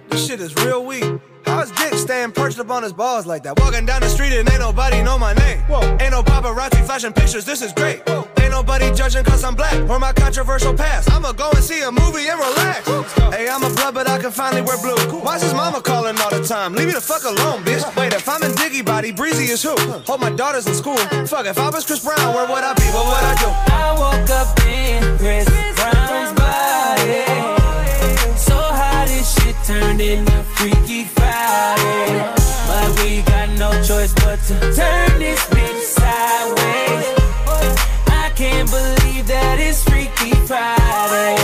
This 0.10 0.26
shit 0.26 0.42
is 0.42 0.56
real 0.56 0.84
weak. 0.84 1.19
How's 1.60 1.72
Dick 1.72 1.94
staying 1.96 2.32
perched 2.32 2.58
up 2.58 2.70
on 2.70 2.84
his 2.84 2.94
balls 2.94 3.26
like 3.26 3.44
that? 3.44 3.60
Walking 3.60 3.86
down 3.86 4.00
the 4.00 4.08
street 4.08 4.32
and 4.32 4.50
ain't 4.50 4.62
nobody 4.62 5.04
know 5.04 5.20
my 5.20 5.34
name. 5.34 5.60
Whoa. 5.68 5.82
Ain't 6.00 6.12
no 6.12 6.24
paparazzi 6.24 6.86
flashing 6.86 7.12
pictures, 7.12 7.44
this 7.44 7.62
is 7.62 7.74
great. 7.74 8.00
Whoa. 8.08 8.26
Ain't 8.40 8.52
nobody 8.52 8.90
judging 8.94 9.26
cause 9.26 9.44
I'm 9.44 9.56
black 9.56 9.76
or 9.90 10.00
my 10.00 10.14
controversial 10.14 10.74
past. 10.74 11.12
I'ma 11.12 11.34
go 11.34 11.52
and 11.52 11.62
see 11.62 11.82
a 11.82 11.92
movie 11.92 12.30
and 12.30 12.40
relax. 12.40 12.88
Hey, 13.36 13.50
I'm 13.50 13.62
a 13.62 13.70
blood, 13.76 13.94
but 13.94 14.10
I 14.10 14.20
can 14.20 14.32
finally 14.32 14.62
wear 14.62 14.78
blue. 14.78 14.96
Cool. 15.12 15.20
Why's 15.20 15.42
his 15.42 15.54
mama 15.54 15.82
calling 15.82 16.18
all 16.22 16.30
the 16.30 16.46
time? 16.48 16.76
Leave 16.76 16.88
me 16.88 16.94
the 16.94 17.02
fuck 17.02 17.26
alone, 17.26 17.62
bitch. 17.66 17.84
Wait, 17.98 18.14
if 18.14 18.30
I'm 18.30 18.42
in 18.42 18.56
Dicky 18.56 18.82
body, 18.82 19.12
Breezy 19.12 19.52
is 19.52 19.62
who? 19.62 19.76
Hold 20.08 20.22
my 20.22 20.32
daughters 20.32 20.66
in 20.66 20.74
school. 20.74 20.96
Fuck, 21.28 21.46
if 21.46 21.60
I 21.60 21.70
was 21.72 21.86
Chris 21.86 22.02
Brown, 22.02 22.34
where 22.34 22.48
would 22.48 22.64
I 22.64 22.74
be? 22.76 22.88
What 22.96 23.04
would 23.04 23.26
I 23.32 23.36
do? 23.36 23.50
I 23.76 23.92
woke 24.00 24.30
up 24.30 24.58
in 24.66 25.18
Chris 25.18 25.44
Brown's 25.76 26.32
body. 26.40 27.28
So 28.38 28.56
how 28.56 29.04
this 29.06 29.36
shit 29.36 29.58
turned 29.66 30.00
into 30.00 30.42
Freaky 30.56 31.04
Friday. 31.50 32.10
But 32.70 32.90
we 33.02 33.22
got 33.24 33.50
no 33.64 33.70
choice 33.90 34.14
but 34.24 34.40
to 34.50 34.56
turn 34.80 35.10
this 35.26 35.42
bitch 35.54 35.82
sideways. 35.98 37.08
I 38.24 38.32
can't 38.36 38.70
believe 38.70 39.26
that 39.28 39.58
it's 39.60 39.84
Freaky 39.90 40.34
Friday. 40.50 41.38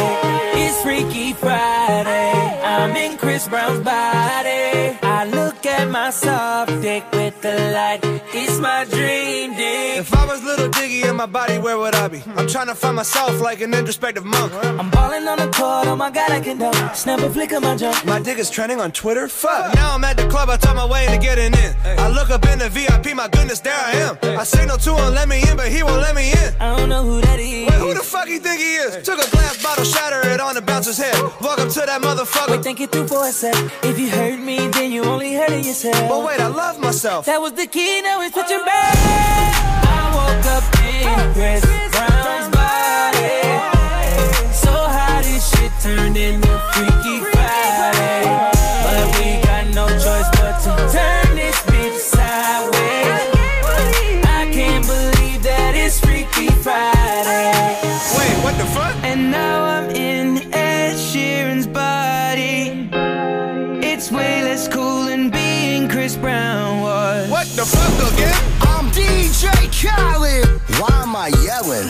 It's 0.64 0.78
Freaky 0.84 1.34
Friday. 1.34 2.34
I'm 2.74 2.96
in 2.96 3.18
Chris 3.18 3.48
Brown's 3.48 3.84
body. 3.84 4.98
I 5.18 5.26
look 5.38 5.66
at 5.66 5.90
my 5.90 6.10
soft 6.12 6.82
dick 6.82 7.04
with 7.12 7.42
the 7.42 7.56
light. 7.78 8.02
It's 8.34 8.60
my 8.60 8.86
dream. 8.86 9.55
If 9.96 10.14
I 10.14 10.26
was 10.26 10.44
little 10.44 10.68
Dicky 10.68 11.04
in 11.04 11.16
my 11.16 11.26
body, 11.26 11.58
where 11.58 11.78
would 11.78 11.96
I 11.96 12.10
be? 12.10 12.22
I'm 12.36 12.48
trying 12.48 12.68
to 12.68 12.76
find 12.76 12.98
myself 12.98 13.40
like 13.40 13.62
an 13.62 13.74
introspective 13.74 14.26
monk. 14.26 14.52
I'm 14.54 14.90
balling 14.90 15.26
on 15.26 15.38
the 15.38 15.48
court, 15.48 15.88
oh 15.88 15.96
my 15.96 16.12
god, 16.12 16.32
I 16.32 16.42
can 16.42 16.58
dunk. 16.58 16.76
Snap 16.94 17.22
a 17.22 17.30
flick 17.30 17.54
of 17.54 17.64
my 17.64 17.78
junk. 17.78 18.04
My 18.04 18.20
dick 18.20 18.38
is 18.38 18.50
trending 18.50 18.82
on 18.82 18.92
Twitter. 18.92 19.30
Fuck. 19.30 19.74
Now 19.74 19.96
I'm 19.96 20.04
at 20.04 20.18
the 20.18 20.28
club, 20.28 20.50
I 20.50 20.58
talk 20.58 20.76
my 20.76 20.86
way 20.86 21.06
into 21.06 21.20
getting 21.20 21.54
in. 21.54 21.74
I 21.98 22.10
look 22.10 22.30
up 22.30 22.46
in 22.46 22.60
the 22.60 22.68
VIP, 22.68 23.16
my 23.16 23.30
goodness, 23.30 23.62
there 23.62 23.74
I 23.74 23.92
am. 23.94 24.18
I 24.38 24.44
signal 24.44 24.78
to 24.80 24.96
him, 24.98 25.14
let 25.14 25.30
me 25.30 25.42
in, 25.50 25.56
but 25.56 25.70
he 25.70 25.82
won't 25.82 26.02
let 26.02 26.14
me 26.14 26.30
in. 26.30 26.54
I 26.60 26.76
don't 26.76 26.90
know 26.90 27.04
who 27.04 27.22
that 27.22 27.40
is. 27.40 27.70
Wait, 27.70 27.80
who 27.80 27.94
the 27.94 28.04
fuck 28.04 28.28
you 28.28 28.40
think 28.40 28.60
he 28.60 28.76
is? 28.76 29.02
Took 29.02 29.26
a 29.26 29.30
glass 29.32 29.64
bottle, 29.64 29.86
shatter 29.86 30.28
it 30.28 30.42
on 30.42 30.56
the 30.56 30.62
bouncer's 30.62 30.98
head. 30.98 31.16
Welcome 31.40 31.70
to 31.70 31.80
that 31.80 32.02
motherfucker. 32.02 32.52
Wait, 32.52 32.64
think 32.64 32.82
it 32.82 32.92
through 32.92 33.08
for 33.08 33.26
a 33.26 33.32
sec. 33.32 33.56
If 33.82 33.98
you 33.98 34.10
hurt 34.10 34.40
me, 34.42 34.68
then 34.68 34.92
you 34.92 35.06
only 35.06 35.36
hurting 35.36 35.64
yourself. 35.64 36.10
But 36.10 36.26
wait, 36.26 36.42
I 36.42 36.48
love 36.48 36.82
myself. 36.82 37.28
That 37.28 37.40
was 37.40 37.54
the 37.54 37.66
key, 37.66 38.02
now 38.02 38.20
it's 38.20 38.34
switching 38.34 38.66
back. 38.66 39.85
I 40.06 40.14
woke 40.20 40.46
up 40.58 40.66
in 40.86 41.34
Chris 41.34 41.64
Brown's 41.94 42.50
body. 42.54 43.42
So 44.54 44.72
how 44.72 45.22
this 45.22 45.44
shit 45.52 45.72
turned 45.82 46.18
into 46.18 46.54
Freaky 46.74 47.18
Friday. 47.32 48.22
But 48.86 49.06
we 49.18 49.42
got 49.42 49.66
no 49.74 49.88
choice 49.88 50.30
but 50.38 50.56
to 50.66 50.74
turn 50.94 51.36
this 51.36 51.58
bitch 51.70 51.98
sideways. 52.14 53.22
I 54.40 54.50
can't 54.54 54.86
believe 54.86 55.42
that 55.44 55.74
it's 55.76 56.00
Freaky 56.00 56.50
Friday. 56.64 57.52
Wait, 58.18 58.36
what 58.44 58.56
the 58.58 58.68
fuck? 58.76 58.96
And 59.04 59.32
now 59.32 59.64
I'm 59.64 59.90
in 59.90 60.54
Ed 60.54 60.96
Sheeran's 60.98 61.68
body. 61.68 62.90
It's 63.92 64.12
way 64.12 64.44
less 64.44 64.68
cool 64.68 65.06
than 65.06 65.32
being 65.32 65.90
Chris 65.90 66.16
Brown 66.16 66.65
Khaled. 69.82 70.48
Why 70.80 70.90
am 71.04 71.16
I 71.16 71.28
yelling? 71.44 71.90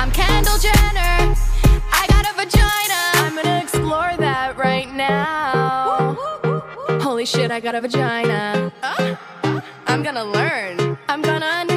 I'm 0.00 0.10
Kendall 0.10 0.58
Jenner. 0.58 1.34
I 1.92 2.06
got 2.08 2.24
a 2.24 2.34
vagina. 2.34 3.00
I'm 3.26 3.36
gonna 3.36 3.60
explore 3.62 4.16
that 4.16 4.56
right 4.56 4.90
now. 4.92 6.16
Holy 7.02 7.26
shit, 7.26 7.50
I 7.50 7.60
got 7.60 7.74
a 7.74 7.80
vagina. 7.82 8.72
I'm 9.86 10.02
gonna 10.02 10.24
learn. 10.24 10.98
I'm 11.08 11.22
gonna. 11.22 11.75